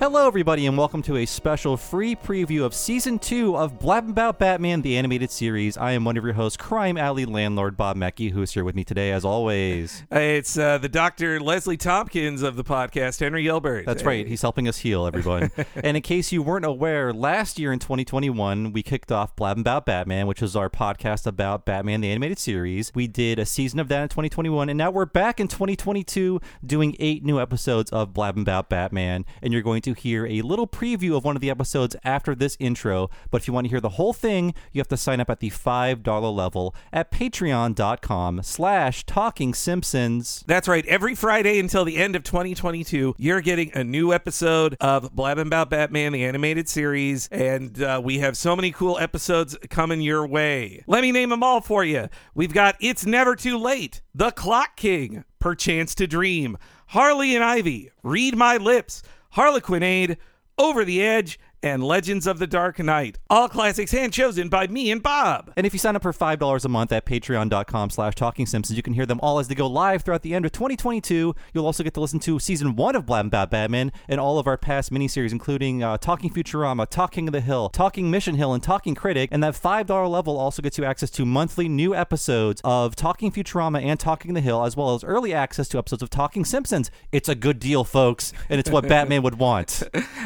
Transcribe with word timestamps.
Hello, 0.00 0.26
everybody, 0.26 0.64
and 0.64 0.78
welcome 0.78 1.02
to 1.02 1.18
a 1.18 1.26
special 1.26 1.76
free 1.76 2.16
preview 2.16 2.64
of 2.64 2.72
season 2.72 3.18
two 3.18 3.54
of 3.54 3.78
Blabbing 3.78 4.12
About 4.12 4.38
Batman, 4.38 4.80
the 4.80 4.96
animated 4.96 5.30
series. 5.30 5.76
I 5.76 5.92
am 5.92 6.06
one 6.06 6.16
of 6.16 6.24
your 6.24 6.32
hosts, 6.32 6.56
Crime 6.56 6.96
Alley 6.96 7.26
landlord 7.26 7.76
Bob 7.76 7.96
Mackey, 7.96 8.30
who 8.30 8.40
is 8.40 8.54
here 8.54 8.64
with 8.64 8.74
me 8.74 8.82
today, 8.82 9.12
as 9.12 9.26
always. 9.26 10.02
Hey, 10.10 10.38
It's 10.38 10.56
uh, 10.56 10.78
the 10.78 10.88
Dr. 10.88 11.38
Leslie 11.38 11.76
Tompkins 11.76 12.40
of 12.40 12.56
the 12.56 12.64
podcast, 12.64 13.20
Henry 13.20 13.42
Gilbert. 13.42 13.84
That's 13.84 14.00
Hey. 14.00 14.08
right. 14.08 14.26
He's 14.26 14.40
helping 14.40 14.66
us 14.68 14.78
heal, 14.78 15.04
everyone. 15.06 15.50
and 15.74 15.98
in 15.98 16.02
case 16.02 16.32
you 16.32 16.42
weren't 16.42 16.64
aware, 16.64 17.12
last 17.12 17.58
year 17.58 17.70
in 17.70 17.78
2021, 17.78 18.72
we 18.72 18.82
kicked 18.82 19.12
off 19.12 19.36
Blabbing 19.36 19.60
About 19.60 19.84
Batman, 19.84 20.26
which 20.26 20.40
is 20.40 20.56
our 20.56 20.70
podcast 20.70 21.26
about 21.26 21.66
Batman, 21.66 22.00
the 22.00 22.08
animated 22.10 22.38
series. 22.38 22.90
We 22.94 23.06
did 23.06 23.38
a 23.38 23.44
season 23.44 23.78
of 23.78 23.88
that 23.88 24.04
in 24.04 24.08
2021, 24.08 24.70
and 24.70 24.78
now 24.78 24.90
we're 24.90 25.04
back 25.04 25.38
in 25.40 25.46
2022 25.46 26.40
doing 26.64 26.96
eight 26.98 27.22
new 27.22 27.38
episodes 27.38 27.90
of 27.90 28.14
Blabbing 28.14 28.42
About 28.44 28.70
Batman. 28.70 29.26
And 29.42 29.52
you're 29.52 29.60
going 29.60 29.82
to 29.82 29.89
hear 29.94 30.26
a 30.26 30.42
little 30.42 30.66
preview 30.66 31.16
of 31.16 31.24
one 31.24 31.36
of 31.36 31.42
the 31.42 31.50
episodes 31.50 31.96
after 32.04 32.34
this 32.34 32.56
intro. 32.60 33.10
But 33.30 33.42
if 33.42 33.48
you 33.48 33.54
want 33.54 33.66
to 33.66 33.68
hear 33.70 33.80
the 33.80 33.90
whole 33.90 34.12
thing, 34.12 34.54
you 34.72 34.80
have 34.80 34.88
to 34.88 34.96
sign 34.96 35.20
up 35.20 35.30
at 35.30 35.40
the 35.40 35.50
$5 35.50 36.34
level 36.34 36.74
at 36.92 37.10
patreon.com 37.10 38.42
slash 38.42 39.04
talking 39.04 39.54
simpsons. 39.54 40.44
That's 40.46 40.68
right. 40.68 40.84
Every 40.86 41.14
Friday 41.14 41.58
until 41.58 41.84
the 41.84 41.96
end 41.96 42.16
of 42.16 42.22
2022, 42.24 43.14
you're 43.18 43.40
getting 43.40 43.70
a 43.74 43.84
new 43.84 44.12
episode 44.12 44.76
of 44.80 45.14
Blabbing 45.14 45.46
About 45.46 45.70
Batman, 45.70 46.12
the 46.12 46.24
animated 46.24 46.68
series, 46.68 47.28
and 47.28 47.82
uh, 47.82 48.00
we 48.02 48.18
have 48.18 48.36
so 48.36 48.56
many 48.56 48.70
cool 48.72 48.98
episodes 48.98 49.56
coming 49.68 50.00
your 50.00 50.26
way. 50.26 50.82
Let 50.86 51.02
me 51.02 51.12
name 51.12 51.30
them 51.30 51.42
all 51.42 51.60
for 51.60 51.84
you. 51.84 52.08
We've 52.34 52.52
got 52.52 52.76
It's 52.80 53.06
Never 53.06 53.36
Too 53.36 53.58
Late, 53.58 54.00
The 54.14 54.30
Clock 54.30 54.76
King, 54.76 55.24
Perchance 55.38 55.94
to 55.96 56.06
Dream, 56.06 56.58
Harley 56.88 57.34
and 57.34 57.44
Ivy, 57.44 57.90
Read 58.02 58.36
My 58.36 58.56
Lips, 58.56 59.02
Harlequinade, 59.30 60.16
Over 60.58 60.84
the 60.84 61.02
Edge, 61.02 61.38
and 61.62 61.84
Legends 61.84 62.26
of 62.26 62.38
the 62.38 62.46
Dark 62.46 62.78
Knight. 62.78 63.18
All 63.28 63.48
classics 63.48 63.92
hand 63.92 64.12
chosen 64.12 64.48
by 64.48 64.66
me 64.66 64.90
and 64.90 65.02
Bob. 65.02 65.52
And 65.56 65.66
if 65.66 65.72
you 65.72 65.78
sign 65.78 65.96
up 65.96 66.02
for 66.02 66.12
$5 66.12 66.64
a 66.64 66.68
month 66.68 66.92
at 66.92 67.04
patreon.com 67.04 67.90
slash 67.90 68.14
talking 68.14 68.46
simpsons, 68.46 68.76
you 68.76 68.82
can 68.82 68.94
hear 68.94 69.06
them 69.06 69.20
all 69.22 69.38
as 69.38 69.48
they 69.48 69.54
go 69.54 69.66
live 69.66 70.02
throughout 70.02 70.22
the 70.22 70.34
end 70.34 70.44
of 70.44 70.52
2022. 70.52 71.34
You'll 71.52 71.66
also 71.66 71.82
get 71.82 71.94
to 71.94 72.00
listen 72.00 72.20
to 72.20 72.38
season 72.38 72.76
one 72.76 72.96
of 72.96 73.06
Blab 73.06 73.30
Bat 73.30 73.50
Batman 73.50 73.92
and 74.08 74.20
all 74.20 74.38
of 74.38 74.46
our 74.46 74.56
past 74.56 74.90
miniseries, 74.90 75.32
including 75.32 75.82
uh, 75.82 75.98
Talking 75.98 76.30
Futurama, 76.30 76.88
Talking 76.88 77.28
of 77.28 77.32
the 77.32 77.40
Hill, 77.40 77.68
Talking 77.68 78.10
Mission 78.10 78.36
Hill, 78.36 78.54
and 78.54 78.62
Talking 78.62 78.94
Critic. 78.94 79.28
And 79.32 79.42
that 79.44 79.54
$5 79.54 80.10
level 80.10 80.38
also 80.38 80.62
gets 80.62 80.78
you 80.78 80.84
access 80.84 81.10
to 81.10 81.26
monthly 81.26 81.68
new 81.68 81.94
episodes 81.94 82.60
of 82.64 82.96
Talking 82.96 83.30
Futurama 83.30 83.82
and 83.82 84.00
Talking 84.00 84.34
the 84.34 84.40
Hill, 84.40 84.64
as 84.64 84.76
well 84.76 84.94
as 84.94 85.04
early 85.04 85.34
access 85.34 85.68
to 85.68 85.78
episodes 85.78 86.02
of 86.02 86.10
Talking 86.10 86.44
Simpsons. 86.44 86.90
It's 87.12 87.28
a 87.28 87.34
good 87.34 87.58
deal, 87.58 87.84
folks, 87.84 88.32
and 88.48 88.58
it's 88.58 88.70
what 88.70 88.88
Batman 88.88 89.22
would 89.22 89.38
want. 89.38 89.82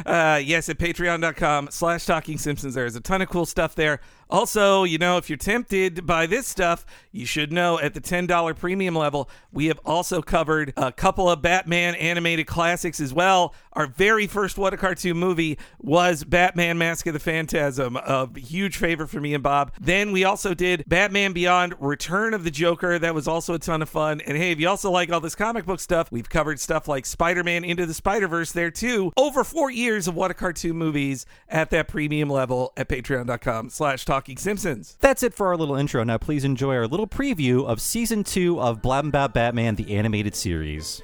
Uh, 0.07 0.41
yes, 0.43 0.69
at 0.69 0.79
patreon.com 0.79 1.24
slash 1.71 2.07
talking 2.07 2.39
simpsons. 2.39 2.75
There's 2.75 2.97
a 2.97 3.01
ton 3.01 3.23
of 3.23 3.29
cool 3.29 3.47
stuff 3.47 3.75
there. 3.75 4.01
Also, 4.31 4.85
you 4.85 4.99
know, 4.99 5.17
if 5.17 5.29
you're 5.29 5.37
tempted 5.37 6.07
by 6.07 6.27
this 6.27 6.47
stuff, 6.47 6.85
you 7.13 7.27
should 7.27 7.53
know 7.53 7.79
at 7.79 7.95
the 7.95 8.01
$10 8.01 8.57
premium 8.57 8.95
level, 8.95 9.29
we 9.53 9.67
have 9.67 9.81
also 9.85 10.21
covered 10.23 10.73
a 10.77 10.91
couple 10.91 11.31
of 11.31 11.43
Batman 11.43 11.95
animated 11.95 12.47
classics 12.47 13.01
as 13.01 13.13
well. 13.13 13.55
Our 13.73 13.87
very 13.87 14.27
first 14.27 14.57
What 14.57 14.73
a 14.73 14.77
Cartoon 14.77 15.17
movie 15.17 15.59
was 15.79 16.25
Batman 16.25 16.79
Mask 16.79 17.07
of 17.07 17.13
the 17.13 17.21
Phantasm, 17.21 17.97
a 17.97 18.29
huge 18.39 18.77
favorite 18.77 19.09
for 19.09 19.21
me 19.21 19.35
and 19.35 19.43
Bob. 19.43 19.73
Then 19.81 20.13
we 20.13 20.25
also 20.25 20.55
did 20.55 20.85
Batman 20.87 21.33
Beyond 21.33 21.75
Return 21.81 22.35
of 22.35 22.45
the 22.45 22.51
Joker. 22.51 22.99
That 22.99 23.15
was 23.15 23.29
also 23.29 23.55
a 23.55 23.59
ton 23.59 23.83
of 23.83 23.89
fun. 23.89 24.21
And 24.21 24.37
hey, 24.37 24.53
if 24.53 24.61
you 24.61 24.69
also 24.69 24.91
like 24.91 25.11
all 25.11 25.21
this 25.21 25.35
comic 25.35 25.67
book 25.67 25.81
stuff, 25.81 26.11
we've 26.13 26.29
covered 26.29 26.61
stuff 26.61 26.89
like 26.89 27.07
Spider 27.07 27.43
Man 27.43 27.65
Into 27.65 27.87
the 27.87 27.95
Spider 27.95 28.29
Verse 28.29 28.53
there 28.53 28.71
too. 28.71 29.13
Over 29.17 29.45
four 29.45 29.71
years 29.71 30.09
of 30.09 30.15
What 30.15 30.31
a 30.31 30.35
Cartoon 30.35 30.77
movies 30.77 31.27
at 31.49 31.71
that 31.71 31.89
premium 31.89 32.31
level 32.31 32.73
at 32.77 32.89
patreon.com 32.89 33.71
slash 33.71 34.05
talking 34.15 34.37
simpsons. 34.37 34.97
That's 35.01 35.25
it 35.25 35.35
for 35.35 35.49
our 35.49 35.57
little 35.57 35.75
intro. 35.75 36.05
Now, 36.05 36.19
please 36.19 36.45
enjoy 36.45 36.77
our 36.77 36.87
little 36.87 37.09
preview 37.09 37.67
of 37.67 37.81
season 37.81 38.23
two 38.23 38.61
of 38.61 38.81
Blabbing 38.81 39.09
About 39.09 39.35
Batman, 39.35 39.75
the 39.75 39.97
animated 39.97 40.37
series. 40.37 41.03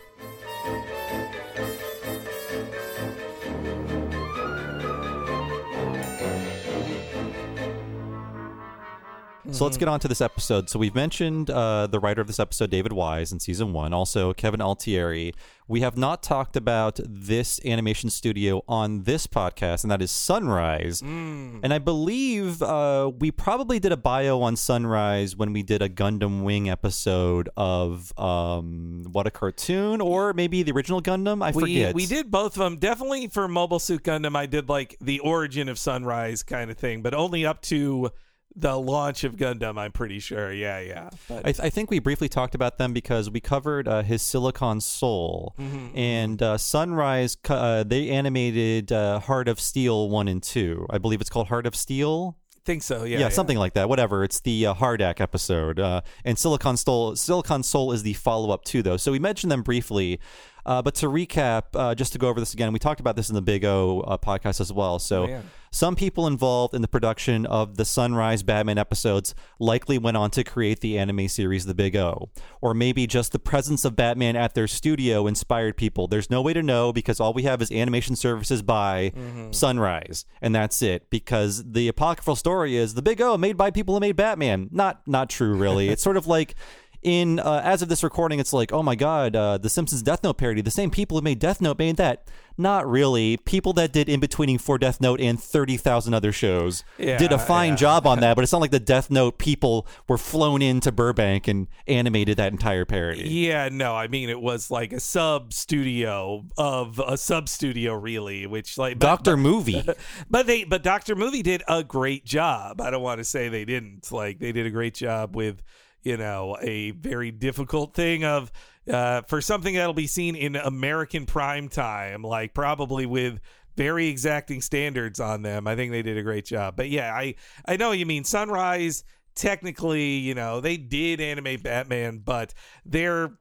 So 9.53 9.65
let's 9.65 9.77
get 9.77 9.89
on 9.89 10.01
to 10.01 10.09
this 10.09 10.21
episode. 10.21 10.71
So 10.71 10.79
we've 10.79 10.95
mentioned 10.95 11.51
uh, 11.51 11.87
the 11.89 11.99
writer 11.99 12.21
of 12.21 12.29
this 12.29 12.39
episode, 12.41 12.71
David 12.71 12.93
Wise, 12.93 13.33
in 13.33 13.41
season 13.41 13.73
one. 13.73 13.93
Also, 13.93 14.33
Kevin 14.33 14.61
Altieri. 14.63 15.35
We 15.69 15.81
have 15.83 15.97
not 15.97 16.23
talked 16.23 16.57
about 16.57 16.99
this 17.07 17.61
animation 17.65 18.11
studio 18.11 18.63
on 18.67 19.03
this 19.05 19.27
podcast, 19.27 19.85
and 19.85 19.91
that 19.91 20.01
is 20.03 20.11
Sunrise. 20.11 21.01
And 21.03 21.73
I 21.75 21.79
believe 21.79 22.63
uh, 22.63 23.11
we 23.19 23.31
probably 23.31 23.79
did 23.79 23.93
a 23.93 23.97
bio 23.97 24.41
on 24.43 24.57
Sunrise 24.57 25.37
when 25.37 25.53
we 25.53 25.63
did 25.63 25.83
a 25.83 25.89
Gundam 25.89 26.43
Wing 26.43 26.69
episode 26.71 27.49
of 27.57 28.17
um, 28.19 29.07
What 29.13 29.27
a 29.27 29.31
Cartoon, 29.31 30.01
or 30.01 30.33
maybe 30.33 30.63
the 30.63 30.73
original 30.73 31.03
Gundam. 31.03 31.43
I 31.45 31.51
We, 31.51 31.61
forget. 31.63 31.95
we 31.95 32.07
did 32.07 32.31
both 32.31 32.57
of 32.57 32.61
them. 32.61 32.79
Definitely 32.79 33.29
for 33.29 33.47
Mobile 33.47 33.79
Suit 33.79 34.03
Gundam, 34.05 34.35
I 34.37 34.47
did 34.47 34.69
like 34.69 34.97
the 35.01 35.21
origin 35.21 35.69
of 35.69 35.79
Sunrise 35.79 36.43
kind 36.43 36.71
of 36.71 36.79
thing, 36.79 37.03
but 37.03 37.15
only 37.15 37.45
up 37.47 37.61
to 37.63 38.11
the 38.57 38.79
launch 38.79 39.25
of 39.25 39.37
Gundam, 39.37 39.79
I'm 39.79 39.93
pretty 39.93 40.19
sure. 40.19 40.53
Yeah, 40.53 40.81
yeah. 40.81 41.11
But 41.29 41.39
I, 41.47 41.53
th- 41.53 41.61
I 41.61 41.71
think 41.71 41.91
we 41.91 41.99
briefly 41.99 42.29
talked 42.29 42.55
about 42.55 42.79
them 42.79 42.93
because 42.93 43.31
we 43.31 43.41
covered 43.41 43.87
uh, 43.89 44.03
his 44.03 44.23
Silicon 44.23 44.81
Soul 44.81 45.55
Mm-hmm, 45.59 45.97
and 45.99 46.43
uh, 46.43 46.59
Sunrise. 46.59 47.37
Uh, 47.49 47.85
they 47.85 48.11
animated 48.11 48.93
uh, 48.93 49.21
Heart 49.21 49.49
of 49.49 49.61
Steel 49.61 50.09
one 50.09 50.29
and 50.29 50.43
two. 50.43 50.87
I 50.91 50.99
believe 50.99 51.21
it's 51.21 51.31
called 51.31 51.49
Heart 51.49 51.67
of 51.67 51.75
Steel. 51.77 52.37
think 52.65 52.83
so. 52.83 53.05
Yeah, 53.05 53.21
Yeah, 53.21 53.29
something 53.31 53.57
like 53.59 53.73
that. 53.75 53.89
Whatever. 53.89 54.23
It's 54.25 54.41
the 54.41 54.67
uh, 54.67 54.75
HARDAC 54.75 55.21
episode, 55.21 55.81
uh, 55.81 56.01
and 56.25 56.39
Silicon 56.39 56.77
Soul. 56.77 57.17
Silicon 57.17 57.63
Soul 57.63 57.93
is 57.93 58.03
the 58.03 58.13
follow 58.15 58.51
up 58.51 58.65
to 58.67 58.83
those. 58.83 59.03
So 59.03 59.13
we 59.13 59.19
mentioned 59.19 59.51
them 59.51 59.63
briefly. 59.63 60.21
Uh, 60.67 60.83
but 60.83 60.95
to 60.97 61.07
recap, 61.07 61.65
uh, 61.75 61.95
just 61.95 62.13
to 62.13 62.19
go 62.19 62.29
over 62.29 62.41
this 62.41 62.55
again, 62.55 62.73
we 62.73 62.79
talked 62.79 63.01
about 63.01 63.17
this 63.17 63.29
in 63.29 63.35
the 63.35 63.43
Big 63.43 63.65
O 63.65 64.01
uh, 64.01 64.19
podcast 64.19 64.61
as 64.61 64.73
well. 64.73 64.99
So, 64.99 65.27
man. 65.27 65.51
some 65.71 65.97
people 65.97 66.27
involved 66.27 66.75
in 66.75 66.83
the 66.83 66.89
production 66.89 67.47
of 67.47 67.77
the 67.77 67.85
Sunrise 67.85 68.43
Batman 68.43 68.79
episodes 68.79 69.35
likely 69.59 69.99
went 69.99 70.17
on 70.17 70.31
to 70.33 70.45
create 70.45 70.81
the 70.81 70.99
anime 70.99 71.29
series 71.29 71.67
The 71.67 71.75
Big 71.75 71.97
O. 71.97 72.31
Or 72.61 72.75
maybe 72.75 73.07
just 73.07 73.33
the 73.33 73.39
presence 73.39 73.85
of 73.85 73.97
Batman 73.97 74.37
at 74.37 74.55
their 74.55 74.69
studio 74.69 75.27
inspired 75.27 75.77
people. 75.77 76.07
There's 76.07 76.31
no 76.31 76.43
way 76.43 76.53
to 76.53 76.63
know 76.63 76.93
because 76.93 77.21
all 77.21 77.33
we 77.33 77.43
have 77.45 77.63
is 77.63 77.71
animation 77.73 78.17
services 78.17 78.63
by 78.63 79.13
Sunrise, 79.51 80.25
and 80.41 80.55
that's 80.55 80.83
it. 80.83 81.11
Because 81.11 81.73
the 81.73 81.89
apocryphal 81.89 82.37
story 82.37 82.77
is 82.77 82.95
The 82.95 83.03
Big 83.03 83.21
O 83.21 83.37
made 83.37 83.57
by 83.57 83.71
people 83.71 83.95
who 83.95 84.01
made 84.01 84.17
Batman. 84.17 84.69
Not 84.71 85.07
not 85.07 85.31
true, 85.31 85.55
really. 85.55 85.89
it's 85.91 86.03
sort 86.03 86.17
of 86.17 86.27
like 86.27 86.55
in 87.03 87.39
uh, 87.39 87.61
as 87.65 87.83
of 87.83 87.89
this 87.89 88.03
recording, 88.03 88.41
it's 88.41 88.53
like, 88.53 88.73
oh 88.73 88.83
my 88.83 88.95
god, 88.95 89.35
uh, 89.35 89.59
the 89.59 89.71
Simpsons 89.71 90.03
Death 90.03 90.23
Note 90.23 90.37
parody. 90.39 90.61
The 90.61 90.71
same 90.71 90.91
people 90.91 91.17
who 91.19 91.23
made 91.23 91.39
Death 91.39 91.61
Note 91.61 91.79
made 91.79 91.97
that. 91.97 92.29
Not 92.59 92.87
really. 92.87 93.39
People 93.39 93.73
that 93.75 93.91
did 93.91 94.07
in 94.11 94.21
betweening 94.21 94.59
for 94.59 94.77
Death 94.77 95.01
Note 95.01 95.19
and 95.19 95.43
thirty 95.43 95.79
thousand 95.79 96.13
other 96.13 96.31
shows 96.31 96.85
Yeah, 96.99 97.17
did 97.17 97.33
a 97.33 97.39
fine 97.39 97.71
yeah. 97.71 97.77
job 97.77 98.07
on 98.07 98.21
that. 98.21 98.35
But 98.35 98.43
it's 98.43 98.53
not 98.53 98.61
like 98.61 98.71
the 98.71 98.79
Death 98.81 99.11
Note 99.11 99.39
people 99.39 99.87
were 100.09 100.19
flown 100.19 100.61
into 100.61 100.93
Burbank 100.93 101.49
and 101.49 101.69
animated 101.87 102.37
that 102.37 102.53
entire 102.53 102.85
parody. 102.85 103.31
Yeah, 103.31 103.71
no, 103.73 103.95
I 103.97 104.09
mean 104.09 104.29
it 104.29 104.43
was 104.43 104.71
like 104.71 104.93
a 104.93 105.01
sub 105.01 105.55
studio 105.55 106.45
of 106.59 106.99
a 106.99 107.17
sub 107.17 107.49
studio, 107.49 107.95
really. 107.95 108.47
Which 108.47 108.77
like 108.77 108.99
Doctor 108.99 109.39
Movie. 109.39 109.83
But 110.29 110.47
they, 110.47 110.65
but 110.65 110.83
Doctor 110.83 111.17
Movie 111.17 111.43
did 111.43 111.63
a 111.67 111.83
great 111.83 112.25
job. 112.27 112.81
I 112.81 112.91
don't 112.91 113.03
want 113.03 113.19
to 113.19 113.25
say 113.25 113.49
they 113.49 113.65
didn't. 113.65 114.13
Like 114.13 114.39
they 114.39 114.53
did 114.53 114.67
a 114.67 114.71
great 114.71 114.95
job 114.95 115.35
with, 115.35 115.63
you 116.03 116.17
know, 116.17 116.57
a 116.61 116.93
very 116.93 117.31
difficult 117.31 117.95
thing 117.95 118.25
of 118.25 118.51
uh, 118.91 119.23
for 119.23 119.41
something 119.41 119.75
that'll 119.75 119.93
be 119.93 120.07
seen 120.07 120.35
in 120.35 120.57
American 120.57 121.27
prime 121.27 121.69
time, 121.69 122.23
like 122.23 122.55
probably 122.55 123.07
with 123.07 123.41
very 123.77 124.09
exacting 124.09 124.61
standards 124.61 125.21
on 125.21 125.43
them. 125.43 125.67
I 125.67 125.77
think 125.77 125.93
they 125.93 126.03
did 126.03 126.19
a 126.19 126.23
great 126.23 126.45
job. 126.45 126.77
But 126.77 126.91
yeah, 126.91 127.15
I 127.15 127.35
I 127.67 127.77
know 127.77 127.93
you 127.93 128.07
mean 128.07 128.25
Sunrise. 128.25 129.05
Technically, 129.37 130.17
you 130.17 130.35
know, 130.35 130.61
they 130.61 130.77
did 130.77 131.21
animate 131.21 131.63
Batman, 131.63 132.19
but 132.19 132.53
their 132.85 133.39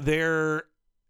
their 0.00 0.64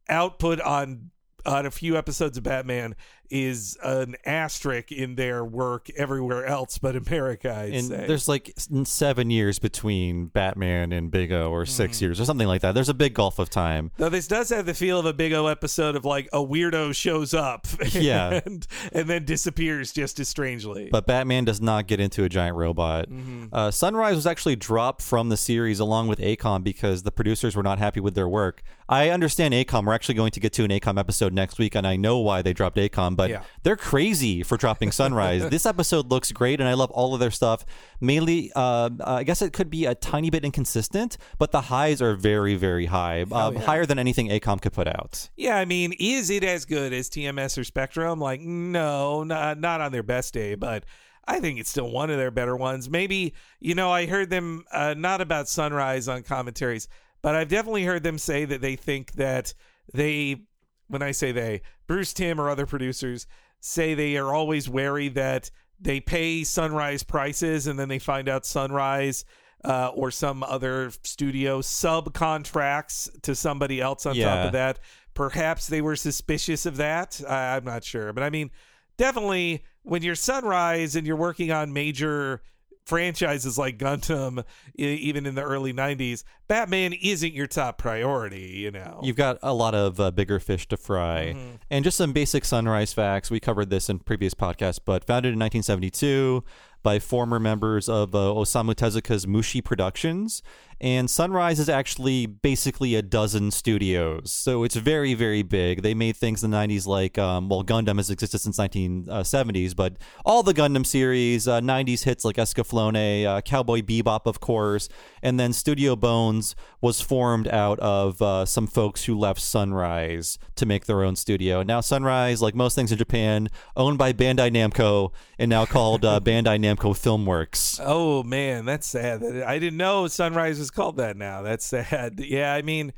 output 0.08 0.60
on 0.60 1.10
on 1.46 1.66
a 1.66 1.70
few 1.70 1.96
episodes 1.96 2.38
of 2.38 2.44
Batman 2.44 2.96
is 3.30 3.76
an 3.82 4.16
asterisk 4.24 4.92
in 4.92 5.14
their 5.16 5.44
work 5.44 5.88
everywhere 5.96 6.44
else 6.46 6.78
but 6.78 6.96
America. 6.96 7.54
I'd 7.54 7.72
And 7.74 7.86
say. 7.86 8.06
there's 8.06 8.28
like 8.28 8.52
seven 8.84 9.30
years 9.30 9.58
between 9.58 10.26
Batman 10.26 10.92
and 10.92 11.10
Big 11.10 11.32
O, 11.32 11.50
or 11.50 11.66
six 11.66 12.00
years, 12.02 12.20
or 12.20 12.24
something 12.24 12.46
like 12.46 12.60
that. 12.62 12.72
There's 12.74 12.88
a 12.88 12.94
big 12.94 13.14
gulf 13.14 13.38
of 13.38 13.50
time. 13.50 13.90
Though 13.96 14.08
this 14.08 14.26
does 14.26 14.48
have 14.50 14.66
the 14.66 14.74
feel 14.74 14.98
of 14.98 15.06
a 15.06 15.12
Big 15.12 15.32
O 15.32 15.46
episode 15.46 15.96
of 15.96 16.04
like 16.04 16.28
a 16.32 16.38
weirdo 16.38 16.94
shows 16.94 17.34
up, 17.34 17.66
Yeah. 17.92 18.40
and 18.44 18.66
and 18.92 19.08
then 19.08 19.24
disappears 19.24 19.92
just 19.92 20.20
as 20.20 20.28
strangely. 20.28 20.88
But 20.90 21.06
Batman 21.06 21.44
does 21.44 21.60
not 21.60 21.86
get 21.86 22.00
into 22.00 22.24
a 22.24 22.28
giant 22.28 22.56
robot. 22.56 23.08
Uh, 23.52 23.70
Sunrise 23.70 24.16
was 24.16 24.26
actually 24.26 24.56
dropped 24.56 25.02
from 25.02 25.28
the 25.28 25.36
series 25.36 25.80
along 25.80 26.08
with 26.08 26.18
AKOM 26.18 26.62
because 26.64 27.02
the 27.02 27.12
producers 27.12 27.56
were 27.56 27.62
not 27.62 27.78
happy 27.78 28.00
with 28.00 28.14
their 28.14 28.28
work. 28.28 28.62
I 28.88 29.08
understand 29.10 29.54
AKOM. 29.54 29.86
We're 29.86 29.94
actually 29.94 30.14
going 30.16 30.32
to 30.32 30.40
get 30.40 30.52
to 30.54 30.64
an 30.64 30.70
AKOM 30.70 30.98
episode 30.98 31.32
next 31.32 31.58
week, 31.58 31.74
and 31.74 31.86
I 31.86 31.96
know 31.96 32.18
why 32.18 32.42
they 32.42 32.52
dropped 32.52 32.76
AKOM. 32.76 33.13
But 33.14 33.30
Yeah. 33.30 33.42
they're 33.62 33.76
crazy 33.76 34.42
for 34.42 34.56
dropping 34.56 34.92
Sunrise. 34.92 35.48
this 35.50 35.66
episode 35.66 36.10
looks 36.10 36.32
great, 36.32 36.60
and 36.60 36.68
I 36.68 36.74
love 36.74 36.90
all 36.90 37.14
of 37.14 37.20
their 37.20 37.30
stuff. 37.30 37.64
Mainly, 38.00 38.50
uh, 38.54 38.90
I 39.04 39.24
guess 39.24 39.42
it 39.42 39.52
could 39.52 39.70
be 39.70 39.86
a 39.86 39.94
tiny 39.94 40.30
bit 40.30 40.44
inconsistent, 40.44 41.16
but 41.38 41.52
the 41.52 41.62
highs 41.62 42.02
are 42.02 42.14
very, 42.14 42.54
very 42.54 42.86
high, 42.86 43.22
uh, 43.30 43.50
yeah. 43.50 43.60
higher 43.60 43.86
than 43.86 43.98
anything 43.98 44.28
AKOM 44.28 44.60
could 44.60 44.72
put 44.72 44.86
out. 44.88 45.30
Yeah, 45.36 45.56
I 45.56 45.64
mean, 45.64 45.94
is 45.98 46.30
it 46.30 46.44
as 46.44 46.64
good 46.64 46.92
as 46.92 47.08
TMS 47.08 47.56
or 47.58 47.64
Spectrum? 47.64 48.20
Like, 48.20 48.40
no, 48.40 49.22
not, 49.24 49.58
not 49.58 49.80
on 49.80 49.92
their 49.92 50.02
best 50.02 50.34
day, 50.34 50.54
but 50.54 50.84
I 51.26 51.40
think 51.40 51.58
it's 51.58 51.70
still 51.70 51.90
one 51.90 52.10
of 52.10 52.18
their 52.18 52.30
better 52.30 52.56
ones. 52.56 52.90
Maybe, 52.90 53.32
you 53.60 53.74
know, 53.74 53.90
I 53.90 54.06
heard 54.06 54.28
them 54.30 54.64
uh, 54.72 54.94
not 54.96 55.20
about 55.20 55.48
Sunrise 55.48 56.06
on 56.08 56.22
commentaries, 56.22 56.88
but 57.22 57.34
I've 57.34 57.48
definitely 57.48 57.84
heard 57.84 58.02
them 58.02 58.18
say 58.18 58.44
that 58.44 58.60
they 58.60 58.76
think 58.76 59.12
that 59.12 59.54
they, 59.94 60.42
when 60.88 61.02
I 61.02 61.12
say 61.12 61.32
they, 61.32 61.62
Bruce 61.86 62.12
Timm 62.12 62.40
or 62.40 62.48
other 62.50 62.66
producers 62.66 63.26
say 63.60 63.94
they 63.94 64.16
are 64.16 64.32
always 64.34 64.68
wary 64.68 65.08
that 65.08 65.50
they 65.80 66.00
pay 66.00 66.44
Sunrise 66.44 67.02
prices 67.02 67.66
and 67.66 67.78
then 67.78 67.88
they 67.88 67.98
find 67.98 68.28
out 68.28 68.46
Sunrise. 68.46 69.24
Uh, 69.64 69.90
or 69.94 70.10
some 70.10 70.42
other 70.42 70.90
studio 71.04 71.62
subcontracts 71.62 73.08
to 73.22 73.34
somebody 73.34 73.80
else 73.80 74.04
on 74.04 74.14
top 74.14 74.46
of 74.46 74.52
that. 74.52 74.78
Perhaps 75.14 75.68
they 75.68 75.80
were 75.80 75.96
suspicious 75.96 76.66
of 76.66 76.76
that. 76.76 77.18
I, 77.26 77.56
I'm 77.56 77.64
not 77.64 77.82
sure, 77.82 78.12
but 78.12 78.22
I 78.22 78.28
mean, 78.28 78.50
definitely 78.98 79.64
when 79.82 80.02
you're 80.02 80.16
Sunrise 80.16 80.96
and 80.96 81.06
you're 81.06 81.16
working 81.16 81.50
on 81.50 81.72
major 81.72 82.42
franchises 82.84 83.58
like 83.58 83.78
Gundam, 83.78 84.44
even 84.74 85.26
in 85.26 85.34
the 85.34 85.42
early 85.42 85.72
'90s, 85.72 86.24
Batman 86.48 86.92
isn't 86.92 87.32
your 87.32 87.46
top 87.46 87.78
priority. 87.78 88.58
You 88.58 88.70
know, 88.70 89.00
You've 89.02 89.16
got 89.16 89.38
a 89.42 89.54
lot 89.54 89.74
of 89.74 89.98
uh, 90.00 90.10
bigger 90.10 90.38
fish 90.38 90.68
to 90.68 90.76
fry. 90.76 91.34
Mm-hmm. 91.34 91.56
And 91.70 91.84
just 91.84 91.96
some 91.96 92.12
basic 92.12 92.44
Sunrise 92.44 92.92
facts. 92.92 93.30
We 93.30 93.40
covered 93.40 93.70
this 93.70 93.88
in 93.88 93.98
previous 94.00 94.34
podcasts, 94.34 94.80
but 94.84 95.04
founded 95.04 95.32
in 95.32 95.38
1972 95.38 96.44
by 96.82 96.98
former 96.98 97.40
members 97.40 97.88
of 97.88 98.14
uh, 98.14 98.18
Osamu 98.18 98.74
Tezuka's 98.74 99.26
Mushi 99.26 99.64
Productions. 99.64 100.42
And 100.80 101.08
Sunrise 101.08 101.58
is 101.58 101.68
actually 101.68 102.26
basically 102.26 102.94
a 102.94 103.02
dozen 103.02 103.50
studios. 103.50 104.32
So 104.32 104.64
it's 104.64 104.76
very, 104.76 105.14
very 105.14 105.42
big. 105.42 105.82
They 105.82 105.94
made 105.94 106.16
things 106.16 106.42
in 106.42 106.50
the 106.50 106.56
90s 106.56 106.86
like, 106.86 107.18
um, 107.18 107.48
well, 107.48 107.64
Gundam 107.64 107.96
has 107.96 108.10
existed 108.10 108.38
since 108.40 108.58
1970s, 108.58 109.74
but 109.74 109.96
all 110.24 110.42
the 110.42 110.54
Gundam 110.54 110.84
series, 110.84 111.48
uh, 111.48 111.60
90s 111.60 112.04
hits 112.04 112.24
like 112.24 112.36
Escaflowne, 112.36 113.24
uh, 113.24 113.40
Cowboy 113.42 113.80
Bebop, 113.80 114.26
of 114.26 114.40
course. 114.40 114.88
And 115.22 115.38
then 115.38 115.52
Studio 115.52 115.96
Bones 115.96 116.54
was 116.80 117.00
formed 117.00 117.48
out 117.48 117.78
of 117.80 118.20
uh, 118.20 118.44
some 118.44 118.66
folks 118.66 119.04
who 119.04 119.18
left 119.18 119.40
Sunrise 119.40 120.38
to 120.56 120.66
make 120.66 120.84
their 120.86 121.02
own 121.02 121.16
studio. 121.16 121.62
Now, 121.62 121.80
Sunrise, 121.80 122.42
like 122.42 122.54
most 122.54 122.74
things 122.74 122.92
in 122.92 122.98
Japan, 122.98 123.48
owned 123.76 123.98
by 123.98 124.12
Bandai 124.12 124.50
Namco 124.50 125.12
and 125.38 125.48
now 125.48 125.64
called 125.64 126.04
uh, 126.04 126.20
Bandai 126.24 126.58
Namco 126.58 126.92
Filmworks. 126.94 127.80
Oh 127.82 128.22
man, 128.22 128.64
that's 128.64 128.86
sad. 128.86 129.22
I 129.22 129.58
didn't 129.58 129.76
know 129.76 130.06
Sunrise 130.06 130.58
was 130.64 130.70
called 130.70 130.96
that. 130.96 131.16
Now 131.16 131.42
that's 131.42 131.64
sad. 131.66 132.18
Yeah, 132.18 132.52
I 132.54 132.62
mean, 132.62 132.92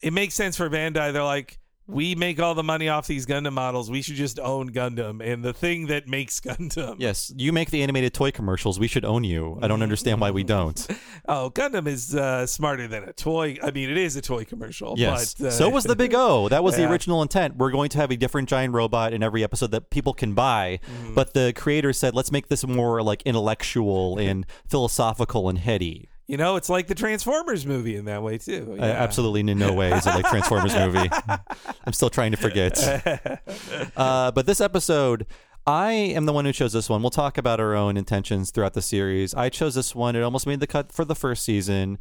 it 0.00 0.12
makes 0.12 0.34
sense 0.34 0.56
for 0.56 0.70
Bandai. 0.70 1.12
They're 1.12 1.22
like, 1.22 1.58
we 1.88 2.16
make 2.16 2.40
all 2.40 2.54
the 2.54 2.64
money 2.64 2.88
off 2.88 3.06
these 3.06 3.26
Gundam 3.26 3.52
models. 3.52 3.90
We 3.90 4.02
should 4.02 4.16
just 4.16 4.40
own 4.40 4.70
Gundam 4.70 5.24
and 5.24 5.44
the 5.44 5.52
thing 5.52 5.86
that 5.86 6.08
makes 6.08 6.40
Gundam. 6.46 6.96
Yes, 6.98 7.32
you 7.36 7.52
make 7.52 7.70
the 7.70 7.82
animated 7.82 8.12
toy 8.12 8.30
commercials. 8.32 8.80
We 8.80 8.88
should 8.88 9.04
own 9.04 9.24
you. 9.24 9.58
I 9.62 9.68
don't 9.68 9.82
understand 9.82 10.20
why 10.20 10.30
we 10.32 10.42
don't. 10.56 10.84
Oh, 11.28 11.50
Gundam 11.50 11.86
is 11.86 12.14
uh, 12.14 12.46
smarter 12.46 12.88
than 12.88 13.04
a 13.04 13.12
toy. 13.12 13.56
I 13.62 13.70
mean, 13.70 13.90
it 13.90 13.98
is 13.98 14.16
a 14.16 14.20
toy 14.20 14.44
commercial. 14.44 14.94
Yes. 14.96 15.34
But, 15.34 15.46
uh, 15.46 15.50
so 15.50 15.68
was 15.68 15.84
the 15.84 15.96
Big 15.96 16.14
O. 16.14 16.48
That 16.48 16.64
was 16.64 16.76
the 16.76 16.90
original 16.90 17.22
intent. 17.22 17.56
We're 17.56 17.70
going 17.70 17.90
to 17.90 17.98
have 17.98 18.10
a 18.10 18.16
different 18.16 18.48
giant 18.48 18.74
robot 18.74 19.12
in 19.12 19.22
every 19.22 19.44
episode 19.44 19.70
that 19.70 19.90
people 19.90 20.14
can 20.14 20.34
buy. 20.34 20.80
Mm-hmm. 20.86 21.14
But 21.14 21.34
the 21.34 21.52
creators 21.54 21.98
said, 21.98 22.14
let's 22.14 22.32
make 22.32 22.48
this 22.48 22.66
more 22.66 23.02
like 23.02 23.22
intellectual 23.22 24.18
and 24.18 24.46
philosophical 24.68 25.48
and 25.48 25.58
heady. 25.58 26.08
You 26.26 26.36
know, 26.36 26.56
it's 26.56 26.68
like 26.68 26.88
the 26.88 26.94
Transformers 26.94 27.64
movie 27.64 27.94
in 27.94 28.06
that 28.06 28.22
way 28.22 28.38
too. 28.38 28.76
Uh, 28.78 28.82
absolutely 28.82 29.40
in 29.40 29.58
no 29.58 29.72
way 29.72 29.92
is 29.92 30.06
it 30.06 30.10
like 30.10 30.26
Transformers 30.26 30.74
movie. 30.76 31.08
I'm 31.84 31.92
still 31.92 32.10
trying 32.10 32.32
to 32.32 32.36
forget. 32.36 32.76
Uh, 33.96 34.30
but 34.30 34.46
this 34.46 34.60
episode, 34.60 35.26
I 35.66 35.92
am 35.92 36.26
the 36.26 36.32
one 36.32 36.44
who 36.44 36.52
chose 36.52 36.72
this 36.72 36.88
one. 36.90 37.02
We'll 37.02 37.10
talk 37.10 37.38
about 37.38 37.60
our 37.60 37.74
own 37.74 37.96
intentions 37.96 38.50
throughout 38.50 38.74
the 38.74 38.82
series. 38.82 39.34
I 39.34 39.48
chose 39.48 39.74
this 39.74 39.94
one. 39.94 40.14
It 40.16 40.22
almost 40.22 40.46
made 40.46 40.60
the 40.60 40.66
cut 40.66 40.92
for 40.92 41.04
the 41.04 41.14
first 41.14 41.44
season. 41.44 41.98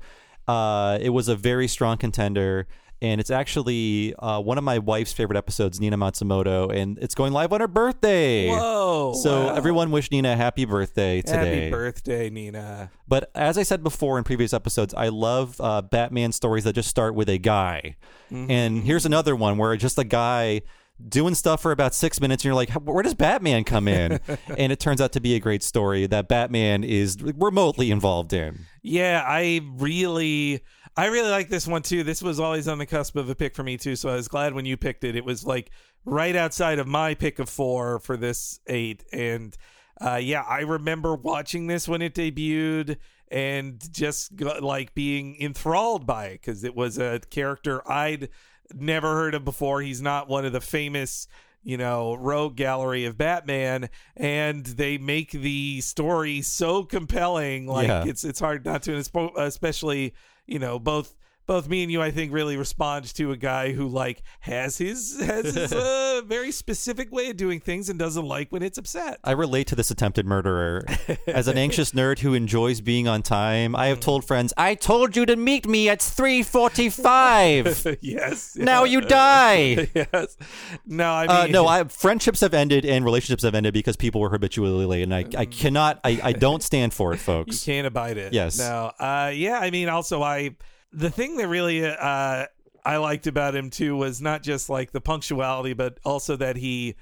Uh, 0.47 0.97
it 1.01 1.09
was 1.09 1.27
a 1.27 1.35
very 1.35 1.67
strong 1.67 1.97
contender. 1.97 2.67
And 3.05 3.21
it's 3.21 3.29
actually 3.29 4.15
uh, 4.15 4.41
one 4.41 4.57
of 4.57 4.63
my 4.63 4.79
wife's 4.79 5.13
favorite 5.13 5.37
episodes, 5.37 5.79
Nina 5.79 5.95
Matsumoto, 5.95 6.75
and 6.75 6.97
it's 6.97 7.13
going 7.13 7.33
live 7.33 7.53
on 7.53 7.61
her 7.61 7.67
birthday. 7.67 8.49
Whoa! 8.49 9.13
So 9.21 9.45
wow. 9.45 9.53
everyone 9.53 9.91
wish 9.91 10.09
Nina 10.09 10.33
a 10.33 10.35
happy 10.35 10.65
birthday 10.65 11.21
today. 11.21 11.65
Happy 11.65 11.69
birthday, 11.69 12.31
Nina. 12.31 12.89
But 13.07 13.29
as 13.35 13.59
I 13.59 13.63
said 13.63 13.83
before 13.83 14.17
in 14.17 14.23
previous 14.23 14.55
episodes, 14.55 14.95
I 14.95 15.09
love 15.09 15.61
uh, 15.61 15.83
Batman 15.83 16.31
stories 16.31 16.63
that 16.63 16.73
just 16.73 16.89
start 16.89 17.13
with 17.13 17.29
a 17.29 17.37
guy. 17.37 17.97
And 18.31 18.83
here's 18.83 19.05
another 19.05 19.35
one 19.35 19.59
where 19.59 19.77
just 19.77 19.99
a 19.99 20.03
guy 20.03 20.63
doing 21.07 21.35
stuff 21.35 21.61
for 21.61 21.71
about 21.71 21.93
six 21.93 22.19
minutes, 22.19 22.43
and 22.43 22.45
you're 22.45 22.55
like, 22.55 22.71
where 22.71 23.03
does 23.03 23.13
Batman 23.13 23.65
come 23.65 23.87
in? 23.87 24.19
and 24.57 24.71
it 24.71 24.79
turns 24.79 24.99
out 24.99 25.11
to 25.11 25.19
be 25.19 25.35
a 25.35 25.39
great 25.39 25.61
story 25.61 26.07
that 26.07 26.27
Batman 26.27 26.83
is 26.83 27.21
remotely 27.21 27.91
involved 27.91 28.33
in. 28.33 28.65
Yeah, 28.81 29.23
I 29.25 29.61
really 29.77 30.61
I 30.97 31.07
really 31.07 31.29
like 31.29 31.49
this 31.49 31.67
one 31.67 31.81
too. 31.81 32.03
This 32.03 32.21
was 32.21 32.39
always 32.39 32.67
on 32.67 32.77
the 32.77 32.85
cusp 32.85 33.17
of 33.17 33.29
a 33.29 33.35
pick 33.35 33.53
for 33.53 33.63
me 33.63 33.77
too, 33.77 33.95
so 33.95 34.09
I 34.09 34.15
was 34.15 34.29
glad 34.29 34.53
when 34.53 34.65
you 34.65 34.77
picked 34.77 35.03
it. 35.03 35.15
It 35.15 35.25
was 35.25 35.45
like 35.45 35.71
right 36.05 36.35
outside 36.35 36.79
of 36.79 36.87
my 36.87 37.15
pick 37.15 37.39
of 37.39 37.49
4 37.49 37.99
for 37.99 38.15
this 38.15 38.59
8 38.67 39.03
and 39.11 39.57
uh 39.99 40.19
yeah, 40.21 40.41
I 40.41 40.61
remember 40.61 41.15
watching 41.15 41.67
this 41.67 41.87
when 41.87 42.01
it 42.01 42.13
debuted 42.13 42.97
and 43.29 43.81
just 43.91 44.35
got, 44.35 44.63
like 44.63 44.93
being 44.93 45.35
enthralled 45.41 46.05
by 46.05 46.27
it 46.27 46.43
cuz 46.43 46.63
it 46.63 46.75
was 46.75 46.97
a 46.97 47.19
character 47.29 47.85
I'd 47.89 48.29
never 48.73 49.15
heard 49.15 49.35
of 49.35 49.43
before. 49.43 49.81
He's 49.81 50.01
not 50.01 50.29
one 50.29 50.45
of 50.45 50.53
the 50.53 50.61
famous 50.61 51.27
you 51.65 51.75
know, 51.77 52.13
rogue 52.13 52.55
gallery 52.55 53.05
of 53.05 53.17
Batman, 53.17 53.89
and 54.15 54.63
they 54.65 54.97
make 54.99 55.31
the 55.31 55.81
story 55.81 56.41
so 56.43 56.83
compelling. 56.83 57.65
Like 57.67 57.87
Yeah. 57.87 58.05
it's 58.05 58.23
it's 58.23 58.39
hard 58.39 58.63
not 58.63 58.83
to, 58.83 58.95
and 58.95 59.09
especially 59.37 60.13
you 60.45 60.59
know 60.59 60.77
both 60.79 61.15
both 61.45 61.67
me 61.67 61.83
and 61.83 61.91
you, 61.91 62.01
I 62.01 62.11
think, 62.11 62.33
really 62.33 62.57
respond 62.57 63.05
to 63.15 63.31
a 63.31 63.37
guy 63.37 63.71
who 63.71 63.87
like 63.87 64.21
has 64.41 64.77
his 64.77 65.19
has 65.19 65.53
his 65.53 65.73
uh, 65.73 66.21
very 66.25 66.51
specific 66.51 67.11
way 67.11 67.29
of 67.29 67.37
doing 67.37 67.59
things 67.59 67.89
and 67.89 67.99
doesn't 67.99 68.25
like 68.25 68.51
when 68.51 68.63
it's 68.63 68.77
upset. 68.77 69.19
I 69.23 69.31
relate 69.31 69.67
to 69.67 69.75
this 69.75 69.91
attempted 69.91 70.25
murderer. 70.25 70.85
As 71.27 71.47
an 71.47 71.57
anxious 71.57 71.91
nerd 71.91 72.19
who 72.19 72.33
enjoys 72.33 72.81
being 72.81 73.07
on 73.07 73.21
time, 73.21 73.75
I 73.75 73.87
have 73.87 73.99
told 73.99 74.25
friends, 74.25 74.53
I 74.57 74.75
told 74.75 75.15
you 75.15 75.25
to 75.25 75.35
meet 75.35 75.67
me 75.67 75.89
at 75.89 76.01
345. 76.01 77.97
yes. 78.01 78.55
now 78.55 78.83
you 78.83 79.01
die. 79.01 79.89
yes. 79.95 80.37
No, 80.85 81.11
I 81.11 81.27
mean 81.27 81.29
Uh, 81.29 81.47
no, 81.47 81.67
I, 81.67 81.83
friendships 81.85 82.41
have 82.41 82.53
ended 82.53 82.85
and 82.85 83.05
relationships 83.05 83.43
have 83.43 83.55
ended 83.55 83.73
because 83.73 83.95
people 83.95 84.21
were 84.21 84.29
habitually 84.29 84.85
late, 84.85 85.03
and 85.03 85.13
I, 85.13 85.25
I 85.37 85.45
cannot, 85.45 85.99
I, 86.03 86.19
I 86.23 86.31
don't 86.33 86.63
stand 86.63 86.93
for 86.93 87.13
it, 87.13 87.17
folks. 87.17 87.65
You 87.67 87.73
can't 87.73 87.87
abide 87.87 88.17
it. 88.17 88.33
Yes. 88.33 88.57
No. 88.57 88.91
Uh, 88.99 89.31
yeah. 89.33 89.59
I 89.59 89.69
mean, 89.71 89.89
also, 89.89 90.21
I 90.23 90.55
the 90.95 91.09
thing 91.09 91.37
that 91.37 91.47
really 91.47 91.85
uh, 91.85 92.45
I 92.85 92.97
liked 92.97 93.27
about 93.27 93.55
him 93.55 93.69
too 93.69 93.97
was 93.97 94.21
not 94.21 94.43
just 94.43 94.69
like 94.69 94.91
the 94.91 95.01
punctuality, 95.01 95.73
but 95.73 95.99
also 96.05 96.35
that 96.37 96.55
he 96.55 96.95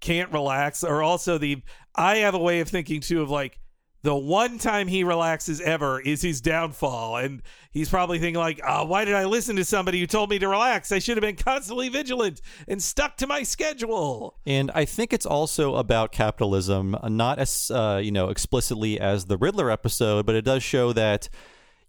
can't 0.00 0.32
relax, 0.32 0.82
or 0.82 1.02
also 1.02 1.38
the 1.38 1.62
I 1.94 2.18
have 2.18 2.34
a 2.34 2.38
way 2.38 2.60
of 2.60 2.68
thinking 2.68 3.00
too 3.00 3.22
of 3.22 3.30
like 3.30 3.58
the 4.02 4.16
one 4.16 4.58
time 4.58 4.88
he 4.88 5.04
relaxes 5.04 5.60
ever 5.60 6.00
is 6.00 6.22
his 6.22 6.40
downfall, 6.40 7.18
and 7.18 7.40
he's 7.70 7.88
probably 7.88 8.18
thinking 8.18 8.40
like, 8.40 8.60
oh, 8.66 8.84
why 8.84 9.04
did 9.04 9.14
I 9.14 9.26
listen 9.26 9.54
to 9.56 9.64
somebody 9.64 10.00
who 10.00 10.08
told 10.08 10.28
me 10.28 10.40
to 10.40 10.48
relax? 10.48 10.90
I 10.90 10.98
should 10.98 11.16
have 11.16 11.22
been 11.22 11.36
constantly 11.36 11.88
vigilant 11.88 12.40
and 12.66 12.82
stuck 12.82 13.16
to 13.18 13.28
my 13.28 13.44
schedule. 13.44 14.34
And 14.44 14.72
I 14.74 14.86
think 14.86 15.12
it's 15.12 15.26
also 15.26 15.76
about 15.76 16.10
capitalism, 16.10 16.96
not 17.04 17.38
as 17.38 17.70
uh, 17.72 18.00
you 18.02 18.10
know 18.10 18.28
explicitly 18.28 18.98
as 18.98 19.26
the 19.26 19.36
Riddler 19.36 19.70
episode, 19.70 20.26
but 20.26 20.34
it 20.34 20.42
does 20.44 20.64
show 20.64 20.92
that 20.94 21.28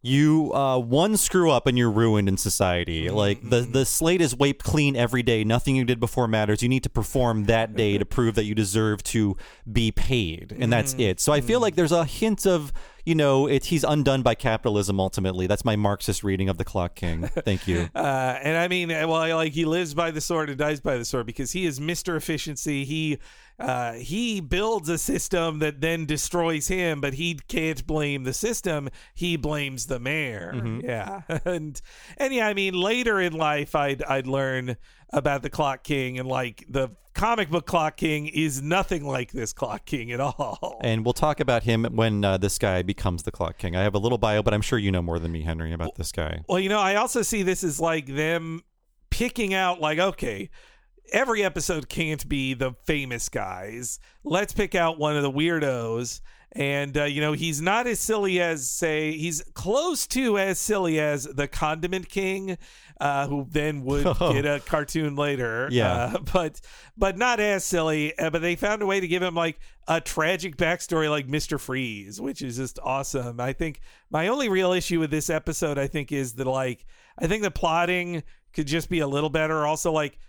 you 0.06 0.54
uh, 0.54 0.78
one 0.78 1.16
screw 1.16 1.50
up 1.50 1.66
and 1.66 1.78
you're 1.78 1.90
ruined 1.90 2.28
in 2.28 2.36
society. 2.36 3.06
Mm-hmm. 3.06 3.16
Like 3.16 3.50
the 3.50 3.62
mm-hmm. 3.62 3.72
the 3.72 3.86
slate 3.86 4.20
is 4.20 4.36
wiped 4.36 4.64
clean 4.64 4.98
every 4.98 5.24
day. 5.24 5.46
Nothing 5.46 5.78
you 5.78 5.86
did 5.86 6.00
before 6.00 6.28
matters. 6.28 6.62
You 6.62 6.68
need 6.68 6.84
to 6.84 6.90
perform 6.90 7.46
that 7.46 7.76
day 7.76 7.98
to 7.98 8.04
mm-hmm. 8.04 8.14
prove 8.14 8.36
that 8.36 8.44
you 8.44 8.54
deserve 8.54 9.02
to 9.04 9.38
be 9.72 9.92
paid, 9.92 10.54
and 10.60 10.72
that's 10.72 10.94
it. 10.96 11.22
So 11.22 11.32
I 11.32 11.40
feel 11.40 11.62
like 11.62 11.76
there's 11.76 11.94
a 11.94 12.04
hint 12.04 12.46
of 12.46 12.74
you 13.06 13.16
know 13.16 13.48
it. 13.48 13.66
He's 13.66 13.86
undone 13.86 14.24
by 14.24 14.36
capitalism 14.36 15.00
ultimately. 15.00 15.48
That's 15.48 15.64
my 15.64 15.78
Marxist 15.78 16.22
reading 16.22 16.50
of 16.50 16.58
the 16.58 16.66
Clock 16.66 16.96
King. 16.96 17.24
Thank 17.28 17.68
you. 17.68 17.90
Uh, 18.04 18.38
and 18.42 18.58
I 18.58 18.68
mean, 18.68 18.90
well, 18.90 19.36
like 19.36 19.54
he 19.54 19.66
lives 19.66 19.94
by 19.94 20.12
the 20.12 20.20
sword 20.20 20.50
and 20.50 20.58
dies 20.58 20.82
by 20.82 20.98
the 20.98 21.06
sword 21.06 21.26
because 21.26 21.52
he 21.52 21.66
is 21.66 21.80
Mr. 21.80 22.18
Efficiency. 22.18 22.84
He 22.86 23.20
uh, 23.64 23.94
he 23.94 24.42
builds 24.42 24.90
a 24.90 24.98
system 24.98 25.60
that 25.60 25.80
then 25.80 26.06
destroys 26.06 26.68
him, 26.68 27.00
but 27.00 27.14
he 27.14 27.40
can't 27.48 27.86
blame 27.88 28.24
the 28.24 28.34
system. 28.34 28.90
He 29.14 29.38
blames 29.38 29.86
the 29.86 30.00
mayor. 30.00 30.80
Yeah, 30.84 31.22
and 31.46 31.82
and 32.18 32.34
yeah, 32.34 32.48
I 32.48 32.54
mean, 32.54 32.74
later 32.74 33.22
in 33.22 33.34
life, 33.34 33.74
I'd 33.74 34.04
I'd 34.04 34.28
learn 34.28 34.76
about 35.12 35.44
the 35.44 35.50
Clock 35.50 35.84
King 35.84 36.20
and 36.20 36.28
like 36.28 36.66
the 36.68 36.90
comic 37.14 37.50
book 37.50 37.66
Clock 37.66 37.98
King 37.98 38.28
is 38.28 38.62
nothing 38.62 39.06
like 39.06 39.32
this 39.32 39.54
Clock 39.54 39.86
King 39.86 40.12
at 40.12 40.20
all. 40.20 40.80
And 40.84 41.06
we'll 41.06 41.14
talk 41.14 41.40
about 41.40 41.64
him 41.64 41.86
when 41.86 42.26
uh, 42.26 42.38
this 42.38 42.58
guy 42.58 42.82
becomes 42.82 43.24
the 43.24 43.32
Clock 43.32 43.58
King. 43.58 43.76
I 43.76 43.84
have 43.84 43.96
a 43.96 44.00
little 44.00 44.18
bio, 44.18 44.44
but 44.44 44.54
I'm 44.54 44.62
sure 44.62 44.78
you 44.78 44.92
know 44.92 45.02
more 45.02 45.18
than 45.18 45.32
me, 45.32 45.44
Henry, 45.44 45.72
about 45.72 45.96
this 45.96 46.12
guy. 46.12 46.42
Well, 46.50 46.60
you 46.60 46.68
know, 46.68 46.80
I 46.80 46.96
also 46.96 47.22
see 47.22 47.44
this 47.44 47.64
as 47.64 47.80
like 47.80 48.08
them 48.08 48.64
picking 49.10 49.54
out, 49.54 49.80
like, 49.80 50.00
okay, 50.00 50.50
every 51.12 51.44
episode 51.44 51.90
can't 51.90 52.28
be 52.28 52.54
the 52.54 52.74
famous 52.86 53.30
guys. 53.30 54.00
Let's 54.24 54.54
pick 54.54 54.76
out 54.76 54.98
one 55.00 55.16
of 55.16 55.24
the 55.24 55.32
weirdos. 55.32 56.22
And, 56.56 56.96
uh, 56.96 57.06
you 57.06 57.20
know, 57.20 57.34
he's 57.34 57.62
not 57.62 57.88
as 57.88 58.00
silly 58.00 58.40
as, 58.40 58.70
say, 58.70 59.14
he's 59.14 59.42
close 59.56 60.06
to 60.08 60.38
as 60.38 60.60
silly 60.60 61.00
as 61.00 61.24
the 61.24 61.48
Condiment 61.48 62.10
King, 62.10 62.60
uh, 63.02 63.28
who 63.28 63.48
then 63.50 63.84
would 63.86 64.04
get 64.20 64.46
a 64.46 64.60
cartoon 64.60 65.16
later. 65.16 65.68
Yeah. 65.72 65.92
Uh, 65.92 66.20
but, 66.32 66.62
but 66.96 67.18
not 67.18 67.40
as 67.40 67.66
silly. 67.66 68.16
Uh, 68.20 68.30
but 68.30 68.44
they 68.44 68.56
found 68.56 68.84
a 68.84 68.86
way 68.86 69.00
to 69.00 69.08
give 69.08 69.24
him, 69.24 69.34
like, 69.34 69.60
a 69.88 70.00
tragic 70.00 70.56
backstory 70.56 71.10
like 71.10 71.28
Mr. 71.28 71.60
Freeze, 71.60 72.22
which 72.22 72.44
is 72.44 72.58
just 72.58 72.78
awesome. 72.84 73.40
I 73.40 73.54
think 73.54 73.82
my 74.12 74.28
only 74.28 74.48
real 74.48 74.74
issue 74.74 75.00
with 75.00 75.10
this 75.10 75.32
episode, 75.32 75.80
I 75.80 75.88
think, 75.88 76.12
is 76.12 76.34
that, 76.34 76.46
like, 76.46 76.86
I 77.18 77.26
think 77.26 77.42
the 77.42 77.50
plotting 77.50 78.22
could 78.54 78.68
just 78.68 78.90
be 78.90 79.00
a 79.00 79.08
little 79.08 79.32
better. 79.32 79.66
Also, 79.66 79.92
like, 79.92 80.20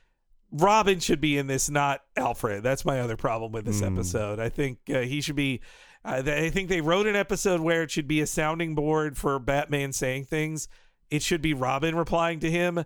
Robin 0.56 1.00
should 1.00 1.20
be 1.20 1.37
in 1.37 1.49
this, 1.49 1.68
not 1.68 2.02
Alfred. 2.16 2.62
That's 2.62 2.84
my 2.84 3.00
other 3.00 3.16
problem 3.16 3.50
with 3.50 3.64
this 3.64 3.82
episode. 3.82 4.38
I 4.38 4.49
think 4.49 4.78
uh, 4.88 5.00
he 5.00 5.20
should 5.20 5.34
be. 5.37 5.61
Uh, 6.04 6.23
I 6.25 6.50
think 6.50 6.68
they 6.68 6.80
wrote 6.80 7.06
an 7.08 7.16
episode 7.16 7.61
where 7.61 7.82
it 7.82 7.90
should 7.90 8.06
be 8.06 8.20
a 8.20 8.26
sounding 8.26 8.75
board 8.75 9.18
for 9.18 9.38
Batman 9.40 9.92
saying 9.92 10.26
things. 10.26 10.68
It 11.11 11.23
should 11.23 11.42
be 11.42 11.54
Robin 11.54 11.96
replying 11.96 12.38
to 12.40 12.50
him. 12.50 12.84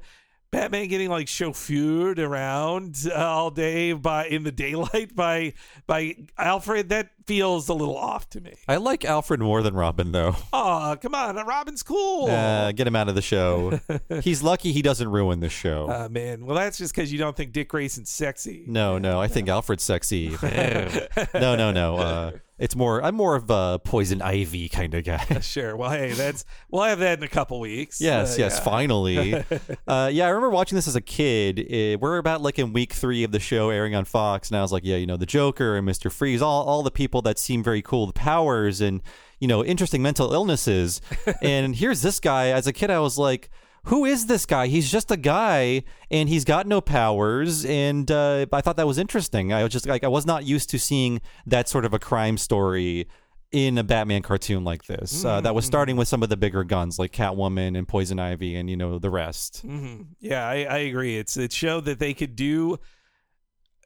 Batman 0.50 0.88
getting 0.88 1.10
like 1.10 1.26
chauffeured 1.26 2.18
around 2.18 2.96
uh, 3.10 3.14
all 3.14 3.50
day 3.50 3.92
by 3.92 4.26
in 4.26 4.44
the 4.44 4.52
daylight 4.52 5.14
by 5.14 5.52
by 5.86 6.16
Alfred. 6.38 6.88
That 6.88 7.10
feels 7.26 7.68
a 7.68 7.74
little 7.74 7.96
off 7.96 8.30
to 8.30 8.40
me. 8.40 8.54
I 8.66 8.76
like 8.76 9.04
Alfred 9.04 9.40
more 9.40 9.62
than 9.62 9.74
Robin, 9.74 10.12
though. 10.12 10.34
Oh, 10.52 10.96
come 11.00 11.14
on, 11.14 11.36
Robin's 11.36 11.82
cool. 11.82 12.30
Uh, 12.30 12.72
get 12.72 12.86
him 12.86 12.96
out 12.96 13.08
of 13.10 13.14
the 13.14 13.22
show. 13.22 13.78
He's 14.22 14.42
lucky 14.42 14.72
he 14.72 14.80
doesn't 14.80 15.08
ruin 15.10 15.40
the 15.40 15.50
show. 15.50 15.88
Uh, 15.90 16.08
man, 16.10 16.46
well, 16.46 16.56
that's 16.56 16.78
just 16.78 16.94
because 16.94 17.12
you 17.12 17.18
don't 17.18 17.36
think 17.36 17.52
Dick 17.52 17.68
Grayson's 17.68 18.08
sexy. 18.10 18.64
no, 18.66 18.96
no, 18.96 19.20
I 19.20 19.28
think 19.28 19.48
Alfred's 19.48 19.82
sexy. 19.82 20.30
no, 20.42 21.56
no, 21.56 21.70
no. 21.72 21.96
Uh, 21.96 22.30
it's 22.58 22.74
more. 22.76 23.02
I'm 23.02 23.14
more 23.14 23.36
of 23.36 23.48
a 23.50 23.80
poison 23.82 24.20
ivy 24.22 24.68
kind 24.68 24.94
of 24.94 25.04
guy. 25.04 25.24
Sure. 25.40 25.76
Well, 25.76 25.90
hey, 25.90 26.12
that's 26.12 26.44
we'll 26.70 26.82
have 26.82 26.98
that 26.98 27.18
in 27.18 27.24
a 27.24 27.28
couple 27.28 27.60
weeks. 27.60 28.00
Yes, 28.00 28.36
Uh, 28.36 28.42
yes, 28.42 28.56
yeah. 28.56 28.64
finally. 28.64 29.34
uh, 29.86 30.10
yeah, 30.12 30.24
I 30.26 30.28
remember 30.28 30.50
watching 30.50 30.76
this 30.76 30.88
as 30.88 30.96
a 30.96 31.00
kid. 31.00 31.60
Uh, 31.60 31.98
we're 32.00 32.18
about 32.18 32.42
like 32.42 32.58
in 32.58 32.72
week 32.72 32.92
three 32.92 33.24
of 33.24 33.32
the 33.32 33.40
show 33.40 33.70
airing 33.70 33.94
on 33.94 34.04
Fox, 34.04 34.50
and 34.50 34.58
I 34.58 34.62
was 34.62 34.72
like, 34.72 34.84
yeah, 34.84 34.96
you 34.96 35.06
know, 35.06 35.16
the 35.16 35.26
Joker 35.26 35.76
and 35.76 35.86
Mister 35.86 36.10
Freeze, 36.10 36.42
all 36.42 36.64
all 36.64 36.82
the 36.82 36.90
people 36.90 37.22
that 37.22 37.38
seem 37.38 37.62
very 37.62 37.82
cool, 37.82 38.06
the 38.06 38.12
powers 38.12 38.80
and 38.80 39.02
you 39.38 39.46
know, 39.46 39.64
interesting 39.64 40.02
mental 40.02 40.32
illnesses. 40.32 41.00
and 41.42 41.76
here's 41.76 42.02
this 42.02 42.18
guy. 42.20 42.48
As 42.48 42.66
a 42.66 42.72
kid, 42.72 42.90
I 42.90 42.98
was 43.00 43.18
like. 43.18 43.50
Who 43.88 44.04
is 44.04 44.26
this 44.26 44.44
guy? 44.46 44.66
He's 44.66 44.90
just 44.90 45.10
a 45.10 45.16
guy, 45.16 45.82
and 46.10 46.28
he's 46.28 46.44
got 46.44 46.66
no 46.66 46.80
powers. 46.80 47.64
And 47.64 48.10
uh, 48.10 48.44
I 48.52 48.60
thought 48.60 48.76
that 48.76 48.86
was 48.86 48.98
interesting. 48.98 49.52
I 49.52 49.62
was 49.62 49.72
just 49.72 49.86
like, 49.86 50.04
I 50.04 50.08
was 50.08 50.26
not 50.26 50.44
used 50.44 50.70
to 50.70 50.78
seeing 50.78 51.20
that 51.46 51.68
sort 51.68 51.84
of 51.86 51.94
a 51.94 51.98
crime 51.98 52.36
story 52.36 53.08
in 53.50 53.78
a 53.78 53.82
Batman 53.84 54.20
cartoon 54.20 54.62
like 54.62 54.84
this. 54.84 55.24
Uh, 55.24 55.40
that 55.40 55.54
was 55.54 55.64
starting 55.64 55.96
with 55.96 56.06
some 56.06 56.22
of 56.22 56.28
the 56.28 56.36
bigger 56.36 56.64
guns 56.64 56.98
like 56.98 57.12
Catwoman 57.12 57.78
and 57.78 57.88
Poison 57.88 58.18
Ivy 58.18 58.56
and 58.56 58.68
you 58.68 58.76
know 58.76 58.98
the 58.98 59.08
rest. 59.08 59.62
hmm 59.62 60.02
Yeah, 60.20 60.46
I, 60.46 60.64
I 60.64 60.78
agree. 60.78 61.16
It's 61.16 61.38
it 61.38 61.52
showed 61.52 61.86
that 61.86 61.98
they 61.98 62.12
could 62.12 62.36
do. 62.36 62.78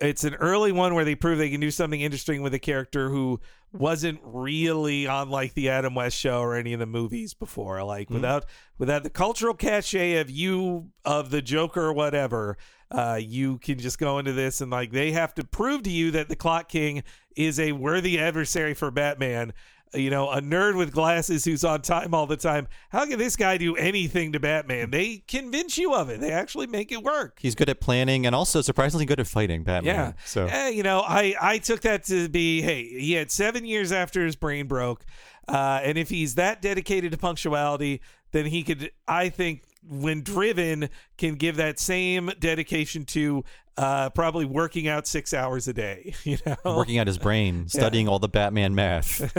It's 0.03 0.25
an 0.25 0.35
early 0.35 0.73
one 0.73 0.95
where 0.95 1.05
they 1.05 1.15
prove 1.15 1.39
they 1.39 1.51
can 1.51 1.61
do 1.61 1.71
something 1.71 2.01
interesting 2.01 2.43
with 2.43 2.53
a 2.55 2.59
character 2.59 3.09
who 3.09 3.41
wasn't 3.73 4.21
really 4.25 5.07
on 5.07 5.31
like 5.31 5.55
the 5.55 5.69
Adam 5.69 5.95
West 5.95 6.19
show 6.19 6.41
or 6.41 6.57
any 6.57 6.73
of 6.73 6.81
the 6.81 6.87
movies 6.87 7.35
before. 7.35 7.83
Like 7.85 8.11
without 8.11 8.45
without 8.79 9.05
the 9.05 9.11
cultural 9.11 9.55
cachet 9.55 10.17
of 10.19 10.29
you 10.29 10.91
of 11.05 11.31
the 11.31 11.41
Joker 11.41 11.83
or 11.83 11.93
whatever, 11.93 12.59
uh, 12.91 13.19
you 13.21 13.59
can 13.59 13.79
just 13.79 13.99
go 13.99 14.19
into 14.19 14.33
this 14.33 14.61
and 14.61 14.71
like 14.71 14.91
they 14.91 15.13
have 15.13 15.35
to 15.35 15.45
prove 15.45 15.85
to 15.85 15.91
you 15.91 16.11
that 16.11 16.29
the 16.29 16.37
Clock 16.37 16.69
King 16.69 17.03
is 17.37 17.59
a 17.59 17.73
worthy 17.73 18.19
adversary 18.19 18.75
for 18.75 18.91
Batman. 18.91 19.53
You 19.95 20.09
know, 20.11 20.31
a 20.31 20.41
nerd 20.41 20.77
with 20.77 20.91
glasses 20.93 21.45
who's 21.45 21.65
on 21.65 21.83
time 21.83 22.15
all 22.15 22.27
the 22.27 22.37
time. 22.37 22.67
How 22.91 23.05
can 23.05 23.19
this 23.19 23.37
guy 23.37 23.59
do 23.59 23.77
anything 23.77 24.33
to 24.33 24.41
Batman? 24.41 24.91
They 24.91 25.23
convince 25.29 25.77
you 25.77 25.95
of 25.95 26.09
it. 26.09 26.21
They 26.21 26.31
actually 26.33 26.67
make 26.67 26.91
it 26.91 27.03
work. 27.03 27.39
He's 27.41 27.55
good 27.55 27.69
at 27.69 27.81
planning 27.81 28.25
and 28.25 28.35
also 28.35 28.63
surprisingly 28.63 29.05
good 29.05 29.21
at 29.21 29.27
fighting 29.27 29.65
Batman. 29.65 29.95
Yeah. 29.95 30.13
So 30.25 30.47
Eh, 30.47 30.71
you 30.71 30.83
know, 30.83 31.01
I 31.01 31.35
I 31.41 31.59
took 31.59 31.83
that 31.83 32.05
to 32.05 32.29
be 32.29 32.63
hey, 32.63 32.85
he 32.89 33.13
had 33.13 33.31
seven 33.31 33.65
years 33.65 33.93
after 33.93 34.25
his 34.25 34.35
brain 34.35 34.67
broke, 34.67 35.05
uh, 35.49 35.81
and 35.83 35.99
if 35.99 36.09
he's 36.09 36.37
that 36.37 36.63
dedicated 36.63 37.13
to 37.13 37.19
punctuality, 37.19 38.01
then 38.31 38.47
he 38.47 38.63
could, 38.63 38.91
I 39.07 39.29
think, 39.29 39.65
when 39.87 40.23
driven, 40.23 40.89
can 41.19 41.35
give 41.35 41.57
that 41.57 41.79
same 41.79 42.31
dedication 42.39 43.05
to 43.05 43.45
uh, 43.77 44.11
probably 44.11 44.45
working 44.45 44.87
out 44.89 45.07
six 45.07 45.33
hours 45.33 45.69
a 45.69 45.73
day. 45.73 46.15
You 46.25 46.39
know, 46.47 46.57
working 46.65 46.99
out 46.99 47.09
his 47.09 47.19
brain, 47.19 47.69
studying 47.69 48.09
all 48.09 48.19
the 48.19 48.29
Batman 48.29 48.75
math. 48.75 49.33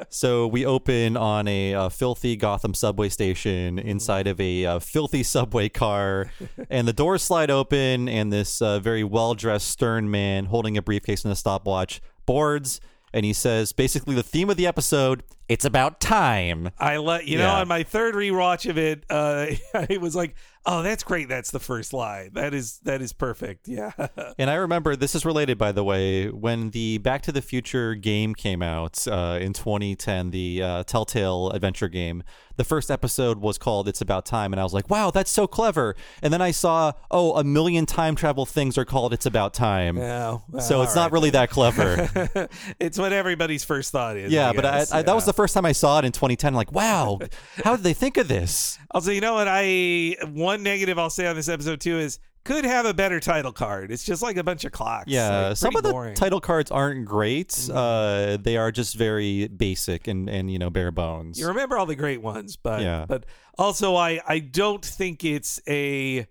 so 0.08 0.46
we 0.46 0.64
open 0.64 1.16
on 1.16 1.46
a 1.46 1.74
uh, 1.74 1.88
filthy 1.90 2.34
Gotham 2.34 2.72
subway 2.72 3.08
station 3.10 3.78
inside 3.78 4.26
of 4.26 4.40
a 4.40 4.64
uh, 4.64 4.78
filthy 4.78 5.22
subway 5.22 5.68
car, 5.68 6.32
and 6.70 6.88
the 6.88 6.92
doors 6.92 7.22
slide 7.22 7.50
open, 7.50 8.08
and 8.08 8.32
this 8.32 8.62
uh, 8.62 8.80
very 8.80 9.04
well 9.04 9.34
dressed, 9.34 9.68
stern 9.68 10.10
man 10.10 10.46
holding 10.46 10.76
a 10.76 10.82
briefcase 10.82 11.24
and 11.24 11.32
a 11.32 11.36
stopwatch 11.36 12.00
boards. 12.26 12.80
And 13.12 13.24
he 13.24 13.32
says, 13.32 13.72
basically, 13.72 14.14
the 14.14 14.22
theme 14.22 14.50
of 14.50 14.56
the 14.56 14.66
episode, 14.66 15.22
it's 15.48 15.64
about 15.64 16.00
time. 16.00 16.70
I 16.78 16.98
let 16.98 17.26
you 17.26 17.38
know 17.38 17.48
on 17.48 17.68
my 17.68 17.82
third 17.82 18.14
rewatch 18.14 18.68
of 18.68 18.76
it, 18.76 19.04
uh, 19.08 19.46
I 19.74 19.98
was 19.98 20.14
like, 20.14 20.34
"Oh, 20.66 20.82
that's 20.82 21.02
great! 21.02 21.28
That's 21.28 21.50
the 21.50 21.60
first 21.60 21.92
line. 21.92 22.30
That 22.34 22.54
is 22.54 22.78
that 22.84 23.00
is 23.02 23.12
perfect." 23.12 23.68
Yeah, 23.68 23.92
And 24.38 24.50
I 24.50 24.54
remember 24.54 24.96
this 24.96 25.14
is 25.14 25.24
related, 25.24 25.58
by 25.58 25.72
the 25.72 25.84
way, 25.84 26.28
when 26.28 26.70
the 26.70 26.98
Back 26.98 27.22
to 27.22 27.32
the 27.32 27.42
Future 27.42 27.94
game 27.94 28.34
came 28.34 28.62
out 28.62 29.06
uh, 29.08 29.38
in 29.40 29.52
2010, 29.52 30.30
the 30.30 30.62
uh, 30.62 30.84
Telltale 30.84 31.50
adventure 31.50 31.88
game. 31.88 32.22
The 32.56 32.64
first 32.64 32.90
episode 32.90 33.38
was 33.38 33.56
called 33.56 33.86
"It's 33.88 34.00
About 34.00 34.26
Time," 34.26 34.52
and 34.52 34.58
I 34.58 34.64
was 34.64 34.74
like, 34.74 34.90
"Wow, 34.90 35.12
that's 35.12 35.30
so 35.30 35.46
clever!" 35.46 35.94
And 36.22 36.32
then 36.32 36.42
I 36.42 36.50
saw, 36.50 36.90
oh, 37.08 37.36
a 37.36 37.44
million 37.44 37.86
time 37.86 38.16
travel 38.16 38.46
things 38.46 38.76
are 38.76 38.84
called 38.84 39.12
"It's 39.12 39.26
About 39.26 39.54
Time," 39.54 39.96
Yeah, 39.96 40.38
so 40.60 40.78
all 40.78 40.82
it's 40.82 40.96
not 40.96 41.02
right. 41.04 41.12
really 41.12 41.30
that 41.30 41.50
clever. 41.50 42.48
it's 42.80 42.98
what 42.98 43.12
everybody's 43.12 43.62
first 43.62 43.92
thought 43.92 44.16
is. 44.16 44.32
yeah, 44.32 44.48
I 44.50 44.52
but 44.54 44.64
I. 44.64 44.84
I, 44.90 45.02
that 45.02 45.14
was 45.14 45.24
the 45.24 45.32
first 45.32 45.54
time 45.54 45.66
I 45.66 45.70
saw 45.72 46.00
it 46.00 46.04
in 46.04 46.10
2010. 46.10 46.52
Like, 46.54 46.72
wow, 46.72 47.20
how 47.64 47.76
did 47.76 47.84
they 47.84 47.94
think 47.94 48.16
of 48.16 48.26
this? 48.26 48.76
Also, 48.90 49.12
you 49.12 49.20
know 49.20 49.34
what? 49.34 49.46
I 49.48 50.16
one 50.26 50.47
negative 50.56 50.98
I'll 50.98 51.10
say 51.10 51.26
on 51.26 51.36
this 51.36 51.48
episode 51.48 51.80
too 51.80 51.98
is 51.98 52.18
could 52.44 52.64
have 52.64 52.86
a 52.86 52.94
better 52.94 53.20
title 53.20 53.52
card. 53.52 53.90
It's 53.90 54.04
just 54.04 54.22
like 54.22 54.36
a 54.38 54.44
bunch 54.44 54.64
of 54.64 54.72
clocks. 54.72 55.08
Yeah, 55.08 55.48
Like, 55.48 55.56
some 55.58 55.76
of 55.76 55.82
the 55.82 55.90
boring. 55.90 56.14
title 56.14 56.40
cards 56.40 56.70
aren't 56.70 57.04
great. 57.04 57.68
Uh, 57.70 58.38
they 58.40 58.56
are 58.56 58.72
just 58.72 58.96
very 58.96 59.48
basic 59.48 60.08
and, 60.08 60.30
and 60.30 60.50
you 60.50 60.58
know 60.58 60.70
bare 60.70 60.90
bones. 60.90 61.38
You 61.38 61.48
remember 61.48 61.76
all 61.76 61.84
the 61.86 61.96
great 61.96 62.22
ones, 62.22 62.56
but 62.56 62.80
Yeah. 62.80 63.04
but 63.06 63.26
also 63.58 63.96
I 63.96 64.20
I 64.26 64.38
don't 64.38 64.84
think 64.84 65.24
it's 65.24 65.60
a 65.68 66.26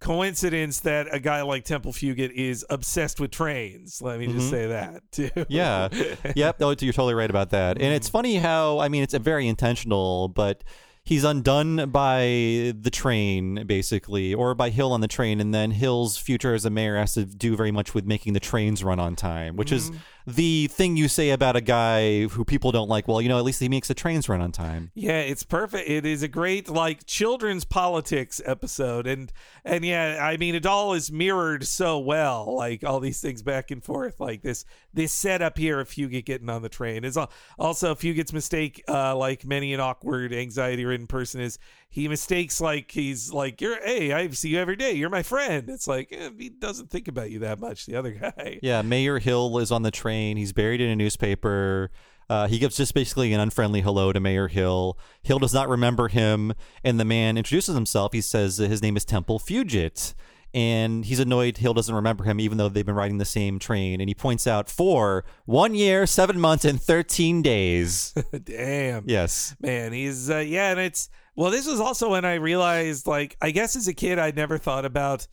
coincidence 0.00 0.80
that 0.80 1.06
a 1.12 1.18
guy 1.18 1.40
like 1.42 1.64
Temple 1.64 1.92
Fugate 1.92 2.32
is 2.32 2.64
obsessed 2.68 3.20
with 3.20 3.30
trains. 3.30 4.02
Let 4.02 4.18
me 4.18 4.26
just 4.26 4.50
say 4.50 4.66
that 4.66 5.00
too. 5.12 5.30
Mm-hmm. 5.30 5.42
Yeah. 5.48 5.88
yep. 6.36 6.60
No, 6.60 6.70
you're 6.78 6.92
totally 6.92 7.14
right 7.14 7.30
about 7.30 7.50
that. 7.50 7.80
And 7.80 7.94
it's 7.94 8.08
funny 8.08 8.36
how 8.36 8.80
I 8.80 8.88
mean 8.88 9.02
it's 9.02 9.14
a 9.14 9.18
very 9.18 9.48
intentional, 9.48 10.28
but 10.28 10.62
he's 11.04 11.24
undone 11.24 11.90
by 11.90 12.72
the 12.78 12.90
train 12.92 13.64
basically, 13.66 14.34
or 14.34 14.54
by 14.54 14.70
Hill 14.70 14.92
on 14.92 15.00
the 15.00 15.08
train, 15.08 15.40
and 15.40 15.54
then 15.54 15.70
Hill's 15.70 16.16
future 16.16 16.54
as 16.54 16.64
a 16.64 16.70
mayor 16.70 16.96
has 16.96 17.12
to 17.14 17.24
do 17.24 17.56
very 17.56 17.70
much 17.70 17.94
with 17.94 18.06
making 18.06 18.32
the 18.32 18.40
trains 18.40 18.82
run 18.82 18.98
on 18.98 19.14
time, 19.14 19.56
which 19.56 19.72
is 19.72 19.90
mm-hmm. 19.90 19.98
The 20.26 20.68
thing 20.68 20.96
you 20.96 21.08
say 21.08 21.30
about 21.30 21.54
a 21.54 21.60
guy 21.60 22.28
who 22.28 22.44
people 22.44 22.72
don't 22.72 22.88
like. 22.88 23.06
Well, 23.06 23.20
you 23.20 23.28
know, 23.28 23.38
at 23.38 23.44
least 23.44 23.60
he 23.60 23.68
makes 23.68 23.88
the 23.88 23.94
trains 23.94 24.26
run 24.28 24.40
on 24.40 24.52
time. 24.52 24.90
Yeah, 24.94 25.20
it's 25.20 25.42
perfect. 25.42 25.88
It 25.88 26.06
is 26.06 26.22
a 26.22 26.28
great 26.28 26.68
like 26.68 27.04
children's 27.04 27.64
politics 27.64 28.40
episode, 28.44 29.06
and 29.06 29.30
and 29.64 29.84
yeah, 29.84 30.18
I 30.22 30.38
mean, 30.38 30.54
it 30.54 30.64
all 30.64 30.94
is 30.94 31.12
mirrored 31.12 31.66
so 31.66 31.98
well. 31.98 32.54
Like 32.56 32.84
all 32.84 33.00
these 33.00 33.20
things 33.20 33.42
back 33.42 33.70
and 33.70 33.84
forth, 33.84 34.18
like 34.18 34.42
this 34.42 34.64
this 34.94 35.12
setup 35.12 35.58
here 35.58 35.78
of 35.78 35.90
Fugate 35.90 36.24
getting 36.24 36.48
on 36.48 36.62
the 36.62 36.68
train 36.70 37.04
is 37.04 37.18
al- 37.18 37.30
also 37.58 37.94
Fugate's 37.94 38.32
mistake. 38.32 38.82
Uh, 38.88 39.14
like 39.14 39.44
many 39.44 39.74
an 39.74 39.80
awkward, 39.80 40.32
anxiety-ridden 40.32 41.06
person 41.06 41.40
is, 41.40 41.58
he 41.94 42.08
mistakes 42.08 42.60
like 42.60 42.90
he's 42.90 43.32
like 43.32 43.60
you're. 43.60 43.80
Hey, 43.84 44.12
I 44.12 44.28
see 44.30 44.48
you 44.48 44.58
every 44.58 44.74
day. 44.74 44.94
You're 44.94 45.10
my 45.10 45.22
friend. 45.22 45.70
It's 45.70 45.86
like 45.86 46.08
eh, 46.10 46.30
he 46.36 46.48
doesn't 46.48 46.90
think 46.90 47.06
about 47.06 47.30
you 47.30 47.38
that 47.38 47.60
much. 47.60 47.86
The 47.86 47.94
other 47.94 48.10
guy. 48.36 48.58
Yeah, 48.62 48.82
Mayor 48.82 49.20
Hill 49.20 49.56
is 49.58 49.70
on 49.70 49.82
the 49.82 49.92
train. 49.92 50.36
He's 50.36 50.52
buried 50.52 50.80
in 50.80 50.90
a 50.90 50.96
newspaper. 50.96 51.92
Uh, 52.28 52.48
he 52.48 52.58
gives 52.58 52.76
just 52.76 52.94
basically 52.94 53.32
an 53.32 53.38
unfriendly 53.38 53.80
hello 53.80 54.12
to 54.12 54.18
Mayor 54.18 54.48
Hill. 54.48 54.98
Hill 55.22 55.38
does 55.38 55.54
not 55.54 55.68
remember 55.68 56.08
him, 56.08 56.52
and 56.82 56.98
the 56.98 57.04
man 57.04 57.36
introduces 57.38 57.76
himself. 57.76 58.12
He 58.12 58.20
says 58.20 58.56
his 58.56 58.82
name 58.82 58.96
is 58.96 59.04
Temple 59.04 59.38
Fugate, 59.38 60.14
and 60.52 61.04
he's 61.04 61.20
annoyed 61.20 61.58
Hill 61.58 61.74
doesn't 61.74 61.94
remember 61.94 62.24
him, 62.24 62.40
even 62.40 62.58
though 62.58 62.68
they've 62.68 62.84
been 62.84 62.96
riding 62.96 63.18
the 63.18 63.24
same 63.24 63.60
train. 63.60 64.00
And 64.00 64.10
he 64.10 64.14
points 64.16 64.48
out 64.48 64.68
for 64.68 65.24
one 65.44 65.76
year, 65.76 66.06
seven 66.06 66.40
months, 66.40 66.64
and 66.64 66.82
thirteen 66.82 67.40
days. 67.40 68.12
Damn. 68.44 69.04
yes. 69.06 69.54
man 69.60 69.92
he's 69.92 70.28
uh, 70.28 70.38
yeah 70.38 70.72
and 70.72 70.80
it's 70.80 71.08
well 71.36 71.50
this 71.50 71.66
was 71.66 71.80
also 71.80 72.10
when 72.10 72.24
i 72.24 72.34
realized 72.34 73.06
like 73.06 73.36
i 73.40 73.50
guess 73.50 73.76
as 73.76 73.88
a 73.88 73.94
kid 73.94 74.18
i'd 74.18 74.36
never 74.36 74.58
thought 74.58 74.84
about 74.84 75.26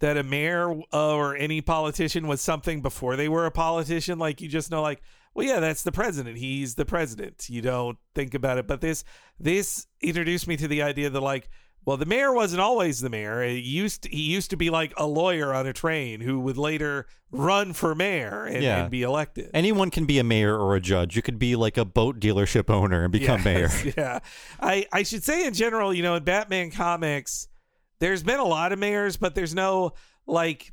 that 0.00 0.16
a 0.16 0.22
mayor 0.22 0.80
uh, 0.92 1.14
or 1.14 1.36
any 1.36 1.60
politician 1.60 2.26
was 2.26 2.40
something 2.40 2.80
before 2.82 3.16
they 3.16 3.28
were 3.28 3.46
a 3.46 3.50
politician. 3.50 4.18
Like 4.18 4.40
you 4.40 4.48
just 4.48 4.70
know 4.70 4.82
like 4.82 5.02
well 5.34 5.46
yeah 5.46 5.60
that's 5.60 5.82
the 5.82 5.92
president. 5.92 6.38
He's 6.38 6.74
the 6.74 6.84
president. 6.84 7.48
You 7.48 7.62
don't 7.62 7.98
think 8.14 8.34
about 8.34 8.58
it. 8.58 8.66
But 8.66 8.80
this 8.80 9.04
this 9.38 9.86
introduced 10.00 10.46
me 10.46 10.56
to 10.56 10.68
the 10.68 10.82
idea 10.82 11.10
that 11.10 11.20
like 11.20 11.50
well 11.88 11.96
the 11.96 12.04
mayor 12.04 12.32
wasn't 12.34 12.60
always 12.60 13.00
the 13.00 13.08
mayor 13.08 13.42
he 13.42 13.58
used 13.58 14.02
to, 14.02 14.08
he 14.10 14.20
used 14.22 14.50
to 14.50 14.56
be 14.58 14.68
like 14.68 14.92
a 14.98 15.06
lawyer 15.06 15.54
on 15.54 15.66
a 15.66 15.72
train 15.72 16.20
who 16.20 16.38
would 16.38 16.58
later 16.58 17.06
run 17.30 17.72
for 17.72 17.94
mayor 17.94 18.44
and, 18.44 18.62
Yeah. 18.62 18.82
and 18.82 18.90
be 18.90 19.02
elected 19.02 19.50
Anyone 19.54 19.90
can 19.90 20.04
be 20.04 20.18
a 20.18 20.24
mayor 20.24 20.54
or 20.58 20.76
a 20.76 20.80
judge. 20.80 21.16
You 21.16 21.22
could 21.22 21.38
be 21.38 21.56
like 21.56 21.78
a 21.78 21.86
boat 21.86 22.20
dealership 22.20 22.68
owner 22.68 23.04
and 23.04 23.10
become 23.12 23.42
mayor. 23.42 23.70
Yes, 23.84 23.94
Yeah. 23.96 24.18
I, 24.60 24.86
I 24.92 25.02
should 25.02 25.24
say 25.24 25.46
in 25.46 25.54
general, 25.54 25.94
you 25.94 26.02
know, 26.02 26.14
in 26.16 26.24
Batman 26.24 26.70
comics, 26.70 27.48
there's 28.00 28.22
been 28.22 28.38
a 28.38 28.44
lot 28.44 28.72
of 28.72 28.78
mayors, 28.78 29.16
but 29.16 29.34
there's 29.34 29.54
no 29.54 29.92
like 30.26 30.72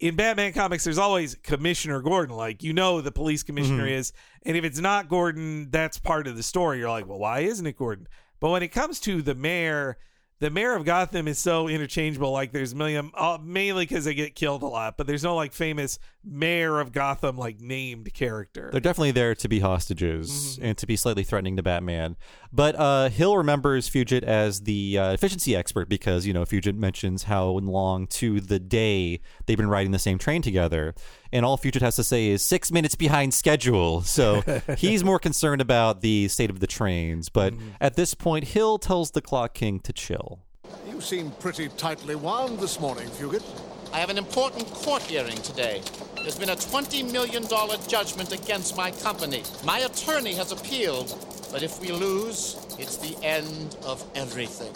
in 0.00 0.16
Batman 0.16 0.52
comics, 0.52 0.82
there's 0.82 0.98
always 0.98 1.36
Commissioner 1.36 2.00
Gordon. 2.02 2.34
Like 2.36 2.64
you 2.64 2.72
know 2.72 3.00
the 3.00 3.12
police 3.12 3.44
commissioner 3.44 3.84
Mm-hmm. 3.84 3.92
is, 4.00 4.12
and 4.44 4.56
if 4.56 4.64
it's 4.64 4.80
not 4.80 5.08
Gordon, 5.08 5.70
that's 5.70 5.98
part 6.00 6.26
of 6.26 6.36
the 6.36 6.42
story. 6.42 6.78
You're 6.80 6.90
like, 6.90 7.06
well, 7.06 7.20
why 7.20 7.40
isn't 7.40 7.64
it 7.66 7.76
Gordon? 7.78 8.08
But 8.40 8.50
when 8.50 8.62
it 8.64 8.68
comes 8.72 8.98
to 9.00 9.22
the 9.22 9.36
mayor, 9.36 9.98
the 10.42 10.50
mayor 10.50 10.74
of 10.74 10.84
Gotham 10.84 11.28
is 11.28 11.38
so 11.38 11.68
interchangeable. 11.68 12.32
Like 12.32 12.50
there's 12.50 12.74
million, 12.74 13.12
uh, 13.14 13.38
mainly 13.40 13.84
because 13.84 14.04
they 14.04 14.14
get 14.14 14.34
killed 14.34 14.64
a 14.64 14.66
lot, 14.66 14.96
but 14.96 15.06
there's 15.06 15.22
no 15.22 15.36
like 15.36 15.52
famous 15.52 16.00
mayor 16.24 16.80
of 16.80 16.90
Gotham 16.90 17.38
like 17.38 17.60
named 17.60 18.12
character. 18.12 18.68
They're 18.72 18.80
definitely 18.80 19.12
there 19.12 19.36
to 19.36 19.48
be 19.48 19.60
hostages 19.60 20.58
and 20.60 20.76
to 20.78 20.86
be 20.86 20.96
slightly 20.96 21.22
threatening 21.22 21.56
to 21.58 21.62
Batman. 21.62 22.16
But 22.52 22.74
uh, 22.74 23.08
Hill 23.08 23.36
remembers 23.36 23.88
Fugate 23.88 24.24
as 24.24 24.62
the 24.62 24.98
uh, 24.98 25.12
efficiency 25.12 25.54
expert 25.54 25.88
because, 25.88 26.26
you 26.26 26.32
know, 26.32 26.42
Fugate 26.42 26.74
mentions 26.74 27.22
how 27.22 27.46
long 27.46 28.08
to 28.08 28.40
the 28.40 28.58
day 28.58 29.20
they've 29.46 29.56
been 29.56 29.68
riding 29.68 29.92
the 29.92 29.98
same 30.00 30.18
train 30.18 30.42
together. 30.42 30.92
And 31.32 31.46
all 31.46 31.56
Fugate 31.56 31.80
has 31.80 31.96
to 31.96 32.04
say 32.04 32.28
is 32.28 32.42
six 32.42 32.70
minutes 32.70 32.94
behind 32.94 33.32
schedule. 33.32 34.02
So 34.02 34.42
he's 34.76 35.02
more 35.02 35.18
concerned 35.18 35.62
about 35.62 36.02
the 36.02 36.28
state 36.28 36.50
of 36.50 36.60
the 36.60 36.66
trains. 36.66 37.28
But 37.28 37.54
mm. 37.54 37.60
at 37.80 37.96
this 37.96 38.14
point, 38.14 38.48
Hill 38.48 38.78
tells 38.78 39.12
the 39.12 39.22
Clock 39.22 39.54
King 39.54 39.80
to 39.80 39.92
chill. 39.92 40.40
You 40.88 41.00
seem 41.00 41.30
pretty 41.32 41.68
tightly 41.70 42.14
wound 42.14 42.58
this 42.58 42.78
morning, 42.78 43.08
Fugate. 43.08 43.44
I 43.92 43.98
have 43.98 44.08
an 44.08 44.16
important 44.16 44.66
court 44.68 45.02
hearing 45.02 45.36
today. 45.36 45.82
There's 46.16 46.38
been 46.38 46.50
a 46.50 46.56
$20 46.56 47.12
million 47.12 47.44
judgment 47.88 48.32
against 48.32 48.76
my 48.76 48.90
company. 48.90 49.42
My 49.64 49.80
attorney 49.80 50.32
has 50.34 50.50
appealed, 50.50 51.14
but 51.52 51.62
if 51.62 51.78
we 51.80 51.92
lose, 51.92 52.56
it's 52.78 52.96
the 52.96 53.16
end 53.22 53.76
of 53.84 54.02
everything. 54.14 54.72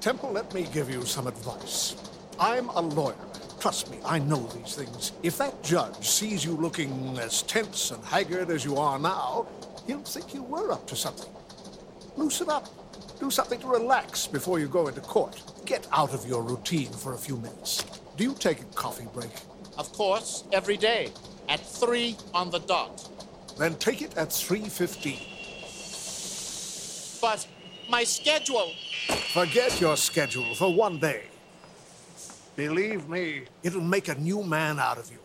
Temple, 0.00 0.32
let 0.32 0.52
me 0.52 0.66
give 0.72 0.90
you 0.90 1.04
some 1.06 1.26
advice. 1.26 1.96
I'm 2.40 2.68
a 2.68 2.80
lawyer. 2.80 3.16
Trust 3.58 3.90
me, 3.90 3.98
I 4.04 4.20
know 4.20 4.46
these 4.48 4.76
things. 4.76 5.12
If 5.22 5.38
that 5.38 5.62
judge 5.64 6.08
sees 6.08 6.44
you 6.44 6.52
looking 6.52 7.18
as 7.18 7.42
tense 7.42 7.90
and 7.90 8.04
haggard 8.04 8.50
as 8.50 8.64
you 8.64 8.76
are 8.76 8.98
now, 8.98 9.48
he'll 9.86 10.02
think 10.02 10.32
you 10.32 10.44
were 10.44 10.70
up 10.70 10.86
to 10.86 10.96
something. 10.96 11.30
Loosen 12.16 12.48
up. 12.48 12.68
Do 13.18 13.30
something 13.30 13.58
to 13.60 13.66
relax 13.66 14.28
before 14.28 14.60
you 14.60 14.68
go 14.68 14.86
into 14.86 15.00
court. 15.00 15.42
Get 15.66 15.88
out 15.92 16.14
of 16.14 16.24
your 16.26 16.42
routine 16.42 16.92
for 16.92 17.14
a 17.14 17.18
few 17.18 17.36
minutes. 17.36 17.84
Do 18.16 18.22
you 18.22 18.34
take 18.34 18.60
a 18.60 18.66
coffee 18.66 19.08
break? 19.12 19.32
Of 19.76 19.92
course, 19.92 20.44
every 20.52 20.76
day, 20.76 21.10
at 21.48 21.58
3 21.58 22.16
on 22.34 22.50
the 22.50 22.60
dot. 22.60 23.08
Then 23.58 23.74
take 23.76 24.02
it 24.02 24.16
at 24.16 24.28
3.15. 24.28 27.20
But 27.20 27.44
my 27.90 28.04
schedule. 28.04 28.72
Forget 29.32 29.80
your 29.80 29.96
schedule 29.96 30.54
for 30.54 30.72
one 30.72 31.00
day. 31.00 31.24
Believe 32.58 33.08
me, 33.08 33.44
it'll 33.62 33.80
make 33.80 34.08
a 34.08 34.16
new 34.16 34.42
man 34.42 34.80
out 34.80 34.98
of 34.98 35.08
you. 35.12 35.18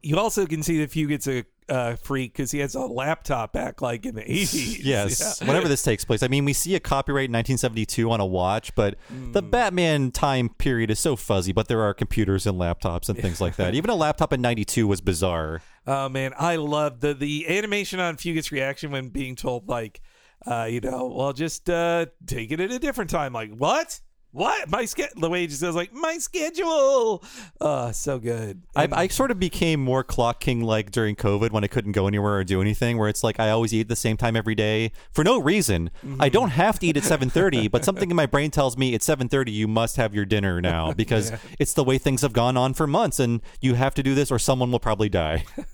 you 0.00 0.16
also 0.18 0.46
can 0.46 0.62
see 0.62 0.78
that 0.78 0.90
Fugate's 0.90 1.28
a 1.28 1.44
uh, 1.68 1.96
freak 1.96 2.32
because 2.32 2.50
he 2.50 2.60
has 2.60 2.74
a 2.74 2.80
laptop 2.80 3.52
back 3.52 3.82
like 3.82 4.06
in 4.06 4.14
the 4.14 4.22
80s. 4.22 4.78
Yes, 4.82 5.38
Yeah. 5.42 5.46
whenever 5.48 5.68
this 5.68 5.82
takes 5.82 6.02
place. 6.02 6.22
I 6.22 6.28
mean, 6.28 6.46
we 6.46 6.54
see 6.54 6.74
a 6.76 6.80
copyright 6.80 7.26
in 7.26 7.32
1972 7.32 8.10
on 8.10 8.20
a 8.20 8.24
watch, 8.24 8.74
but 8.74 8.96
the 9.32 9.42
Batman 9.42 10.12
time 10.12 10.48
period 10.48 10.90
is 10.90 10.98
so 10.98 11.14
fuzzy. 11.14 11.52
But 11.52 11.68
there 11.68 11.82
are 11.82 11.92
computers 11.92 12.46
and 12.46 12.58
laptops 12.58 13.10
and 13.10 13.18
things 13.18 13.38
like 13.38 13.56
that. 13.56 13.74
Even 13.80 13.90
a 13.90 13.96
laptop 13.96 14.32
in 14.32 14.40
'92 14.40 14.86
was 14.86 15.02
bizarre. 15.02 15.60
Oh 15.86 16.08
man, 16.08 16.32
I 16.38 16.56
love 16.56 17.00
the 17.00 17.12
the 17.12 17.48
animation 17.48 18.00
on 18.00 18.16
Fugate's 18.16 18.50
reaction 18.50 18.92
when 18.92 19.10
being 19.10 19.34
told 19.36 19.68
like, 19.68 20.00
uh, 20.46 20.68
you 20.70 20.80
know, 20.80 21.12
well, 21.14 21.34
just 21.34 21.68
uh, 21.68 22.06
take 22.26 22.50
it 22.50 22.60
at 22.60 22.70
a 22.70 22.78
different 22.78 23.10
time. 23.10 23.34
Like 23.34 23.50
what? 23.54 24.00
What? 24.36 24.68
My 24.70 24.84
schedule. 24.84 25.18
The 25.18 25.30
way 25.30 25.40
he 25.40 25.46
just 25.46 25.60
says 25.60 25.74
like 25.74 25.94
my 25.94 26.18
schedule. 26.18 27.24
Uh, 27.58 27.90
so 27.90 28.18
good. 28.18 28.62
I, 28.76 28.86
I 28.92 29.08
sort 29.08 29.30
of 29.30 29.40
became 29.40 29.80
more 29.80 30.04
Clock 30.04 30.40
King 30.40 30.60
like 30.62 30.90
during 30.90 31.16
COVID 31.16 31.52
when 31.52 31.64
I 31.64 31.68
couldn't 31.68 31.92
go 31.92 32.06
anywhere 32.06 32.34
or 32.36 32.44
do 32.44 32.60
anything. 32.60 32.98
Where 32.98 33.08
it's 33.08 33.24
like 33.24 33.40
I 33.40 33.48
always 33.48 33.72
eat 33.72 33.88
the 33.88 33.96
same 33.96 34.18
time 34.18 34.36
every 34.36 34.54
day 34.54 34.92
for 35.10 35.24
no 35.24 35.38
reason. 35.38 35.90
I 36.20 36.28
don't 36.28 36.50
have 36.50 36.78
to 36.80 36.86
eat 36.86 36.98
at 36.98 37.02
7:30, 37.04 37.70
but 37.70 37.82
something 37.82 38.10
in 38.10 38.16
my 38.16 38.26
brain 38.26 38.50
tells 38.50 38.76
me 38.76 38.94
at 38.94 39.00
7:30. 39.00 39.52
You 39.52 39.68
must 39.68 39.96
have 39.96 40.14
your 40.14 40.26
dinner 40.26 40.60
now 40.60 40.92
because 40.96 41.32
it's 41.58 41.72
the 41.72 41.84
way 41.84 41.96
things 41.96 42.20
have 42.20 42.34
gone 42.34 42.58
on 42.58 42.74
for 42.74 42.86
months, 42.86 43.18
and 43.18 43.40
you 43.62 43.72
have 43.72 43.94
to 43.94 44.02
do 44.02 44.14
this 44.14 44.30
or 44.30 44.38
someone 44.38 44.70
will 44.70 44.80
probably 44.80 45.08
die. 45.08 45.44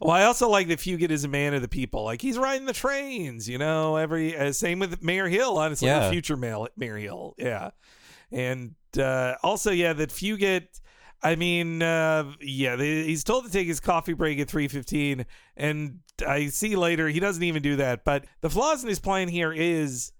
Well, 0.00 0.10
I 0.10 0.24
also 0.24 0.48
like 0.48 0.68
that 0.68 0.78
Fugate 0.78 1.10
is 1.10 1.24
a 1.24 1.28
man 1.28 1.54
of 1.54 1.62
the 1.62 1.68
people. 1.68 2.02
Like 2.04 2.20
he's 2.20 2.36
riding 2.38 2.66
the 2.66 2.72
trains, 2.72 3.48
you 3.48 3.56
know. 3.58 3.96
Every 3.96 4.36
uh, 4.36 4.52
same 4.52 4.78
with 4.78 5.02
Mayor 5.02 5.28
Hill, 5.28 5.58
honestly, 5.58 5.88
Yeah. 5.88 6.06
the 6.06 6.10
future 6.10 6.36
Mayor, 6.36 6.66
Mayor 6.76 6.96
Hill, 6.96 7.34
yeah. 7.38 7.70
And 8.32 8.74
uh, 8.98 9.34
also, 9.42 9.70
yeah, 9.70 9.92
that 9.92 10.10
Fugate. 10.10 10.80
I 11.22 11.36
mean, 11.36 11.82
uh, 11.82 12.32
yeah, 12.40 12.76
they, 12.76 13.04
he's 13.04 13.24
told 13.24 13.44
to 13.44 13.52
take 13.52 13.66
his 13.66 13.78
coffee 13.78 14.14
break 14.14 14.38
at 14.38 14.48
three 14.48 14.68
fifteen, 14.68 15.26
and 15.54 15.98
I 16.26 16.46
see 16.46 16.76
later 16.76 17.08
he 17.08 17.20
doesn't 17.20 17.42
even 17.42 17.62
do 17.62 17.76
that. 17.76 18.06
But 18.06 18.24
the 18.40 18.48
flaws 18.48 18.82
in 18.82 18.88
his 18.88 19.00
plan 19.00 19.28
here 19.28 19.52
is 19.52 20.12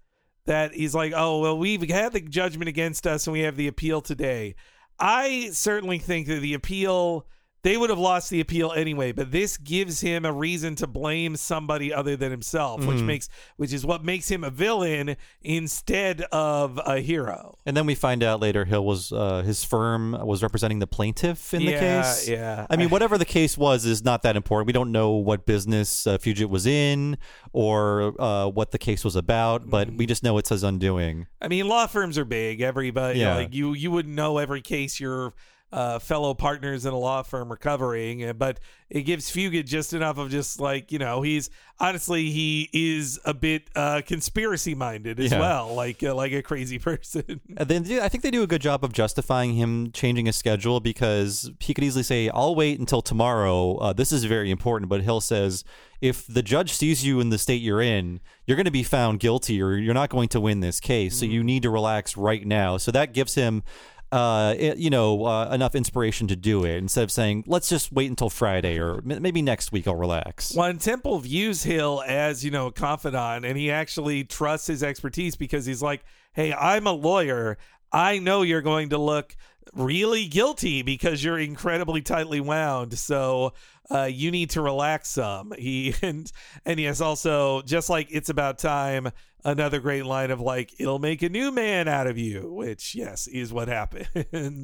that 0.45 0.75
he's 0.75 0.93
like, 0.93 1.13
oh 1.15 1.39
well, 1.39 1.57
we've 1.57 1.89
had 1.89 2.13
the 2.13 2.21
judgment 2.21 2.69
against 2.69 3.07
us, 3.07 3.25
and 3.25 3.33
we 3.33 3.39
have 3.39 3.55
the 3.55 3.67
appeal 3.67 4.01
today. 4.01 4.53
I 4.99 5.49
certainly 5.53 5.97
think 5.97 6.27
that 6.27 6.41
the 6.41 6.53
appeal 6.53 7.25
they 7.63 7.77
would 7.77 7.89
have 7.91 7.99
lost 7.99 8.29
the 8.29 8.39
appeal 8.41 8.71
anyway, 8.71 9.11
but 9.11 9.31
this 9.31 9.57
gives 9.57 10.01
him 10.01 10.25
a 10.25 10.31
reason 10.33 10.75
to 10.75 10.87
blame 10.87 11.35
somebody 11.35 11.93
other 11.93 12.15
than 12.15 12.31
himself, 12.31 12.83
which 12.85 13.01
makes 13.01 13.29
which 13.57 13.71
is 13.73 13.85
what 13.85 14.03
makes 14.03 14.29
him 14.29 14.43
a 14.43 14.49
villain 14.49 15.15
instead 15.41 16.21
of 16.31 16.79
a 16.85 16.99
hero. 17.01 17.57
And 17.65 17.75
then 17.77 17.85
we 17.85 17.93
find 17.95 18.23
out 18.23 18.39
later 18.39 18.65
Hill 18.65 18.85
was 18.85 19.11
uh, 19.11 19.41
his 19.43 19.63
firm 19.63 20.13
was 20.25 20.41
representing 20.41 20.79
the 20.79 20.87
plaintiff 20.87 21.53
in 21.53 21.65
the 21.65 21.73
case. 21.73 22.27
yeah. 22.27 22.65
I 22.69 22.77
mean, 22.77 22.89
whatever 22.89 23.17
the 23.17 23.25
case 23.25 23.57
was 23.57 23.85
is 23.85 24.03
not 24.03 24.23
that 24.23 24.35
important. 24.35 24.67
We 24.67 24.73
don't 24.73 24.91
know 24.91 25.11
what 25.11 25.45
business 25.45 26.07
uh, 26.07 26.17
Fugate 26.17 26.49
was 26.49 26.65
in 26.65 27.17
or 27.53 28.19
uh, 28.21 28.47
what 28.47 28.71
the 28.71 28.77
case 28.79 29.03
was 29.03 29.15
about, 29.15 29.69
but 29.69 29.81
Mm-hmm. 29.87 29.97
we 29.97 30.05
just 30.05 30.23
know 30.23 30.37
it's 30.37 30.49
his 30.49 30.63
undoing. 30.63 31.27
I 31.41 31.47
mean, 31.47 31.67
law 31.67 31.87
firms 31.87 32.17
are 32.17 32.25
big. 32.25 32.61
Everybody, 32.61 33.19
Yeah. 33.19 33.35
like 33.35 33.53
you, 33.53 33.73
you 33.73 33.89
wouldn't 33.91 34.13
know 34.15 34.37
every 34.37 34.61
case 34.61 34.99
your 34.99 35.33
uh, 35.71 35.99
fellow 35.99 36.33
partners 36.33 36.85
in 36.85 36.93
a 36.93 36.97
law 36.97 37.23
firm 37.23 37.49
recovering, 37.49 38.23
uh, 38.27 38.33
but 38.33 38.59
it 38.89 39.03
gives 39.03 39.31
Fugate 39.31 39.65
just 39.65 39.93
enough 39.93 40.17
of 40.17 40.29
just 40.29 40.59
like 40.59 40.91
you 40.91 40.99
know 40.99 41.21
he's 41.21 41.49
honestly 41.79 42.29
he 42.29 42.69
is 42.73 43.17
a 43.23 43.33
bit 43.33 43.69
uh, 43.75 44.01
conspiracy 44.05 44.75
minded 44.75 45.19
as 45.19 45.31
Yeah. 45.31 45.39
well, 45.39 45.73
like 45.73 46.03
uh, 46.03 46.13
like 46.13 46.33
a 46.33 46.41
crazy 46.41 46.77
person. 46.89 47.39
And 47.55 47.69
then 47.69 47.99
I 48.01 48.09
think 48.09 48.21
they 48.23 48.31
do 48.31 48.43
a 48.43 48.47
good 48.47 48.61
job 48.61 48.83
of 48.83 48.91
justifying 48.91 49.53
him 49.53 49.91
changing 49.93 50.25
his 50.25 50.35
schedule 50.35 50.79
because 50.81 51.49
he 51.59 51.73
could 51.73 51.83
easily 51.85 52.03
say, 52.03 52.29
"I'll 52.29 52.53
wait 52.55 52.79
until 52.79 53.01
tomorrow. 53.01 53.77
Uh, 53.77 53.93
this 53.93 54.11
is 54.11 54.25
very 54.25 54.51
important." 54.51 54.89
But 54.89 55.01
Hill 55.03 55.21
says, 55.21 55.63
"If 56.01 56.27
the 56.27 56.43
judge 56.43 56.73
sees 56.73 57.05
you 57.05 57.21
in 57.21 57.29
the 57.29 57.37
state 57.37 57.61
you're 57.61 57.81
in, 57.81 58.19
you're 58.45 58.57
going 58.57 58.65
to 58.65 58.71
be 58.71 58.83
found 58.83 59.21
guilty, 59.21 59.61
or 59.61 59.77
you're 59.77 59.93
not 59.93 60.09
going 60.09 60.27
to 60.29 60.41
win 60.41 60.59
this 60.59 60.81
case. 60.81 61.17
So 61.17 61.25
you 61.25 61.43
need 61.45 61.63
to 61.63 61.69
relax 61.69 62.17
right 62.17 62.45
now." 62.45 62.75
So 62.75 62.91
that 62.91 63.13
gives 63.13 63.35
him. 63.35 63.63
Uh, 64.11 64.53
it- 64.57 64.77
you 64.77 64.89
know, 64.89 65.25
uh, 65.25 65.49
enough 65.53 65.73
inspiration 65.73 66.27
to 66.27 66.35
do 66.35 66.65
it 66.65 66.75
instead 66.77 67.03
of 67.03 67.11
saying, 67.11 67.45
"Let's 67.47 67.69
just 67.69 67.91
wait 67.93 68.09
until 68.09 68.29
Friday 68.29 68.77
or 68.77 68.97
m- 69.09 69.21
maybe 69.21 69.41
next 69.41 69.71
week 69.71 69.87
I'll 69.87 69.95
relax." 69.95 70.53
One 70.53 70.77
Temple 70.79 71.19
views 71.19 71.63
Hill 71.63 72.03
as 72.05 72.43
you 72.43 72.51
know 72.51 72.67
a 72.67 72.71
confidant, 72.73 73.45
and 73.45 73.57
he 73.57 73.71
actually 73.71 74.23
trusts 74.25 74.67
his 74.67 74.83
expertise 74.83 75.35
because 75.37 75.65
he's 75.65 75.81
like, 75.81 76.03
"Hey, 76.33 76.51
I'm 76.53 76.87
a 76.87 76.91
lawyer. 76.91 77.57
I 77.93 78.19
know 78.19 78.41
you're 78.41 78.61
going 78.61 78.89
to 78.89 78.97
look 78.97 79.35
really 79.73 80.27
guilty 80.27 80.81
because 80.81 81.23
you're 81.23 81.39
incredibly 81.39 82.01
tightly 82.01 82.41
wound. 82.41 82.97
So 82.97 83.53
uh, 83.89 84.05
you 84.11 84.29
need 84.31 84.49
to 84.51 84.61
relax 84.61 85.07
some." 85.09 85.53
He 85.57 85.93
and 86.01 86.29
and 86.65 86.79
yes, 86.81 86.99
also 86.99 87.61
just 87.61 87.89
like 87.89 88.07
it's 88.11 88.27
about 88.29 88.57
time. 88.59 89.09
Another 89.43 89.79
great 89.79 90.05
line 90.05 90.29
of 90.31 90.39
like, 90.39 90.73
"It'll 90.79 90.99
make 90.99 91.21
a 91.23 91.29
new 91.29 91.51
man 91.51 91.87
out 91.87 92.07
of 92.07 92.17
you," 92.17 92.51
which 92.53 92.93
yes 92.95 93.27
is 93.27 93.51
what 93.51 93.67
happens. 93.67 94.07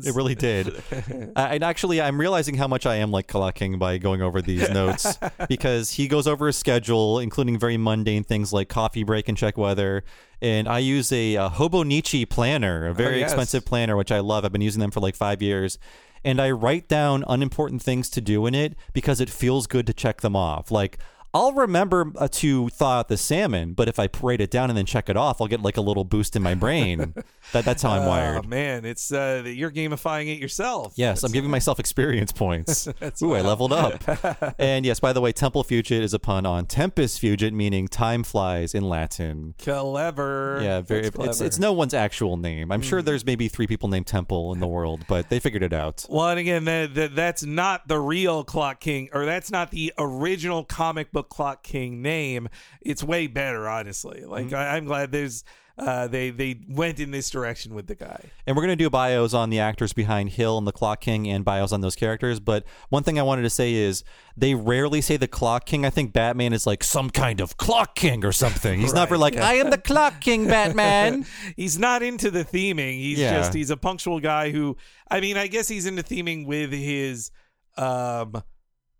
It 0.07 0.15
really 0.15 0.35
did. 0.35 0.81
Uh, 1.35 1.49
and 1.51 1.63
actually, 1.63 2.01
I'm 2.01 2.19
realizing 2.19 2.55
how 2.55 2.67
much 2.67 2.85
I 2.85 2.95
am 2.95 3.11
like 3.11 3.27
Clock 3.27 3.55
King 3.55 3.77
by 3.77 3.97
going 3.97 4.21
over 4.21 4.41
these 4.41 4.69
notes 4.69 5.17
because 5.49 5.91
he 5.91 6.07
goes 6.07 6.27
over 6.27 6.47
his 6.47 6.57
schedule, 6.57 7.19
including 7.19 7.59
very 7.59 7.77
mundane 7.77 8.23
things 8.23 8.51
like 8.51 8.69
coffee 8.69 9.03
break 9.03 9.27
and 9.27 9.37
check 9.37 9.57
weather. 9.57 10.03
And 10.41 10.67
I 10.67 10.79
use 10.79 11.11
a, 11.11 11.37
uh 11.37 11.49
Hobonichi 11.49 12.27
planner, 12.27 12.87
a 12.87 12.93
very 12.93 13.19
yes. 13.19 13.31
expensive 13.31 13.65
planner, 13.65 13.95
which 13.95 14.11
I 14.11 14.19
love. 14.19 14.45
I've 14.45 14.51
been 14.51 14.61
using 14.61 14.79
them 14.79 14.91
for 14.91 14.99
like 14.99 15.15
five 15.15 15.41
years. 15.41 15.77
And 16.23 16.41
I 16.41 16.51
write 16.51 16.87
down 16.87 17.23
unimportant 17.27 17.81
things 17.81 18.09
to 18.11 18.21
do 18.21 18.45
in 18.47 18.55
it 18.55 18.75
because 18.93 19.21
it 19.21 19.29
feels 19.29 19.67
good 19.67 19.87
to 19.87 19.93
check 19.93 20.21
them 20.21 20.35
off. 20.35 20.71
Like, 20.71 20.97
I'll 21.33 21.53
remember 21.53 22.11
uh, 22.15 22.27
to 22.29 22.69
thaw 22.69 22.99
out 22.99 23.09
the 23.09 23.17
salmon, 23.17 23.73
but 23.73 23.87
if 23.87 23.99
I 23.99 24.09
write 24.21 24.41
it 24.41 24.49
down 24.49 24.69
and 24.69 24.77
then 24.77 24.85
check 24.85 25.09
it 25.09 25.17
off, 25.17 25.41
I'll 25.41 25.47
get 25.47 25.61
like 25.61 25.77
a 25.77 25.81
little 25.81 26.03
boost 26.03 26.35
in 26.35 26.41
my 26.41 26.55
brain. 26.55 27.13
that 27.51 27.65
that's 27.65 27.83
how 27.83 27.91
I'm 27.91 28.05
wired. 28.05 28.29
Oh 28.29 28.33
wired. 28.33 28.47
man, 28.47 28.85
it's 28.85 29.11
uh, 29.11 29.43
you're 29.45 29.71
gamifying 29.71 30.27
it 30.27 30.39
yourself. 30.39 30.93
Yes, 30.95 31.23
I'm 31.23 31.31
giving 31.31 31.51
myself 31.51 31.79
experience 31.79 32.31
points. 32.31 32.87
Ooh, 33.21 33.33
I 33.33 33.41
leveled 33.41 33.73
up. 33.73 34.55
and 34.59 34.85
yes, 34.85 34.99
by 34.99 35.13
the 35.13 35.21
way, 35.21 35.31
Temple 35.31 35.63
Fugate 35.63 36.01
is 36.01 36.13
a 36.13 36.19
pun 36.19 36.45
on 36.45 36.65
Tempus 36.65 37.19
Fugit, 37.19 37.53
meaning 37.53 37.87
time 37.87 38.23
flies 38.23 38.73
in 38.73 38.83
Latin. 38.83 39.53
Clever. 39.59 40.59
Yeah, 40.61 40.81
very. 40.81 41.09
That's 41.09 41.17
It's. 41.17 41.41
It's 41.41 41.59
no 41.59 41.73
one's 41.73 41.93
actual 41.93 42.37
name. 42.37 42.71
I'm 42.71 42.81
sure 42.81 43.01
there's 43.01 43.25
maybe 43.25 43.47
three 43.47 43.67
people 43.67 43.89
named 43.89 44.07
Temple 44.07 44.53
in 44.53 44.59
the 44.59 44.67
world, 44.67 45.05
but 45.07 45.29
they 45.29 45.39
figured 45.39 45.63
it 45.63 45.73
out. 45.73 46.05
Well, 46.09 46.29
and 46.29 46.39
again, 46.39 46.65
that, 46.65 46.93
that 46.95 47.15
that's 47.15 47.43
not 47.43 47.87
the 47.87 47.99
real 47.99 48.43
Clock 48.43 48.79
King, 48.79 49.09
or 49.13 49.25
that's 49.25 49.51
not 49.51 49.71
the 49.71 49.93
original 49.97 50.63
comic 50.63 51.11
book 51.17 51.29
Clock 51.29 51.63
King 51.63 52.01
name. 52.01 52.47
It's 52.81 53.03
way 53.03 53.27
better, 53.27 53.67
honestly. 53.67 54.23
Like 54.25 54.47
Mm-hmm. 54.47 54.55
I, 54.55 54.75
I'm 54.75 54.85
glad 54.85 55.11
there's 55.11 55.43
uh, 55.79 56.07
they 56.07 56.31
they 56.31 56.59
went 56.67 56.99
in 56.99 57.11
this 57.11 57.29
direction 57.29 57.75
with 57.75 57.85
the 57.85 57.93
guy. 57.93 58.19
And 58.47 58.55
we're 58.55 58.63
going 58.63 58.75
to 58.77 58.83
do 58.83 58.89
bios 58.89 59.33
on 59.35 59.51
the 59.51 59.59
actors 59.59 59.93
behind 59.93 60.29
Hill 60.31 60.57
and 60.57 60.65
the 60.65 60.71
Clock 60.71 61.01
King 61.01 61.27
and 61.27 61.45
bios 61.45 61.71
on 61.71 61.81
those 61.81 61.95
characters. 61.95 62.39
But 62.39 62.63
one 62.89 63.03
thing 63.03 63.19
I 63.19 63.21
wanted 63.23 63.43
to 63.43 63.49
say 63.51 63.73
is 63.73 64.03
they 64.35 64.55
rarely 64.55 65.01
say 65.01 65.17
the 65.17 65.27
Clock 65.27 65.65
King. 65.67 65.85
I 65.85 65.91
think 65.91 66.13
Batman 66.13 66.51
is 66.53 66.65
like 66.65 66.83
some 66.83 67.11
kind 67.11 67.39
of 67.41 67.57
Clock 67.57 67.93
King 67.95 68.25
or 68.25 68.31
something. 68.31 68.79
He's 68.79 68.93
never 68.93 69.17
like, 69.25 69.37
I 69.37 69.55
am 69.55 69.69
the 69.69 69.77
Clock 69.77 70.19
King, 70.19 70.47
Batman. 70.47 71.25
He's 71.55 71.77
not 71.77 72.01
into 72.01 72.31
the 72.31 72.43
theming. 72.43 72.97
He's 72.97 73.19
Yeah. 73.19 73.37
just 73.37 73.53
he's 73.53 73.69
a 73.69 73.77
punctual 73.77 74.19
guy 74.19 74.49
who 74.51 74.77
I 75.11 75.19
mean, 75.19 75.37
I 75.37 75.45
guess 75.47 75.67
he's 75.67 75.85
into 75.85 76.01
theming 76.01 76.47
with 76.47 76.71
his 76.71 77.29
um 77.77 78.41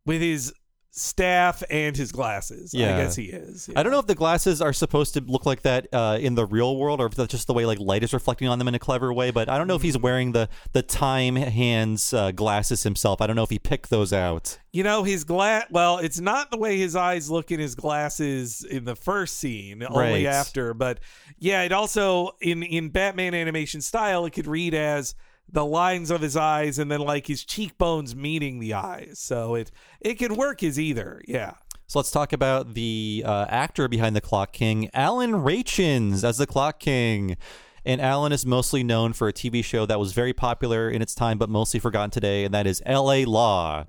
with 0.06 0.22
his 0.22 0.54
staff 0.98 1.64
and 1.70 1.96
his 1.96 2.12
glasses. 2.12 2.74
Yeah. 2.74 2.96
I 2.96 3.02
guess 3.04 3.16
he 3.16 3.26
is. 3.26 3.70
I 3.76 3.84
don't 3.84 3.92
know 3.92 4.00
if 4.00 4.08
the 4.08 4.16
glasses 4.16 4.62
are 4.62 4.74
supposed 4.74 5.14
to 5.14 5.22
look 5.22 5.46
like 5.46 5.62
that 5.62 5.88
uh, 5.94 6.18
in 6.20 6.36
the 6.36 6.46
real 6.46 6.76
world, 6.76 7.00
or 7.00 7.06
if 7.06 7.16
that's 7.16 7.32
just 7.32 7.48
the 7.48 7.54
way 7.54 7.66
like 7.66 7.80
light 7.80 8.04
is 8.04 8.14
reflecting 8.14 8.48
on 8.48 8.60
them 8.60 8.68
in 8.68 8.76
a 8.76 8.80
clever 8.80 9.14
way. 9.14 9.32
But 9.32 9.48
I 9.48 9.58
don't 9.58 9.68
know 9.68 9.76
if 9.76 9.82
he's 9.84 9.98
wearing 9.98 10.32
the 10.32 10.50
the 10.74 10.82
time 10.82 11.36
hands 11.36 12.14
uh, 12.14 12.32
glasses 12.32 12.84
himself. 12.84 13.22
I 13.22 13.28
don't 13.28 13.36
know 13.36 13.44
if 13.44 13.50
he 13.50 13.60
picked 13.60 13.90
those 13.90 14.12
out. 14.12 14.58
You 14.74 14.84
know, 14.84 15.04
his 15.04 15.24
glass. 15.24 15.66
Well, 15.72 16.00
it's 16.00 16.20
not 16.20 16.52
the 16.52 16.58
way 16.58 16.78
his 16.78 16.96
eyes 16.96 17.30
look 17.32 17.52
in 17.52 17.60
his 17.60 17.76
glasses 17.76 18.64
in 18.64 18.84
the 18.86 18.96
first 18.96 19.38
scene, 19.38 19.80
Right. 19.80 19.92
only 20.10 20.28
after. 20.28 20.74
But 20.74 21.00
yeah, 21.40 21.62
it 21.64 21.72
also 21.72 22.32
in 22.42 22.64
in 22.64 22.90
Batman 22.90 23.34
animation 23.34 23.82
style, 23.82 24.26
it 24.26 24.32
could 24.32 24.48
read 24.48 24.74
as 24.74 25.16
the 25.50 25.66
lines 25.66 26.12
of 26.12 26.22
his 26.22 26.36
eyes 26.36 26.80
and 26.80 26.92
then 26.92 27.00
like 27.00 27.28
his 27.28 27.44
cheekbones 27.44 28.16
meeting 28.16 28.60
the 28.60 28.74
eyes. 28.74 29.20
So 29.20 29.56
it 29.56 29.72
it 30.02 30.16
can 30.16 30.36
work 30.36 30.64
as 30.64 30.80
either. 30.80 31.22
Yeah. 31.28 31.54
So 31.88 32.00
let's 32.00 32.12
talk 32.12 32.34
about 32.34 32.74
the 32.74 33.24
uh, 33.26 33.46
actor 33.48 33.88
behind 33.88 34.14
the 34.14 34.22
Clock 34.22 34.52
King, 34.52 34.90
Alan 34.94 35.42
Rachins, 35.42 36.26
as 36.26 36.38
the 36.38 36.46
Clock 36.46 36.80
King. 36.80 37.38
And 37.88 38.02
Alan 38.02 38.34
is 38.34 38.46
mostly 38.46 38.84
known 38.84 39.14
for 39.14 39.30
a 39.30 39.34
TV 39.34 39.64
show 39.64 39.86
that 39.86 39.98
was 39.98 40.12
very 40.12 40.34
popular 40.34 40.90
in 40.90 41.02
its 41.02 41.16
time, 41.16 41.38
but 41.38 41.50
mostly 41.50 41.80
forgotten 41.80 42.10
today, 42.12 42.44
and 42.44 42.54
that 42.54 42.68
is 42.68 42.84
L.A. 42.86 43.24
Law. 43.24 43.86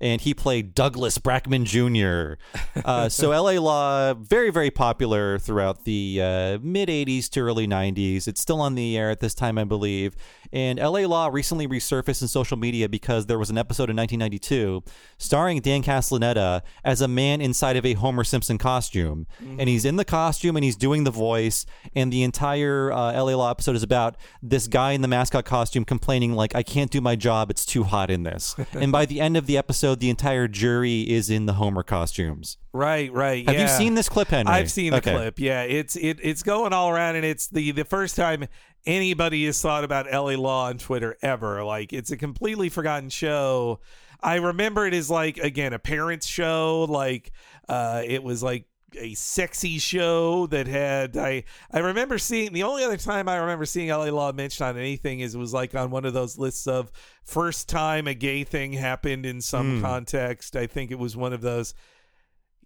And 0.00 0.20
he 0.22 0.32
played 0.32 0.74
Douglas 0.74 1.18
Brackman 1.18 1.64
Jr. 1.64 2.40
Uh, 2.84 3.08
so 3.08 3.30
L.A. 3.32 3.58
Law, 3.58 4.14
very, 4.14 4.50
very 4.50 4.70
popular 4.70 5.38
throughout 5.38 5.84
the 5.84 6.20
uh, 6.20 6.58
mid 6.60 6.88
80s 6.88 7.28
to 7.30 7.40
early 7.40 7.66
90s. 7.66 8.26
It's 8.26 8.40
still 8.40 8.60
on 8.60 8.74
the 8.74 8.98
air 8.98 9.10
at 9.10 9.20
this 9.20 9.34
time, 9.34 9.58
I 9.58 9.64
believe. 9.64 10.16
And 10.52 10.78
L.A. 10.78 11.06
Law 11.06 11.28
recently 11.32 11.66
resurfaced 11.68 12.22
in 12.22 12.28
social 12.28 12.56
media 12.56 12.88
because 12.88 13.26
there 13.26 13.38
was 13.38 13.50
an 13.50 13.58
episode 13.58 13.90
in 13.90 13.96
1992 13.96 14.82
starring 15.18 15.60
Dan 15.60 15.82
Castellaneta 15.82 16.62
as 16.84 17.00
a 17.00 17.08
man 17.08 17.40
inside 17.40 17.76
of 17.76 17.86
a 17.86 17.94
Homer 17.94 18.24
Simpson 18.24 18.58
costume. 18.58 19.26
And 19.58 19.68
he's 19.68 19.84
in 19.84 19.96
the 19.96 20.04
costume 20.04 20.56
and 20.56 20.64
he's 20.64 20.76
doing 20.76 21.04
the 21.04 21.10
voice. 21.10 21.66
And 21.94 22.12
the 22.12 22.22
entire 22.22 22.92
uh, 22.92 23.12
L.A. 23.12 23.33
Law 23.36 23.50
episode 23.50 23.76
is 23.76 23.82
about 23.82 24.16
this 24.42 24.66
guy 24.66 24.92
in 24.92 25.02
the 25.02 25.08
mascot 25.08 25.44
costume 25.44 25.84
complaining, 25.84 26.32
like, 26.34 26.54
I 26.54 26.62
can't 26.62 26.90
do 26.90 27.00
my 27.00 27.16
job. 27.16 27.50
It's 27.50 27.64
too 27.66 27.84
hot 27.84 28.10
in 28.10 28.22
this. 28.22 28.54
and 28.72 28.90
by 28.92 29.06
the 29.06 29.20
end 29.20 29.36
of 29.36 29.46
the 29.46 29.56
episode, 29.58 30.00
the 30.00 30.10
entire 30.10 30.48
jury 30.48 31.02
is 31.02 31.30
in 31.30 31.46
the 31.46 31.54
Homer 31.54 31.82
costumes. 31.82 32.56
Right, 32.72 33.12
right. 33.12 33.48
Have 33.48 33.58
you 33.58 33.68
seen 33.68 33.94
this 33.94 34.08
clip, 34.08 34.28
Henry? 34.28 34.52
I've 34.52 34.70
seen 34.70 34.90
the 34.90 34.96
Okay. 34.98 35.12
clip. 35.14 35.38
Yeah, 35.38 35.62
it's 35.62 35.94
it 35.96 36.18
it's 36.22 36.42
going 36.42 36.72
all 36.72 36.90
around, 36.90 37.14
and 37.16 37.24
it's 37.24 37.46
the 37.46 37.70
the 37.70 37.84
first 37.84 38.16
time 38.16 38.48
anybody 38.84 39.46
has 39.46 39.60
thought 39.62 39.84
about 39.84 40.06
L.A. 40.12 40.36
Law 40.36 40.66
on 40.66 40.78
Twitter 40.78 41.16
ever. 41.22 41.62
Like, 41.64 41.92
it's 41.92 42.10
a 42.10 42.16
completely 42.16 42.68
forgotten 42.68 43.10
show. 43.10 43.80
I 44.20 44.36
remember 44.36 44.86
it 44.86 44.94
as 44.94 45.08
like 45.10 45.38
again 45.38 45.72
a 45.72 45.78
parents 45.78 46.26
show. 46.26 46.86
Like, 46.88 47.30
uh, 47.68 48.02
it 48.04 48.22
was 48.24 48.42
like 48.42 48.66
a 48.98 49.14
sexy 49.14 49.78
show 49.78 50.46
that 50.48 50.66
had 50.66 51.16
I 51.16 51.44
I 51.70 51.80
remember 51.80 52.18
seeing 52.18 52.52
the 52.52 52.62
only 52.62 52.84
other 52.84 52.96
time 52.96 53.28
I 53.28 53.36
remember 53.36 53.66
seeing 53.66 53.88
LA 53.88 54.06
Law 54.06 54.32
mentioned 54.32 54.68
on 54.68 54.78
anything 54.78 55.20
is 55.20 55.34
it 55.34 55.38
was 55.38 55.54
like 55.54 55.74
on 55.74 55.90
one 55.90 56.04
of 56.04 56.12
those 56.12 56.38
lists 56.38 56.66
of 56.66 56.90
first 57.24 57.68
time 57.68 58.06
a 58.06 58.14
gay 58.14 58.44
thing 58.44 58.72
happened 58.72 59.26
in 59.26 59.40
some 59.40 59.80
context. 59.80 60.56
I 60.56 60.66
think 60.66 60.90
it 60.90 60.98
was 60.98 61.16
one 61.16 61.32
of 61.32 61.40
those 61.40 61.74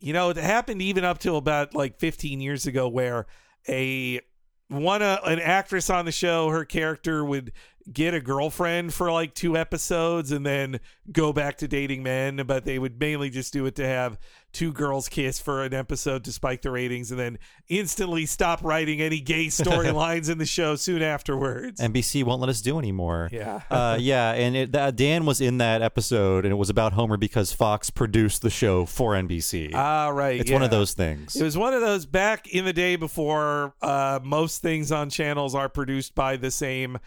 you 0.01 0.13
know, 0.13 0.31
it 0.31 0.37
happened 0.37 0.83
even 0.83 1.05
up 1.05 1.19
to 1.19 1.37
about 1.37 1.75
like 1.75 1.99
15 1.99 2.41
years 2.41 2.67
ago 2.67 2.89
where 2.89 3.27
a 3.69 4.21
one 4.69 5.03
uh, 5.03 5.19
an 5.25 5.41
actress 5.41 5.91
on 5.91 6.05
the 6.05 6.13
show, 6.13 6.51
her 6.51 6.65
character 6.65 7.25
would 7.25 7.53
get 7.91 8.15
a 8.15 8.21
girlfriend 8.21 8.93
for 8.93 9.11
like 9.11 9.35
two 9.35 9.57
episodes 9.57 10.31
and 10.31 10.45
then 10.45 10.79
go 11.11 11.33
back 11.33 11.57
to 11.59 11.69
dating 11.69 12.03
men, 12.03 12.37
but 12.47 12.65
they 12.65 12.79
would 12.79 13.01
mainly 13.01 13.31
just 13.31 13.53
do 13.53 13.65
it 13.67 13.75
to 13.77 13.87
have 13.87 14.19
two 14.53 14.73
girls 14.73 15.09
kiss 15.09 15.39
for 15.39 15.63
an 15.63 15.75
episode 15.75 16.25
to 16.25 16.33
spike 16.33 16.63
the 16.63 16.71
ratings 16.71 17.11
and 17.11 17.21
then 17.21 17.39
instantly 17.69 18.27
stop 18.27 18.63
writing 18.65 19.01
any 19.01 19.21
gay 19.21 19.47
storylines 19.47 20.31
in 20.31 20.39
the 20.39 20.47
show 20.47 20.77
soon 20.77 21.03
afterwards. 21.03 21.81
NBC 21.81 22.25
won't 22.25 22.41
let 22.41 22.49
us 22.49 22.61
do 22.61 22.79
anymore. 22.79 23.29
Yeah. 23.33 23.61
uh, 23.71 23.97
yeah, 24.01 24.33
and 24.33 24.57
it, 24.57 24.97
Dan 24.97 25.27
was 25.27 25.41
in 25.41 25.59
that 25.59 25.83
episode, 25.83 26.45
and 26.45 26.53
it 26.53 26.57
was 26.57 26.71
about 26.71 26.93
Homer 26.93 27.17
because 27.17 27.53
Fox 27.53 27.91
produced 27.91 28.43
the 28.43 28.51
show 28.51 28.85
for 28.85 29.13
NBC. 29.13 29.73
Ah, 29.75 30.09
right. 30.09 30.41
it's 30.41 30.51
one 30.51 30.63
of 30.63 30.71
those 30.71 30.95
things. 30.95 31.37
It 31.37 31.43
was 31.43 31.57
one 31.57 31.75
of 31.75 31.81
those 31.81 32.07
back 32.07 32.49
in 32.49 32.65
the 32.65 32.73
day 32.73 32.97
before 32.97 33.75
uh, 33.83 34.21
most 34.23 34.63
things 34.63 34.91
on 34.93 35.11
channels 35.11 35.55
are 35.55 35.69
produced 35.69 36.15
by 36.15 36.37
the 36.37 36.51
same 36.51 36.99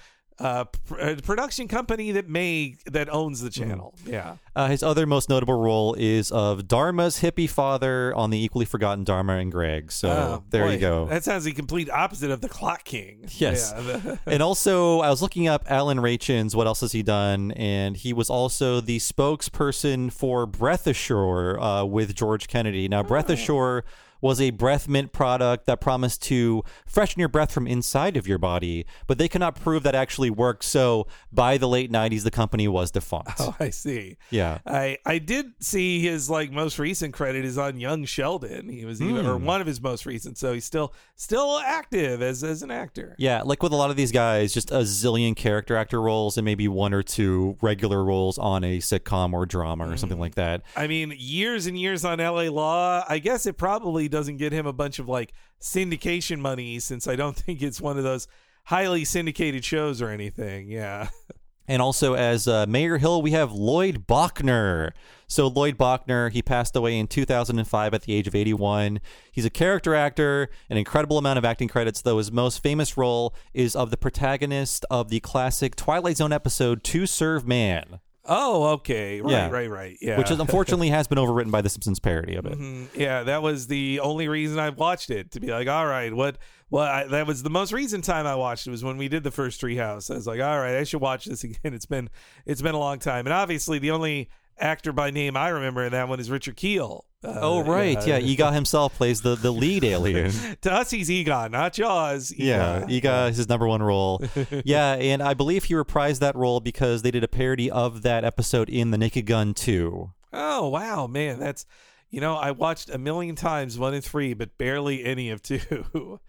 uh, 0.41 0.63
pr- 0.65 0.99
uh, 0.99 1.15
production 1.23 1.67
company 1.67 2.11
that 2.11 2.27
may 2.27 2.75
that 2.85 3.07
owns 3.13 3.41
the 3.41 3.49
channel. 3.49 3.93
Yeah. 4.05 4.37
Uh, 4.55 4.67
his 4.67 4.81
other 4.83 5.05
most 5.05 5.29
notable 5.29 5.53
role 5.59 5.93
is 5.97 6.31
of 6.31 6.67
Dharma's 6.67 7.21
hippie 7.21 7.49
father 7.49 8.13
on 8.15 8.31
the 8.31 8.43
equally 8.43 8.65
forgotten 8.65 9.03
Dharma 9.03 9.33
and 9.37 9.51
Greg. 9.51 9.91
So 9.91 10.09
Oh, 10.09 10.43
there 10.49 10.65
boy, 10.65 10.73
you 10.73 10.79
go. 10.79 11.05
That 11.05 11.23
sounds 11.23 11.43
the 11.45 11.51
complete 11.53 11.89
opposite 11.89 12.31
of 12.31 12.41
the 12.41 12.49
Clock 12.49 12.83
King. 12.83 13.25
Yes. 13.37 13.71
Yeah, 13.75 13.81
the- 13.81 14.19
and 14.25 14.41
also, 14.43 14.99
I 14.99 15.09
was 15.09 15.21
looking 15.21 15.47
up 15.47 15.63
Alan 15.69 15.99
Rachins. 15.99 16.55
What 16.55 16.67
else 16.67 16.81
has 16.81 16.91
he 16.91 17.03
done? 17.03 17.51
And 17.53 17.95
he 17.95 18.11
was 18.13 18.29
also 18.29 18.81
the 18.81 18.97
spokesperson 18.99 20.11
for 20.11 20.45
Breath 20.45 20.87
Assure 20.87 21.59
uh, 21.61 21.83
with 21.85 22.15
George 22.15 22.47
Kennedy. 22.47 22.87
Now, 22.87 23.03
Breath 23.03 23.29
Assure 23.29 23.83
was 24.21 24.39
a 24.39 24.51
breath 24.51 24.87
mint 24.87 25.11
product 25.11 25.65
that 25.65 25.81
promised 25.81 26.21
to 26.23 26.63
freshen 26.85 27.19
your 27.19 27.29
breath 27.29 27.51
from 27.51 27.67
inside 27.67 28.15
of 28.15 28.27
your 28.27 28.37
body, 28.37 28.85
but 29.07 29.17
they 29.17 29.27
cannot 29.27 29.55
prove 29.55 29.83
that 29.83 29.95
actually 29.95 30.29
worked. 30.29 30.63
So 30.63 31.07
by 31.31 31.57
the 31.57 31.67
late 31.67 31.91
90s, 31.91 32.23
the 32.23 32.31
company 32.31 32.67
was 32.67 32.91
defunct. 32.91 33.31
oh, 33.39 33.55
I 33.59 33.71
see. 33.71 34.17
Yeah. 34.29 34.59
I 34.65 34.97
I 35.05 35.17
did 35.17 35.53
see 35.59 35.99
his 35.99 36.29
like 36.29 36.51
most 36.51 36.79
recent 36.79 37.13
credit 37.13 37.45
is 37.45 37.57
on 37.57 37.79
Young 37.79 38.05
Sheldon. 38.05 38.69
He 38.69 38.85
was 38.85 39.01
even, 39.01 39.25
or 39.25 39.37
hmm. 39.37 39.45
one 39.45 39.61
of 39.61 39.67
his 39.67 39.81
most 39.81 40.05
recent, 40.05 40.37
so 40.37 40.53
he's 40.53 40.65
still 40.65 40.93
still 41.15 41.59
active 41.59 42.21
as 42.21 42.43
as 42.43 42.61
an 42.61 42.71
actor. 42.71 43.15
Yeah, 43.17 43.41
like 43.43 43.63
with 43.63 43.71
a 43.71 43.75
lot 43.75 43.89
of 43.89 43.95
these 43.95 44.11
guys, 44.11 44.53
just 44.53 44.71
a 44.71 44.79
zillion 44.79 45.35
character 45.35 45.75
actor 45.75 46.01
roles 46.01 46.37
and 46.37 46.45
maybe 46.45 46.67
one 46.67 46.93
or 46.93 47.03
two 47.03 47.57
regular 47.61 48.03
roles 48.03 48.37
on 48.37 48.63
a 48.63 48.77
sitcom 48.77 49.33
or 49.33 49.45
drama 49.45 49.89
or 49.89 49.97
something 49.97 50.17
hmm. 50.17 50.21
like 50.21 50.35
that. 50.35 50.61
I 50.75 50.87
mean, 50.87 51.13
years 51.17 51.65
and 51.65 51.79
years 51.79 52.05
on 52.05 52.19
LA 52.19 52.43
Law. 52.43 53.03
I 53.07 53.19
guess 53.19 53.45
it 53.45 53.57
probably 53.57 54.07
doesn't 54.11 54.37
get 54.37 54.53
him 54.53 54.67
a 54.67 54.73
bunch 54.73 54.99
of 54.99 55.07
like 55.07 55.33
syndication 55.59 56.39
money 56.39 56.79
since 56.79 57.07
I 57.07 57.15
don't 57.15 57.35
think 57.35 57.61
it's 57.61 57.81
one 57.81 57.97
of 57.97 58.03
those 58.03 58.27
highly 58.65 59.03
syndicated 59.05 59.65
shows 59.65 60.01
or 60.01 60.09
anything. 60.09 60.69
Yeah. 60.69 61.09
And 61.67 61.81
also 61.81 62.15
as 62.15 62.47
uh, 62.47 62.65
Mayor 62.67 62.97
Hill, 62.97 63.21
we 63.21 63.31
have 63.31 63.53
Lloyd 63.53 64.05
Bochner. 64.05 64.91
So 65.27 65.47
Lloyd 65.47 65.77
Bochner, 65.77 66.29
he 66.29 66.41
passed 66.41 66.75
away 66.75 66.99
in 66.99 67.07
2005 67.07 67.93
at 67.93 68.01
the 68.01 68.13
age 68.13 68.27
of 68.27 68.35
81. 68.35 68.99
He's 69.31 69.45
a 69.45 69.49
character 69.49 69.95
actor, 69.95 70.49
an 70.69 70.75
incredible 70.75 71.17
amount 71.17 71.37
of 71.37 71.45
acting 71.45 71.69
credits, 71.69 72.01
though 72.01 72.17
his 72.17 72.31
most 72.31 72.61
famous 72.61 72.97
role 72.97 73.33
is 73.53 73.73
of 73.75 73.89
the 73.89 73.95
protagonist 73.95 74.85
of 74.89 75.09
the 75.09 75.21
classic 75.21 75.77
Twilight 75.77 76.17
Zone 76.17 76.33
episode 76.33 76.83
To 76.83 77.05
Serve 77.05 77.47
Man, 77.47 78.01
Oh, 78.25 78.65
okay. 78.73 79.19
Right, 79.21 79.31
Yeah. 79.31 79.49
right, 79.49 79.69
right. 79.69 79.97
Yeah. 80.01 80.17
which 80.17 80.29
is, 80.31 80.39
unfortunately 80.39 80.89
has 80.89 81.07
been 81.07 81.17
overwritten 81.17 81.51
by 81.51 81.61
the 81.61 81.69
Simpsons 81.69 81.99
parody 81.99 82.35
of 82.35 82.45
it. 82.45 82.57
Mm, 82.59 82.87
yeah, 82.95 83.23
that 83.23 83.41
was 83.41 83.67
the 83.67 83.99
only 83.99 84.27
reason 84.27 84.59
I 84.59 84.69
watched 84.69 85.09
it 85.09 85.31
to 85.31 85.39
be 85.39 85.47
like, 85.47 85.67
all 85.67 85.87
right, 85.87 86.13
what? 86.13 86.37
Well, 86.69 86.83
I, 86.83 87.05
that 87.07 87.27
was 87.27 87.43
the 87.43 87.49
most 87.49 87.73
recent 87.73 88.03
time 88.05 88.25
I 88.25 88.35
watched 88.35 88.65
it 88.67 88.71
was 88.71 88.83
when 88.83 88.97
we 88.97 89.07
did 89.09 89.23
the 89.23 89.31
first 89.31 89.59
Treehouse. 89.61 90.09
I 90.09 90.13
was 90.15 90.27
like, 90.27 90.39
all 90.39 90.57
right, 90.59 90.75
I 90.77 90.83
should 90.83 91.01
watch 91.01 91.25
this 91.25 91.43
again. 91.43 91.73
It's 91.73 91.85
been 91.85 92.09
it's 92.45 92.61
been 92.61 92.75
a 92.75 92.79
long 92.79 92.99
time, 92.99 93.25
and 93.25 93.33
obviously 93.33 93.79
the 93.79 93.91
only 93.91 94.29
actor 94.61 94.91
by 94.91 95.11
name 95.11 95.35
I 95.35 95.49
remember 95.49 95.83
in 95.85 95.91
that 95.91 96.07
one 96.07 96.19
is 96.19 96.29
Richard 96.29 96.55
Kiel. 96.55 97.05
Uh, 97.23 97.37
Oh 97.39 97.63
right, 97.63 98.05
yeah. 98.07 98.19
Eegah 98.19 98.53
himself 98.53 98.95
plays 98.95 99.21
the 99.21 99.35
the 99.35 99.51
lead 99.51 99.83
alien. 99.95 100.31
To 100.61 100.71
us, 100.73 100.89
he's 100.91 101.09
Eegah, 101.09 101.51
not 101.51 101.73
Jaws. 101.73 102.33
Yeah, 102.35 102.81
Eegah. 102.87 103.29
Is 103.29 103.37
his 103.37 103.49
number 103.49 103.67
one 103.67 103.83
role. 103.83 104.23
yeah, 104.65 104.93
and 104.93 105.21
I 105.21 105.33
believe 105.33 105.65
he 105.65 105.73
reprised 105.75 106.19
that 106.19 106.35
role 106.35 106.59
because 106.59 107.01
they 107.03 107.11
did 107.11 107.23
a 107.23 107.27
parody 107.27 107.69
of 107.69 108.01
that 108.01 108.23
episode 108.23 108.69
in 108.69 108.91
The 108.91 108.97
Naked 108.97 109.25
Gun 109.25 109.53
2. 109.53 110.11
Oh 110.33 110.69
wow, 110.69 111.07
man, 111.07 111.39
that's 111.39 111.65
you 112.09 112.21
know 112.21 112.35
I 112.35 112.51
watched 112.51 112.89
a 112.89 112.97
million 112.97 113.35
times 113.35 113.77
one 113.77 113.93
and 113.93 114.03
three, 114.03 114.33
but 114.33 114.57
barely 114.57 115.03
any 115.03 115.29
of 115.29 115.41
two. 115.43 115.59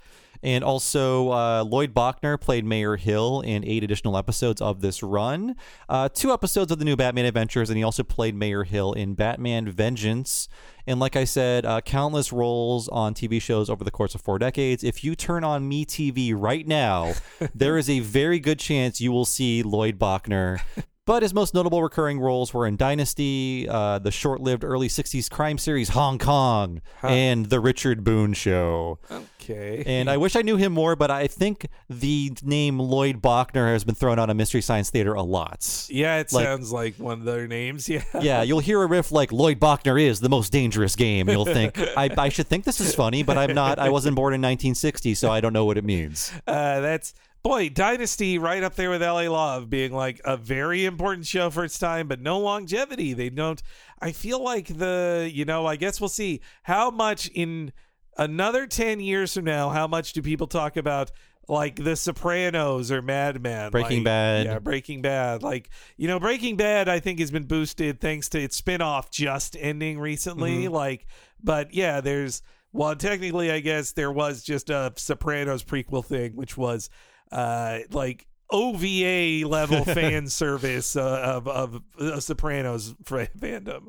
And 0.42 0.64
also, 0.64 1.30
uh, 1.30 1.62
Lloyd 1.62 1.94
Bochner 1.94 2.40
played 2.40 2.64
Mayor 2.64 2.96
Hill 2.96 3.40
in 3.42 3.64
eight 3.64 3.84
additional 3.84 4.16
episodes 4.16 4.60
of 4.60 4.80
this 4.80 5.02
run. 5.02 5.56
Uh, 5.88 6.08
two 6.08 6.32
episodes 6.32 6.72
of 6.72 6.78
the 6.78 6.84
new 6.84 6.96
Batman 6.96 7.24
Adventures, 7.24 7.70
and 7.70 7.76
he 7.76 7.84
also 7.84 8.02
played 8.02 8.34
Mayor 8.34 8.64
Hill 8.64 8.92
in 8.92 9.14
Batman 9.14 9.70
Vengeance. 9.70 10.48
And 10.86 10.98
like 10.98 11.14
I 11.14 11.24
said, 11.24 11.64
uh, 11.64 11.80
countless 11.80 12.32
roles 12.32 12.88
on 12.88 13.14
TV 13.14 13.40
shows 13.40 13.70
over 13.70 13.84
the 13.84 13.90
course 13.90 14.14
of 14.14 14.20
four 14.20 14.38
decades. 14.38 14.82
If 14.82 15.04
you 15.04 15.14
turn 15.14 15.44
on 15.44 15.70
MeTV 15.70 16.34
right 16.36 16.66
now, 16.66 17.14
there 17.54 17.78
is 17.78 17.88
a 17.88 18.00
very 18.00 18.40
good 18.40 18.58
chance 18.58 19.00
you 19.00 19.12
will 19.12 19.24
see 19.24 19.62
Lloyd 19.62 19.98
Bochner. 19.98 20.60
But 21.04 21.22
his 21.24 21.34
most 21.34 21.52
notable 21.52 21.82
recurring 21.82 22.20
roles 22.20 22.54
were 22.54 22.64
in 22.64 22.76
Dynasty, 22.76 23.68
uh, 23.68 23.98
the 23.98 24.12
short 24.12 24.40
lived 24.40 24.62
early 24.62 24.86
60s 24.86 25.28
crime 25.28 25.58
series 25.58 25.88
Hong 25.88 26.16
Kong, 26.16 26.80
and 27.02 27.46
The 27.46 27.58
Richard 27.58 28.04
Boone 28.04 28.34
Show. 28.34 29.00
okay. 29.10 29.82
And 29.84 30.08
I 30.08 30.16
wish 30.16 30.36
I 30.36 30.42
knew 30.42 30.56
him 30.56 30.70
more, 30.72 30.94
but 30.94 31.10
I 31.10 31.26
think 31.26 31.66
the 31.90 32.30
name 32.44 32.78
Lloyd 32.78 33.20
Bochner 33.20 33.72
has 33.72 33.82
been 33.82 33.96
thrown 33.96 34.20
out 34.20 34.30
on 34.30 34.36
Mystery 34.36 34.60
Science 34.60 34.90
Theater 34.90 35.14
a 35.14 35.22
lot. 35.22 35.86
yeah, 35.90 36.18
it 36.20 36.32
like- 36.32 36.44
sounds 36.46 36.70
like 36.70 36.94
one 36.98 37.18
of 37.18 37.24
their 37.24 37.48
names. 37.48 37.88
Yeah. 37.92 38.04
Yeah, 38.20 38.42
you'll 38.42 38.60
hear 38.60 38.80
a 38.80 38.86
riff 38.86 39.10
like 39.10 39.32
Lloyd 39.32 39.58
Bochner 39.58 40.00
is 40.00 40.20
the 40.20 40.28
most 40.28 40.52
dangerous 40.52 40.94
game. 40.94 41.28
You'll 41.28 41.44
think, 41.44 41.78
I, 41.96 42.10
I 42.16 42.28
should 42.28 42.46
think 42.46 42.64
this 42.64 42.80
is 42.80 42.94
funny, 42.94 43.24
but 43.24 43.36
I'm 43.36 43.54
not. 43.54 43.80
I 43.80 43.90
wasn't 43.90 44.14
born 44.14 44.34
in 44.34 44.40
1960, 44.40 45.14
so 45.16 45.32
I 45.32 45.40
don't 45.40 45.52
know 45.52 45.64
what 45.64 45.76
it 45.78 45.84
means. 45.84 46.30
Uh, 46.46 46.78
that's 46.80 47.12
boy, 47.42 47.68
Dynasty 47.68 48.38
right 48.38 48.62
up 48.62 48.74
there 48.74 48.90
with 48.90 49.02
LA 49.02 49.22
Law 49.22 49.60
being 49.60 49.92
like 49.92 50.20
a 50.24 50.36
very 50.36 50.84
important 50.84 51.26
show 51.26 51.50
for 51.50 51.64
its 51.64 51.78
time, 51.78 52.08
but 52.08 52.20
no 52.20 52.38
longevity. 52.38 53.12
They 53.12 53.30
don't. 53.30 53.62
I 54.00 54.12
feel 54.12 54.42
like 54.42 54.66
the 54.66 55.30
you 55.32 55.44
know. 55.44 55.66
I 55.66 55.76
guess 55.76 56.00
we'll 56.00 56.08
see 56.08 56.40
how 56.62 56.90
much 56.90 57.28
in 57.34 57.72
another 58.16 58.66
ten 58.66 59.00
years 59.00 59.34
from 59.34 59.44
now. 59.44 59.70
How 59.70 59.86
much 59.86 60.12
do 60.12 60.22
people 60.22 60.46
talk 60.46 60.76
about? 60.76 61.10
Like 61.48 61.74
The 61.74 61.96
Sopranos 61.96 62.92
or 62.92 63.02
Mad 63.02 63.42
Men, 63.42 63.72
Breaking 63.72 63.98
Like, 63.98 64.04
Bad. 64.04 64.46
yeah, 64.46 64.58
Breaking 64.60 65.02
Bad. 65.02 65.42
Like 65.42 65.70
you 65.96 66.06
know, 66.06 66.20
Breaking 66.20 66.56
Bad, 66.56 66.88
I 66.88 67.00
think 67.00 67.18
has 67.18 67.32
been 67.32 67.46
boosted 67.46 68.00
thanks 68.00 68.28
to 68.30 68.40
its 68.40 68.60
spinoff 68.60 69.10
just 69.10 69.56
ending 69.58 69.98
recently. 69.98 70.64
Mm-hmm. 70.64 70.72
Like, 70.72 71.06
but 71.42 71.74
yeah, 71.74 72.00
there's 72.00 72.42
well, 72.72 72.96
technically, 72.96 73.50
I 73.50 73.60
guess 73.60 73.92
there 73.92 74.10
was 74.10 74.42
just 74.42 74.70
a 74.70 74.92
Sopranos 74.96 75.62
prequel 75.62 76.04
thing, 76.04 76.36
which 76.36 76.56
was 76.56 76.88
uh 77.32 77.78
like 77.90 78.26
OVA 78.52 79.48
level 79.48 79.84
fan 79.84 80.28
service 80.28 80.94
uh, 80.94 81.20
of 81.24 81.48
of 81.48 81.82
uh, 81.98 82.20
Sopranos 82.20 82.94
fandom. 83.04 83.88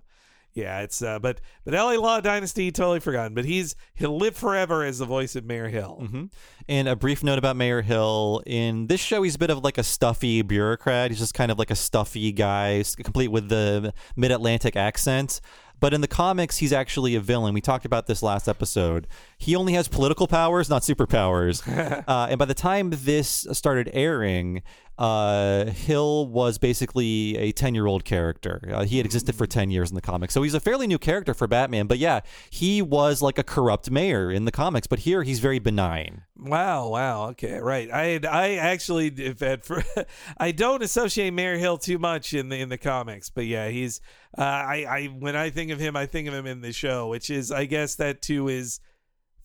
Yeah, 0.53 0.82
it's 0.82 1.01
uh, 1.01 1.17
but 1.17 1.41
but 1.65 1.73
LA 1.73 1.93
Law 1.93 2.21
Dynasty 2.21 2.71
totally 2.71 2.99
forgotten, 2.99 3.34
but 3.34 3.43
he's 3.43 3.75
he'll 3.95 4.17
live 4.17 4.36
forever 4.38 4.84
as 4.84 4.99
the 4.99 5.06
voice 5.06 5.36
of 5.36 5.45
Mayor 5.45 5.67
Hill. 5.67 5.99
Mm-hmm. 6.03 6.25
And 6.69 6.88
a 6.88 6.95
brief 6.95 7.23
note 7.23 7.39
about 7.39 7.56
Mayor 7.56 7.82
Hill. 7.82 8.43
In 8.45 8.86
this 8.86 9.01
show, 9.01 9.23
he's 9.23 9.36
a 9.36 9.39
bit 9.39 9.49
of 9.49 9.63
like 9.63 9.79
a 9.79 9.84
stuffy 9.84 10.43
bureaucrat. 10.43 11.10
He's 11.10 11.19
just 11.19 11.34
kind 11.34 11.51
of 11.51 11.58
like 11.58 11.71
a 11.71 11.75
stuffy 11.75 12.32
guy, 12.32 12.84
complete 12.97 13.29
with 13.29 13.49
the 13.49 13.93
mid 14.15 14.32
Atlantic 14.32 14.75
accent. 14.75 15.41
But 15.83 15.93
in 15.93 15.99
the 15.99 16.07
comics, 16.07 16.59
he's 16.59 16.71
actually 16.71 17.13
a 17.15 17.19
villain. 17.19 17.53
We 17.53 17.59
talked 17.59 17.83
about 17.83 18.07
this 18.07 18.23
last 18.23 18.47
episode. 18.47 19.05
He 19.37 19.53
only 19.53 19.73
has 19.73 19.89
political 19.89 20.27
powers, 20.27 20.69
not 20.69 20.81
superpowers. 20.81 21.61
uh, 22.07 22.27
and 22.29 22.39
by 22.39 22.45
the 22.45 22.53
time 22.53 22.91
this 22.93 23.45
started 23.51 23.89
airing, 23.91 24.61
uh, 24.97 25.65
Hill 25.65 26.27
was 26.27 26.58
basically 26.58 27.36
a 27.38 27.51
10 27.51 27.73
year 27.73 27.88
old 27.88 28.06
character. 28.06 28.62
Uh, 28.71 28.86
he 28.86 28.97
had 28.97 29.06
existed 29.06 29.36
for 29.36 29.47
10 29.47 29.71
years 29.71 29.89
in 29.89 29.95
the 29.95 30.01
comics. 30.01 30.34
So 30.34 30.43
he's 30.43 30.53
a 30.53 30.60
fairly 30.60 30.86
new 30.86 30.99
character 30.99 31.34
for 31.34 31.47
Batman. 31.47 31.88
But 31.88 31.97
yeah, 31.97 32.21
he 32.49 32.82
was 32.82 33.21
like 33.21 33.38
a 33.38 33.43
corrupt 33.43 33.89
mayor 33.89 34.32
in 34.32 34.45
the 34.45 34.51
comics. 34.51 34.86
But 34.86 34.99
here, 34.99 35.23
he's 35.23 35.39
very 35.39 35.60
benign. 35.60 36.23
Wow, 36.38 36.89
wow, 36.89 37.29
okay, 37.29 37.60
right. 37.60 37.89
I 37.91 38.19
I 38.29 38.56
actually 38.56 39.08
if 39.08 39.41
at 39.41 39.63
for 39.63 39.84
I 40.38 40.51
don't 40.51 40.84
associate 40.84 41.32
Mayor 41.32 41.58
Hill 41.58 41.77
too 41.77 41.97
much 41.97 42.34
in 42.34 42.49
the 42.49 42.60
in 42.60 42.69
the 42.69 42.77
comics, 42.77 43.29
but 43.29 43.45
yeah, 43.45 43.69
he's 43.69 44.01
uh, 44.38 44.41
I 44.41 44.86
I 44.89 45.06
when 45.06 45.36
I 45.36 45.51
think 45.51 45.71
of 45.71 45.79
him, 45.79 45.95
I 45.95 46.06
think 46.06 46.27
of 46.27 46.34
him 46.34 46.45
in 46.45 46.62
the 46.62 46.73
show, 46.73 47.08
which 47.08 47.29
is 47.29 47.51
I 47.51 47.65
guess 47.65 47.95
that 47.95 48.21
too 48.21 48.49
is 48.49 48.82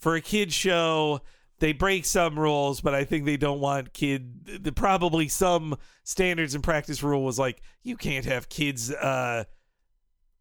for 0.00 0.16
a 0.16 0.20
kid 0.20 0.52
show. 0.52 1.20
They 1.60 1.72
break 1.72 2.04
some 2.04 2.38
rules, 2.38 2.80
but 2.80 2.94
I 2.94 3.04
think 3.04 3.24
they 3.24 3.36
don't 3.36 3.60
want 3.60 3.92
kid. 3.92 4.62
The, 4.62 4.72
probably 4.72 5.28
some 5.28 5.76
standards 6.04 6.54
and 6.54 6.62
practice 6.62 7.02
rule 7.02 7.24
was 7.24 7.38
like 7.38 7.62
you 7.82 7.96
can't 7.96 8.24
have 8.26 8.48
kids 8.48 8.92
uh, 8.92 9.44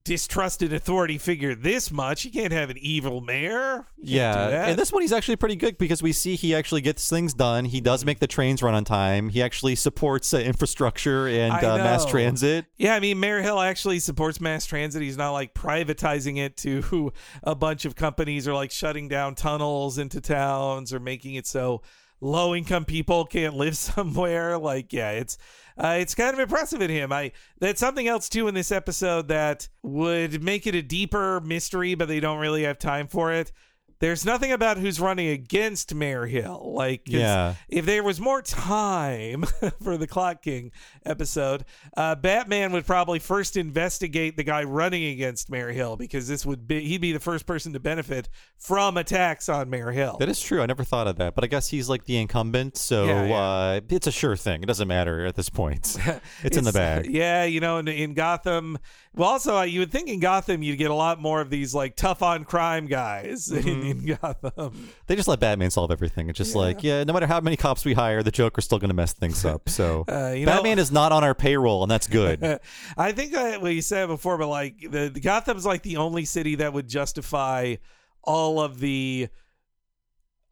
distrust 0.08 0.62
an 0.62 0.74
authority 0.74 1.18
figure 1.18 1.54
this 1.54 1.92
much. 1.92 2.24
You 2.24 2.32
can't 2.32 2.54
have 2.54 2.70
an 2.70 2.78
evil 2.78 3.20
mayor. 3.20 3.86
You 3.98 4.20
can't 4.20 4.50
do 4.50 4.56
Yeah, 4.56 4.68
and 4.68 4.80
this 4.80 4.92
one 4.92 5.02
he's 5.02 5.12
actually 5.12 5.36
pretty 5.36 5.58
good 5.58 5.78
because 5.78 6.02
we 6.02 6.14
see 6.14 6.36
he 6.36 6.56
actually 6.56 6.82
gets 6.82 7.10
things 7.10 7.34
done. 7.34 7.66
He 7.66 7.82
does 7.82 8.06
make 8.06 8.20
the 8.20 8.28
trains 8.28 8.64
run 8.64 8.74
on 8.74 8.86
time. 8.86 9.30
He 9.30 9.42
actually 9.42 9.76
supports 9.76 10.34
uh, 10.34 10.38
infrastructure 10.38 11.28
and 11.28 11.52
uh, 11.52 11.78
mass 11.78 12.06
transit. 12.06 12.66
Yeah, 12.78 12.96
I 12.96 13.02
mean, 13.02 13.20
Mayor 13.20 13.42
Hill 13.42 13.60
actually 13.60 14.00
supports 14.00 14.40
mass 14.40 14.66
transit. 14.66 15.02
He's 15.02 15.18
not 15.18 15.32
like 15.32 15.54
privatizing 15.54 16.38
it 16.38 16.56
to 16.58 17.12
a 17.44 17.54
bunch 17.54 17.84
of 17.84 17.96
companies 17.96 18.48
or 18.48 18.54
like 18.54 18.72
shutting 18.72 19.10
down 19.10 19.36
tunnels 19.36 19.98
into 19.98 20.22
towns 20.22 20.94
or 20.94 21.00
making 21.02 21.36
it 21.36 21.46
so 21.46 21.82
low 22.22 22.56
income 22.56 22.86
people 22.86 23.26
can't 23.26 23.56
live 23.56 23.76
somewhere. 23.78 24.58
Like, 24.58 24.94
yeah, 24.94 25.12
it's 25.12 25.38
uh, 25.78 25.98
it's 26.00 26.16
kind 26.16 26.34
of 26.34 26.40
impressive 26.40 26.82
in 26.82 26.90
him. 26.90 27.12
I 27.12 27.32
that's 27.60 27.80
something 27.80 28.08
else 28.08 28.30
too 28.30 28.48
in 28.48 28.56
this 28.56 28.72
episode 28.72 29.28
that 29.28 29.68
would 29.84 30.44
make 30.44 30.66
it 30.68 30.76
a 30.76 30.82
deeper 30.82 31.40
mystery, 31.42 31.96
but 31.96 32.08
they 32.08 32.20
don't 32.20 32.40
really 32.40 32.64
have 32.64 32.80
time 32.80 33.08
for 33.08 33.32
it. 33.32 33.52
There's 34.00 34.26
nothing 34.26 34.52
about 34.52 34.78
who's 34.78 35.00
running 35.00 35.28
against 35.30 35.94
Mayor 35.94 36.26
Hill. 36.26 36.74
Like, 36.76 37.02
Yeah. 37.06 37.56
if 37.70 37.86
there 37.86 38.04
was 38.04 38.20
more 38.20 38.42
time 38.42 39.44
for 39.84 39.98
the 39.98 40.08
Clock 40.08 40.42
King 40.42 40.72
episode, 41.06 41.66
uh, 41.96 42.16
Batman 42.16 42.72
would 42.74 42.86
probably 42.86 43.20
first 43.20 43.58
investigate 43.58 44.38
the 44.38 44.44
guy 44.44 44.64
running 44.64 45.04
against 45.06 45.50
Mayor 45.50 45.72
Hill 45.72 45.96
because 45.98 46.28
this 46.28 46.46
would 46.46 46.68
be 46.68 46.82
he'd 46.88 47.02
be 47.02 47.12
the 47.12 47.20
first 47.20 47.46
person 47.46 47.74
to 47.74 47.80
benefit 47.80 48.30
from 48.58 48.98
attacks 48.98 49.50
on 49.50 49.70
Mayor 49.70 49.92
Hill. 49.92 50.18
That 50.20 50.30
is 50.30 50.42
true. 50.42 50.62
I 50.62 50.66
never 50.66 50.84
thought 50.84 51.08
of 51.08 51.18
that, 51.18 51.36
but 51.36 51.44
I 51.44 51.48
guess 51.48 51.68
he's 51.70 51.90
like 51.90 52.06
the 52.06 52.18
incumbent, 52.18 52.78
so 52.78 53.06
Yeah, 53.06 53.26
yeah. 53.26 53.36
Uh, 53.38 53.80
it's 53.90 54.08
a 54.08 54.12
sure 54.12 54.36
thing. 54.36 54.64
It 54.64 54.66
doesn't 54.68 54.88
matter 54.88 55.26
at 55.26 55.36
this 55.36 55.50
point. 55.50 55.98
It's, 56.44 56.58
in 56.58 56.64
the 56.64 56.72
bag. 56.72 57.08
Yeah, 57.10 57.44
you 57.46 57.60
know, 57.60 57.78
in, 57.78 57.88
in 57.88 58.14
Gotham. 58.14 58.78
Well, 59.18 59.30
also, 59.30 59.58
uh, 59.58 59.64
you 59.64 59.80
would 59.80 59.92
think 59.92 60.08
in 60.10 60.20
Gotham 60.20 60.62
you'd 60.62 60.78
get 60.78 60.92
a 60.92 60.94
lot 60.94 61.20
more 61.20 61.42
of 61.42 61.50
these 61.50 61.74
like 61.74 61.96
tough 61.96 62.22
on 62.22 62.46
crime 62.46 62.86
guys 62.86 63.50
in, 63.52 63.64
Mm-hmm. 63.64 64.10
in 64.10 64.18
Gotham. 64.22 64.90
They 65.08 65.16
just 65.16 65.28
let 65.28 65.40
Batman 65.40 65.72
solve 65.72 65.90
everything. 65.92 66.30
It's 66.30 66.38
just 66.38 66.56
like, 66.56 66.84
yeah, 66.84 67.04
no 67.04 67.14
matter 67.14 67.26
how 67.28 67.40
many 67.42 67.58
cops 67.58 67.84
we 67.84 67.94
hire, 67.94 68.22
the 68.22 68.32
Joker's 68.32 68.66
still 68.66 68.78
going 68.80 68.90
to 68.90 68.96
mess 68.96 69.14
things 69.14 69.44
up. 69.44 69.70
So 69.70 70.06
Uh, 70.08 70.34
you 70.36 70.46
know- 70.46 70.54
Batman 70.54 70.78
is 70.80 70.92
not 70.92 71.12
on 71.12 71.24
our 71.24 71.34
payroll, 71.36 71.82
and 71.84 71.92
that's 71.92 72.08
good. 72.08 72.60
I 72.98 73.12
think 73.12 73.34
uh, 73.34 73.58
what 73.60 73.74
you 73.74 73.82
said 73.82 74.06
before, 74.08 74.38
but 74.38 74.48
like 74.48 74.82
the, 74.90 75.10
the 75.10 75.20
Gotham's 75.20 75.66
like 75.66 75.82
the 75.82 75.98
only 75.98 76.24
city 76.26 76.56
that 76.56 76.72
would 76.74 76.88
justify 76.88 77.76
all 78.24 78.60
of 78.62 78.80
the 78.80 79.30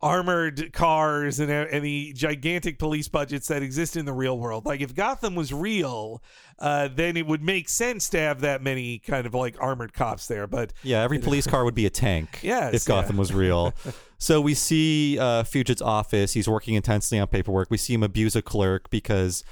armored 0.01 0.71
cars 0.73 1.39
and, 1.39 1.49
and 1.49 1.83
the 1.83 2.13
gigantic 2.13 2.77
police 2.77 3.07
budgets 3.07 3.47
that 3.47 3.63
exist 3.63 3.95
in 3.95 4.05
the 4.05 4.13
real 4.13 4.37
world. 4.37 4.65
Like 4.65 4.81
if 4.81 4.93
Gotham 4.93 5.35
was 5.35 5.53
real, 5.53 6.21
uh, 6.59 6.89
then 6.93 7.17
it 7.17 7.25
would 7.25 7.41
make 7.41 7.69
sense 7.69 8.09
to 8.09 8.19
have 8.19 8.41
that 8.41 8.61
many 8.61 8.99
kind 8.99 9.25
of 9.25 9.33
like 9.33 9.55
armored 9.59 9.93
cops 9.93 10.27
there. 10.27 10.47
But 10.47 10.73
Yeah, 10.83 11.01
every 11.01 11.19
police 11.19 11.47
car 11.47 11.63
would 11.63 11.75
be 11.75 11.85
a 11.85 11.89
tank 11.89 12.39
Yes, 12.43 12.73
if 12.73 12.85
Gotham 12.85 13.15
yeah. 13.15 13.19
was 13.19 13.33
real. 13.33 13.73
so 14.17 14.41
we 14.41 14.53
see 14.53 15.17
uh, 15.17 15.43
Fugate's 15.43 15.81
office. 15.81 16.33
He's 16.33 16.47
working 16.47 16.75
intensely 16.75 17.19
on 17.19 17.27
paperwork. 17.27 17.71
We 17.71 17.77
see 17.77 17.93
him 17.93 18.03
abuse 18.03 18.35
a 18.35 18.41
clerk 18.41 18.89
because 18.89 19.43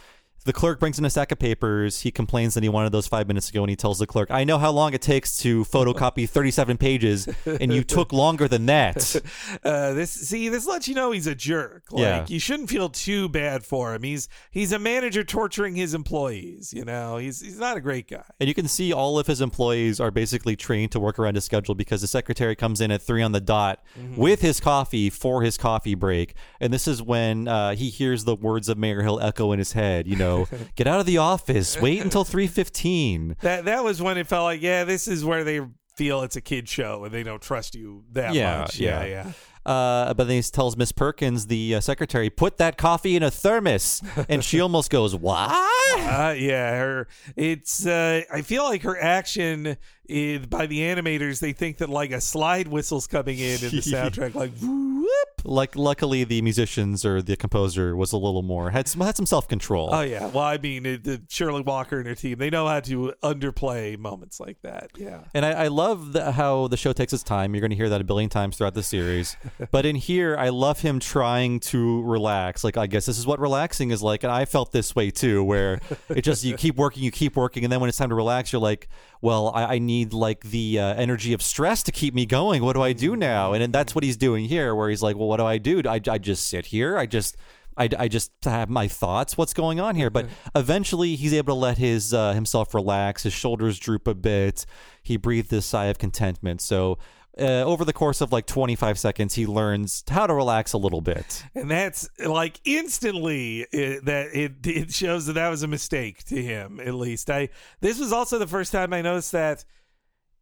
the 0.45 0.51
clerk 0.51 0.77
brings 0.77 0.99
in 0.99 1.05
a 1.05 1.09
stack 1.09 1.31
of 1.31 1.39
papers. 1.39 2.01
He 2.01 2.11
complains 2.11 2.53
that 2.55 2.63
he 2.63 2.69
wanted 2.69 2.91
those 2.91 3.07
five 3.07 3.29
minutes 3.29 3.49
ago, 3.49 3.63
and 3.63 3.69
he 3.69 3.77
tells 3.77 3.99
the 3.99 4.05
clerk, 4.05 4.29
I 4.29 4.43
know 4.43 4.57
how 4.57 4.71
long 4.71 4.93
it 4.93 5.01
takes 5.01 5.37
to 5.37 5.63
photocopy 5.63 6.27
37 6.29 6.75
pages, 6.75 7.29
and 7.45 7.73
you 7.73 7.81
took 7.85 8.11
longer 8.11 8.49
than 8.49 8.65
that. 8.65 9.15
uh, 9.63 9.93
this 9.93 10.11
see 10.11 10.49
this 10.49 10.67
lets 10.67 10.89
you 10.89 10.95
know 10.95 11.11
he's 11.11 11.27
a 11.27 11.35
jerk. 11.35 11.83
Like 11.91 12.01
Yeah. 12.01 12.25
you 12.27 12.39
shouldn't 12.39 12.69
feel 12.69 12.89
too 12.89 13.29
bad 13.29 13.63
for 13.63 13.93
him. 13.93 14.03
He's 14.03 14.27
he's 14.51 14.73
a 14.73 14.79
manager 14.79 15.23
torturing 15.23 15.75
his 15.75 15.93
employees. 15.93 16.73
You 16.73 16.83
know 16.83 17.15
he's 17.15 17.39
he's 17.39 17.57
not 17.57 17.77
a 17.77 17.81
great 17.81 18.09
guy. 18.09 18.23
And 18.41 18.49
you 18.49 18.53
can 18.53 18.67
see 18.67 18.91
all 18.91 19.17
of 19.17 19.27
his 19.27 19.39
employees 19.39 20.01
are 20.01 20.11
basically 20.11 20.57
trained 20.57 20.91
to 20.91 20.99
work 20.99 21.19
around 21.19 21.35
his 21.35 21.45
schedule 21.45 21.73
because 21.73 22.01
the 22.01 22.07
secretary 22.07 22.55
comes 22.57 22.81
in 22.81 22.91
at 22.91 23.01
three 23.01 23.21
on 23.21 23.31
the 23.31 23.39
dot 23.39 23.81
with 24.17 24.41
his 24.41 24.59
coffee 24.59 25.09
for 25.09 25.41
his 25.41 25.57
coffee 25.57 25.95
break. 25.95 26.35
And 26.59 26.73
this 26.73 26.85
is 26.85 27.01
when 27.01 27.47
uh, 27.47 27.75
he 27.75 27.89
hears 27.89 28.25
the 28.25 28.35
words 28.35 28.67
of 28.67 28.77
Mayor 28.77 29.03
Hill 29.03 29.21
echo 29.21 29.53
in 29.53 29.59
his 29.59 29.71
head. 29.71 30.05
You 30.05 30.17
know, 30.17 30.32
get 30.75 30.87
out 30.87 30.99
of 30.99 31.05
the 31.05 31.17
office. 31.17 31.79
Wait 31.79 32.01
until 32.01 32.23
three 32.23 32.47
fifteen. 32.47 33.35
That 33.41 33.65
that 33.65 33.83
was 33.83 34.01
when 34.01 34.17
it 34.17 34.27
felt 34.27 34.43
like 34.43 34.61
yeah, 34.61 34.83
this 34.83 35.07
is 35.07 35.23
where 35.25 35.43
they 35.43 35.61
feel 35.95 36.21
it's 36.23 36.35
a 36.35 36.41
kid 36.41 36.67
show 36.67 37.03
and 37.03 37.13
they 37.13 37.21
don't 37.23 37.41
trust 37.41 37.75
you 37.75 38.03
that 38.13 38.33
Yeah, 38.33 38.59
much. 38.61 38.79
Yeah, 38.79 39.03
yeah. 39.03 39.07
yeah. 39.27 39.31
Uh, 39.65 40.13
but 40.13 40.27
then 40.27 40.35
he 40.35 40.41
tells 40.41 40.75
Miss 40.75 40.91
Perkins, 40.91 41.47
the 41.47 41.75
uh, 41.75 41.79
secretary, 41.79 42.29
put 42.29 42.57
that 42.57 42.77
coffee 42.77 43.15
in 43.15 43.23
a 43.23 43.31
thermos, 43.31 44.01
and 44.27 44.43
she 44.43 44.59
almost 44.65 44.91
goes, 44.91 45.15
"What?" 45.15 45.51
Uh, 45.51 46.35
yeah, 46.37 46.77
her. 46.77 47.07
It's. 47.37 47.85
Uh, 47.85 48.23
I 48.29 48.41
feel 48.41 48.65
like 48.65 48.81
her 48.83 48.99
action 48.99 49.77
is, 50.09 50.45
by 50.47 50.65
the 50.65 50.79
animators. 50.79 51.39
They 51.39 51.53
think 51.53 51.77
that 51.77 51.89
like 51.89 52.11
a 52.11 52.19
slide 52.19 52.67
whistle's 52.67 53.07
coming 53.07 53.39
in 53.39 53.53
in 53.63 53.71
the 53.71 53.81
soundtrack, 53.93 54.35
like 54.35 54.51
whoop. 54.59 55.32
Like, 55.43 55.75
luckily, 55.75 56.23
the 56.23 56.41
musicians 56.41 57.05
or 57.05 57.21
the 57.21 57.35
composer 57.35 57.95
was 57.95 58.11
a 58.11 58.17
little 58.17 58.43
more 58.43 58.71
had 58.73 58.87
some 58.87 59.01
had 59.01 59.15
some 59.15 59.25
self 59.25 59.47
control. 59.47 59.89
Oh 59.91 60.01
yeah. 60.01 60.27
Well, 60.27 60.43
I 60.43 60.57
mean, 60.57 60.85
it, 60.85 61.03
the 61.03 61.21
Shirley 61.29 61.61
Walker 61.61 61.99
and 61.99 62.07
her 62.07 62.15
team. 62.15 62.37
They 62.37 62.49
know 62.49 62.67
how 62.67 62.79
to 62.81 63.13
underplay 63.23 63.97
moments 63.97 64.39
like 64.39 64.61
that. 64.63 64.91
Yeah. 64.95 65.21
And 65.33 65.45
I, 65.45 65.51
I 65.51 65.67
love 65.67 66.13
the, 66.13 66.31
how 66.33 66.67
the 66.67 66.77
show 66.77 66.93
takes 66.93 67.13
its 67.13 67.23
time. 67.23 67.53
You're 67.53 67.61
going 67.61 67.71
to 67.71 67.77
hear 67.77 67.89
that 67.89 68.01
a 68.01 68.03
billion 68.03 68.29
times 68.29 68.57
throughout 68.57 68.73
the 68.73 68.83
series. 68.83 69.37
but 69.71 69.85
in 69.85 69.95
here, 69.95 70.35
I 70.37 70.49
love 70.49 70.81
him 70.81 70.99
trying 70.99 71.59
to 71.61 72.01
relax. 72.03 72.63
Like, 72.63 72.77
I 72.77 72.87
guess 72.87 73.05
this 73.05 73.17
is 73.17 73.25
what 73.25 73.39
relaxing 73.39 73.91
is 73.91 74.01
like. 74.01 74.23
And 74.23 74.31
I 74.31 74.45
felt 74.45 74.71
this 74.71 74.95
way 74.95 75.11
too, 75.11 75.43
where 75.43 75.79
it 76.09 76.23
just, 76.23 76.43
you 76.43 76.55
keep 76.55 76.75
working, 76.75 77.03
you 77.03 77.11
keep 77.11 77.35
working. 77.35 77.63
And 77.63 77.71
then 77.71 77.79
when 77.79 77.89
it's 77.89 77.97
time 77.97 78.09
to 78.09 78.15
relax, 78.15 78.51
you're 78.51 78.61
like, 78.61 78.89
well, 79.21 79.51
I, 79.55 79.75
I 79.75 79.79
need 79.79 80.11
like 80.13 80.41
the 80.41 80.79
uh, 80.79 80.95
energy 80.95 81.31
of 81.31 81.41
stress 81.41 81.83
to 81.83 81.91
keep 81.91 82.13
me 82.13 82.25
going. 82.25 82.61
What 82.63 82.73
do 82.73 82.81
I 82.81 82.91
do 82.91 83.15
now? 83.15 83.53
And, 83.53 83.63
then 83.63 83.71
that's 83.71 83.95
what 83.95 84.03
he's 84.03 84.17
doing 84.17 84.43
here, 84.43 84.75
where 84.75 84.89
he's 84.89 85.01
like, 85.01 85.15
well, 85.15 85.29
what 85.33 85.37
do 85.37 85.45
I 85.47 85.57
do? 85.57 85.81
I, 85.87 85.99
I 86.07 86.19
just 86.19 86.45
sit 86.45 86.67
here. 86.67 86.95
I 86.95 87.07
just. 87.07 87.37
I, 87.75 87.89
I 87.97 88.07
just 88.07 88.31
have 88.43 88.69
my 88.69 88.87
thoughts. 88.87 89.35
What's 89.35 89.55
going 89.55 89.79
on 89.79 89.95
here? 89.95 90.11
But 90.11 90.27
eventually, 90.53 91.15
he's 91.15 91.33
able 91.33 91.55
to 91.55 91.59
let 91.59 91.79
his 91.79 92.13
uh, 92.13 92.33
himself 92.33 92.75
relax. 92.75 93.23
His 93.23 93.33
shoulders 93.33 93.79
droop 93.79 94.07
a 94.07 94.13
bit. 94.13 94.67
He 95.01 95.17
breathed 95.17 95.51
a 95.53 95.59
sigh 95.59 95.85
of 95.85 95.97
contentment. 95.97 96.61
So, 96.61 96.99
uh, 97.35 97.63
over 97.63 97.83
the 97.83 97.91
course 97.91 98.21
of 98.21 98.31
like 98.31 98.45
25 98.45 98.99
seconds, 98.99 99.33
he 99.33 99.47
learns 99.47 100.03
how 100.07 100.27
to 100.27 100.35
relax 100.35 100.73
a 100.73 100.77
little 100.77 101.01
bit. 101.01 101.43
and 101.55 101.71
that's 101.71 102.07
like 102.23 102.61
instantly 102.63 103.65
it, 103.71 104.05
that 104.05 104.35
it 104.35 104.67
it 104.67 104.93
shows 104.93 105.25
that 105.25 105.33
that 105.33 105.49
was 105.49 105.63
a 105.63 105.67
mistake 105.67 106.23
to 106.25 106.39
him 106.39 106.79
at 106.79 106.93
least 106.93 107.31
i 107.31 107.49
this 107.81 107.97
was 107.97 108.13
also 108.13 108.37
the 108.37 108.45
first 108.45 108.71
time 108.71 108.93
i 108.93 109.01
noticed 109.01 109.31
that 109.31 109.65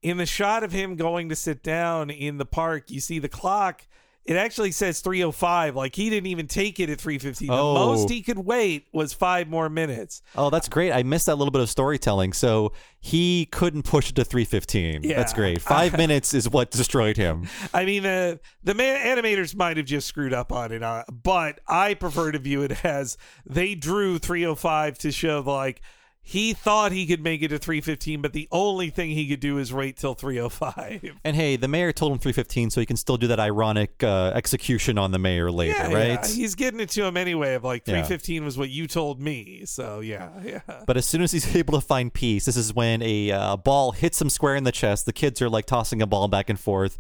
in 0.02 0.18
the 0.18 0.26
shot 0.26 0.64
of 0.66 0.74
him 0.74 0.98
going 0.98 1.30
to 1.30 1.36
sit 1.36 1.64
down 1.64 2.10
in 2.10 2.38
the 2.38 2.46
park 2.46 2.92
you 2.92 3.00
see 3.00 3.20
the 3.20 3.30
clock 3.30 3.88
it 4.24 4.36
actually 4.36 4.72
says 4.72 5.00
305 5.02 5.76
like 5.76 5.96
he 5.96 6.10
didn't 6.10 6.28
even 6.28 6.48
take 6.48 6.80
it 6.80 6.90
at 6.90 7.02
315 7.02 7.50
Oh. 7.52 7.74
the 7.74 7.80
most 7.80 8.10
he 8.10 8.22
could 8.22 8.38
wait 8.40 8.86
was 8.94 9.14
five 9.14 9.48
more 9.48 9.68
minutes 9.70 10.22
Oh, 10.36 10.50
that's 10.50 10.70
great. 10.70 10.92
I 10.92 11.04
missed 11.04 11.26
that 11.26 11.36
little 11.38 11.52
bit 11.52 11.62
of 11.62 11.70
storytelling. 11.70 12.34
So 12.34 12.72
he 13.00 13.48
couldn't 13.52 13.84
push 13.84 14.10
it 14.12 14.16
to 14.18 14.24
315. 14.24 15.02
Yeah. 15.04 15.18
That's 15.18 15.34
great. 15.34 15.60
Five 15.62 15.98
minutes 15.98 16.34
is 16.36 16.48
what 16.48 16.70
destroyed 16.72 17.18
him. 17.18 17.48
I 17.74 17.84
mean, 17.86 18.06
uh, 18.06 18.36
the 18.64 18.76
man- 18.76 19.18
animators 19.18 19.56
might 19.56 19.78
have 19.78 19.88
just 19.88 20.08
screwed 20.08 20.34
up 20.34 20.52
on 20.52 20.72
it, 20.72 20.84
uh, 20.84 21.04
but 21.12 21.60
I 21.68 21.96
prefer 21.96 22.32
to 22.32 22.38
view 22.40 22.62
it 22.62 22.86
as 22.86 23.18
they 23.46 23.74
drew 23.76 24.20
305 24.20 25.00
to 25.00 25.12
show 25.12 25.40
like 25.42 25.82
he 26.24 26.54
thought 26.54 26.92
he 26.92 27.06
could 27.08 27.24
make 27.24 27.42
it 27.42 27.48
to 27.50 27.58
315, 27.58 28.22
but 28.22 28.32
the 28.32 28.48
only 28.52 28.90
thing 28.92 29.10
he 29.10 29.28
could 29.28 29.40
do 29.40 29.58
is 29.58 29.74
wait 29.74 29.98
till 29.98 30.14
305. 30.14 31.18
And 31.26 31.36
hey, 31.36 31.56
the 31.56 31.68
mayor 31.68 31.92
told 31.92 32.12
him 32.12 32.20
315, 32.20 32.70
so 32.70 32.80
he 32.80 32.86
can 32.86 32.96
still 32.96 33.18
do 33.18 33.28
that 33.28 33.40
ironic 33.40 34.04
uh, 34.04 34.32
execution 34.36 34.98
on 34.98 35.12
the 35.12 35.20
mayor 35.20 35.52
later, 35.52 35.74
Yeah, 35.74 35.94
right? 35.94 36.08
yeah. 36.22 36.28
He's 36.28 36.56
getting 36.56 36.80
it 36.80 36.90
to 36.92 37.06
him 37.06 37.18
anyway. 37.18 37.56
Of 37.56 37.64
like 37.64 37.82
Yeah. 37.88 37.94
315 38.04 38.46
was 38.46 38.58
what 38.58 38.70
you 38.70 38.88
told 38.88 39.20
me. 39.20 39.64
So 39.66 40.00
yeah, 40.00 40.30
yeah. 40.44 40.62
But 40.86 40.98
as 40.98 41.06
soon 41.06 41.22
as 41.22 41.32
he's 41.32 41.56
able 41.62 41.74
to 41.80 41.86
find 41.86 42.14
peace, 42.14 42.46
this 42.46 42.58
is 42.58 42.74
when 42.74 43.02
a 43.02 43.32
uh, 43.32 43.58
ball 43.58 43.92
hits 43.92 44.22
him 44.22 44.30
square 44.30 44.56
in 44.56 44.64
the 44.64 44.72
chest. 44.72 45.06
The 45.06 45.14
kids 45.14 45.42
are 45.42 45.50
like 45.50 45.66
tossing 45.66 46.02
a 46.02 46.08
ball 46.08 46.28
back 46.28 46.50
and 46.50 46.60
forth. 46.60 46.98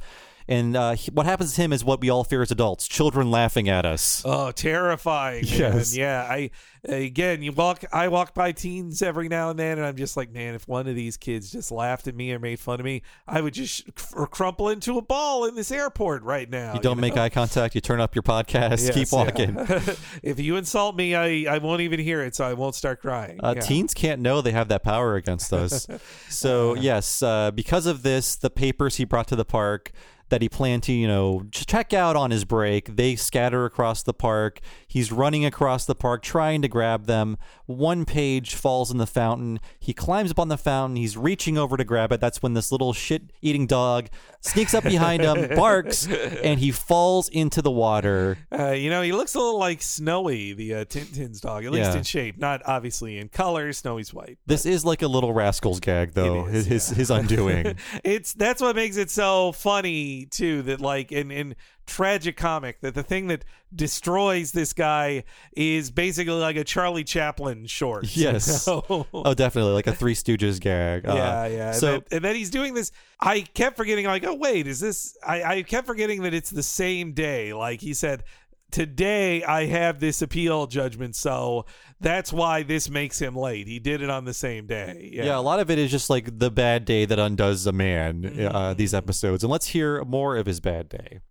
And 0.51 0.75
uh, 0.75 0.91
he- 0.91 1.11
what 1.11 1.25
happens 1.25 1.53
to 1.55 1.61
him 1.61 1.71
is 1.73 1.83
what 1.83 2.01
we 2.01 2.09
all 2.09 2.23
fear 2.23 2.41
as 2.41 2.51
adults 2.51 2.87
children 2.87 3.31
laughing 3.31 3.69
at 3.69 3.85
us. 3.85 4.21
Oh, 4.25 4.51
terrifying! 4.51 5.45
man. 5.45 5.57
Yes. 5.59 5.95
yeah. 5.95 6.27
I 6.29 6.49
again, 6.83 7.41
you 7.41 7.51
walk. 7.51 7.83
I 7.93 8.07
walk 8.09 8.33
by 8.33 8.51
teens 8.51 9.01
every 9.01 9.29
now 9.29 9.49
and 9.51 9.57
then, 9.57 9.77
and 9.77 9.87
I'm 9.87 9.95
just 9.95 10.17
like, 10.17 10.31
man, 10.31 10.53
if 10.55 10.67
one 10.67 10.87
of 10.87 10.95
these 10.95 11.15
kids 11.15 11.51
just 11.51 11.71
laughed 11.71 12.07
at 12.07 12.15
me 12.15 12.31
or 12.33 12.39
made 12.39 12.59
fun 12.59 12.79
of 12.79 12.85
me, 12.85 13.01
I 13.27 13.39
would 13.39 13.53
just 13.53 13.93
cr- 13.95 14.25
crumple 14.25 14.69
into 14.69 14.97
a 14.97 15.01
ball 15.01 15.45
in 15.45 15.55
this 15.55 15.71
airport 15.71 16.23
right 16.23 16.49
now. 16.49 16.73
You 16.73 16.79
don't 16.81 16.99
make 16.99 17.15
eye 17.17 17.29
contact, 17.29 17.73
you 17.75 17.81
turn 17.81 18.01
up 18.01 18.13
your 18.15 18.23
podcast, 18.23 18.85
Yes, 18.85 18.89
keep 18.93 19.11
walking. 19.11 19.55
yeah. 19.55 19.93
if 20.23 20.39
you 20.39 20.57
insult 20.57 20.95
me, 20.95 21.15
I 21.15 21.45
I 21.55 21.59
won't 21.59 21.81
even 21.81 21.99
hear 21.99 22.21
it, 22.23 22.35
so 22.35 22.43
I 22.45 22.53
won't 22.53 22.75
start 22.75 22.99
crying. 23.01 23.39
Uh, 23.41 23.53
Yeah. 23.55 23.61
Teens 23.61 23.93
can't 23.93 24.19
know 24.21 24.41
they 24.41 24.51
have 24.51 24.67
that 24.67 24.83
power 24.83 25.15
against 25.15 25.53
us. 25.53 25.87
so, 26.29 26.73
yes, 26.75 27.21
uh, 27.23 27.51
because 27.51 27.85
of 27.85 28.03
this, 28.03 28.35
the 28.35 28.49
papers 28.49 28.97
he 28.97 29.05
brought 29.05 29.27
to 29.29 29.35
the 29.35 29.45
park 29.45 29.91
that 30.31 30.41
he 30.41 30.49
planned 30.49 30.81
to, 30.83 30.93
you 30.93 31.07
know, 31.07 31.43
check 31.51 31.93
out 31.93 32.15
on 32.15 32.31
his 32.31 32.45
break, 32.45 32.95
they 32.95 33.15
scatter 33.15 33.65
across 33.65 34.01
the 34.01 34.13
park. 34.13 34.59
He's 34.87 35.11
running 35.11 35.45
across 35.45 35.85
the 35.85 35.93
park 35.93 36.23
trying 36.23 36.61
to 36.63 36.67
grab 36.67 37.05
them. 37.05 37.37
One 37.71 38.05
page 38.05 38.55
falls 38.55 38.91
in 38.91 38.97
the 38.97 39.07
fountain. 39.07 39.59
He 39.79 39.93
climbs 39.93 40.31
up 40.31 40.39
on 40.39 40.47
the 40.49 40.57
fountain. 40.57 40.95
He's 40.97 41.17
reaching 41.17 41.57
over 41.57 41.77
to 41.77 41.83
grab 41.83 42.11
it. 42.11 42.19
That's 42.19 42.41
when 42.41 42.53
this 42.53 42.71
little 42.71 42.93
shit 42.93 43.31
eating 43.41 43.67
dog 43.67 44.07
sneaks 44.41 44.73
up 44.73 44.83
behind 44.83 45.23
him, 45.23 45.49
barks, 45.55 46.07
and 46.07 46.59
he 46.59 46.71
falls 46.71 47.29
into 47.29 47.61
the 47.61 47.71
water. 47.71 48.37
Uh, 48.51 48.71
you 48.71 48.89
know, 48.89 49.01
he 49.01 49.11
looks 49.11 49.35
a 49.35 49.39
little 49.39 49.59
like 49.59 49.81
Snowy, 49.81 50.53
the 50.53 50.73
uh, 50.75 50.85
Tintin's 50.85 51.41
dog, 51.41 51.65
at 51.65 51.71
least 51.71 51.91
Yeah. 51.91 51.97
in 51.97 52.03
shape, 52.03 52.37
not 52.37 52.61
obviously 52.65 53.17
in 53.17 53.29
color. 53.29 53.71
Snowy's 53.73 54.13
white. 54.13 54.37
This 54.45 54.65
is 54.65 54.83
like 54.85 55.01
a 55.01 55.07
little 55.07 55.33
rascals 55.33 55.79
gag, 55.79 56.13
though. 56.13 56.47
It 56.47 56.55
is, 56.55 56.65
his, 56.65 56.87
his 56.89 56.97
his 56.97 57.09
undoing. 57.11 57.75
it's 58.03 58.33
that's 58.33 58.61
what 58.61 58.75
makes 58.75 58.97
it 58.97 59.09
so 59.09 59.51
funny 59.51 60.25
too. 60.25 60.61
That 60.63 60.81
like 60.81 61.11
and 61.11 61.31
and 61.31 61.55
tragic 61.91 62.37
comic 62.37 62.79
that 62.79 62.95
the 62.95 63.03
thing 63.03 63.27
that 63.27 63.43
destroys 63.75 64.53
this 64.53 64.71
guy 64.71 65.25
is 65.57 65.91
basically 65.91 66.33
like 66.33 66.55
a 66.55 66.63
Charlie 66.63 67.03
Chaplin 67.03 67.65
short. 67.65 68.05
Yes. 68.21 68.67
oh, 68.67 69.33
definitely 69.33 69.71
like 69.71 69.87
a 69.87 69.95
Three 69.95 70.13
Stooges 70.13 70.59
gag. 70.59 71.07
Uh, 71.07 71.15
yeah, 71.15 71.45
yeah. 71.47 71.71
So 71.71 71.87
and, 71.87 71.95
then, 71.95 72.17
and 72.17 72.25
then 72.25 72.35
he's 72.35 72.51
doing 72.51 72.75
this. 72.75 72.91
I 73.19 73.41
kept 73.41 73.77
forgetting. 73.77 74.05
Like, 74.05 74.25
oh 74.25 74.35
wait, 74.35 74.67
is 74.67 74.79
this? 74.79 75.17
I, 75.25 75.43
I 75.43 75.63
kept 75.63 75.87
forgetting 75.87 76.21
that 76.21 76.33
it's 76.33 76.51
the 76.51 76.63
same 76.63 77.13
day. 77.13 77.53
Like 77.53 77.81
he 77.81 77.95
said, 77.95 78.23
today 78.69 79.43
I 79.43 79.65
have 79.65 79.99
this 79.99 80.21
appeal 80.21 80.67
judgment, 80.67 81.15
so 81.15 81.65
that's 81.99 82.31
why 82.31 82.63
this 82.63 82.89
makes 82.89 83.19
him 83.19 83.35
late. 83.35 83.67
He 83.67 83.79
did 83.79 84.01
it 84.01 84.09
on 84.09 84.25
the 84.25 84.33
same 84.33 84.67
day. 84.67 85.09
Yeah, 85.11 85.25
yeah, 85.25 85.37
a 85.37 85.41
lot 85.41 85.59
of 85.59 85.71
it 85.71 85.79
is 85.79 85.89
just 85.89 86.09
like 86.09 86.37
the 86.37 86.51
bad 86.51 86.85
day 86.85 87.05
that 87.05 87.17
undoes 87.17 87.65
a 87.65 87.71
man. 87.71 88.21
Mm-hmm. 88.21 88.55
Uh, 88.55 88.73
these 88.75 88.93
episodes, 88.93 89.43
and 89.43 89.51
let's 89.51 89.67
hear 89.67 90.03
more 90.05 90.37
of 90.37 90.45
his 90.45 90.59
bad 90.59 90.89
day. 90.89 91.21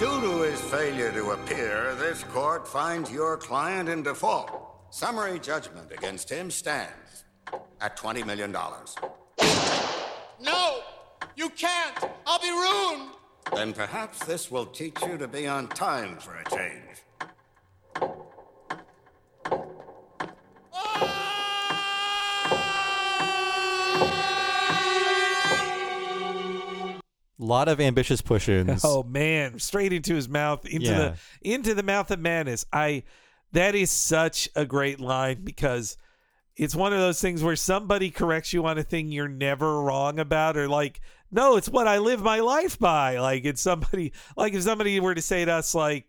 Due 0.00 0.20
to 0.20 0.42
his 0.42 0.60
failure 0.60 1.12
to 1.12 1.30
appear, 1.30 1.94
this 1.94 2.24
court 2.24 2.66
finds 2.66 3.12
your 3.12 3.36
client 3.36 3.88
in 3.88 4.02
default. 4.02 4.50
Summary 4.90 5.38
judgment 5.38 5.92
against 5.92 6.28
him 6.28 6.50
stands 6.50 7.24
at 7.80 7.96
$20 7.96 8.26
million. 8.26 8.50
No! 10.40 10.80
You 11.36 11.48
can't! 11.50 12.04
I'll 12.26 12.40
be 12.40 12.50
ruined! 12.50 13.12
Then 13.54 13.72
perhaps 13.72 14.24
this 14.24 14.50
will 14.50 14.66
teach 14.66 15.00
you 15.02 15.16
to 15.16 15.28
be 15.28 15.46
on 15.46 15.68
time 15.68 16.16
for 16.16 16.36
a 16.36 16.44
change. 16.50 17.04
Lot 27.38 27.68
of 27.68 27.80
ambitious 27.80 28.20
push-ins. 28.22 28.82
Oh 28.84 29.02
man, 29.02 29.58
straight 29.58 29.92
into 29.92 30.14
his 30.14 30.28
mouth, 30.28 30.64
into 30.66 30.86
Yeah. 30.86 30.98
the 31.42 31.50
into 31.50 31.74
the 31.74 31.82
mouth 31.82 32.10
of 32.10 32.20
madness. 32.20 32.64
I 32.72 33.02
that 33.52 33.74
is 33.74 33.90
such 33.90 34.48
a 34.56 34.64
great 34.64 35.00
line 35.00 35.44
because 35.44 35.96
it's 36.56 36.74
one 36.74 36.92
of 36.92 37.00
those 37.00 37.20
things 37.20 37.42
where 37.42 37.56
somebody 37.56 38.10
corrects 38.10 38.52
you 38.52 38.64
on 38.66 38.78
a 38.78 38.82
thing 38.84 39.10
you're 39.10 39.26
never 39.28 39.82
wrong 39.82 40.18
about, 40.20 40.56
or 40.56 40.68
like, 40.68 41.00
no, 41.32 41.56
it's 41.56 41.68
what 41.68 41.88
I 41.88 41.98
live 41.98 42.22
my 42.22 42.40
life 42.40 42.78
by. 42.78 43.18
Like 43.18 43.44
it's 43.44 43.60
somebody 43.62 44.12
like 44.36 44.54
if 44.54 44.62
somebody 44.62 44.98
were 45.00 45.14
to 45.14 45.22
say 45.22 45.44
to 45.44 45.52
us 45.52 45.74
like. 45.74 46.06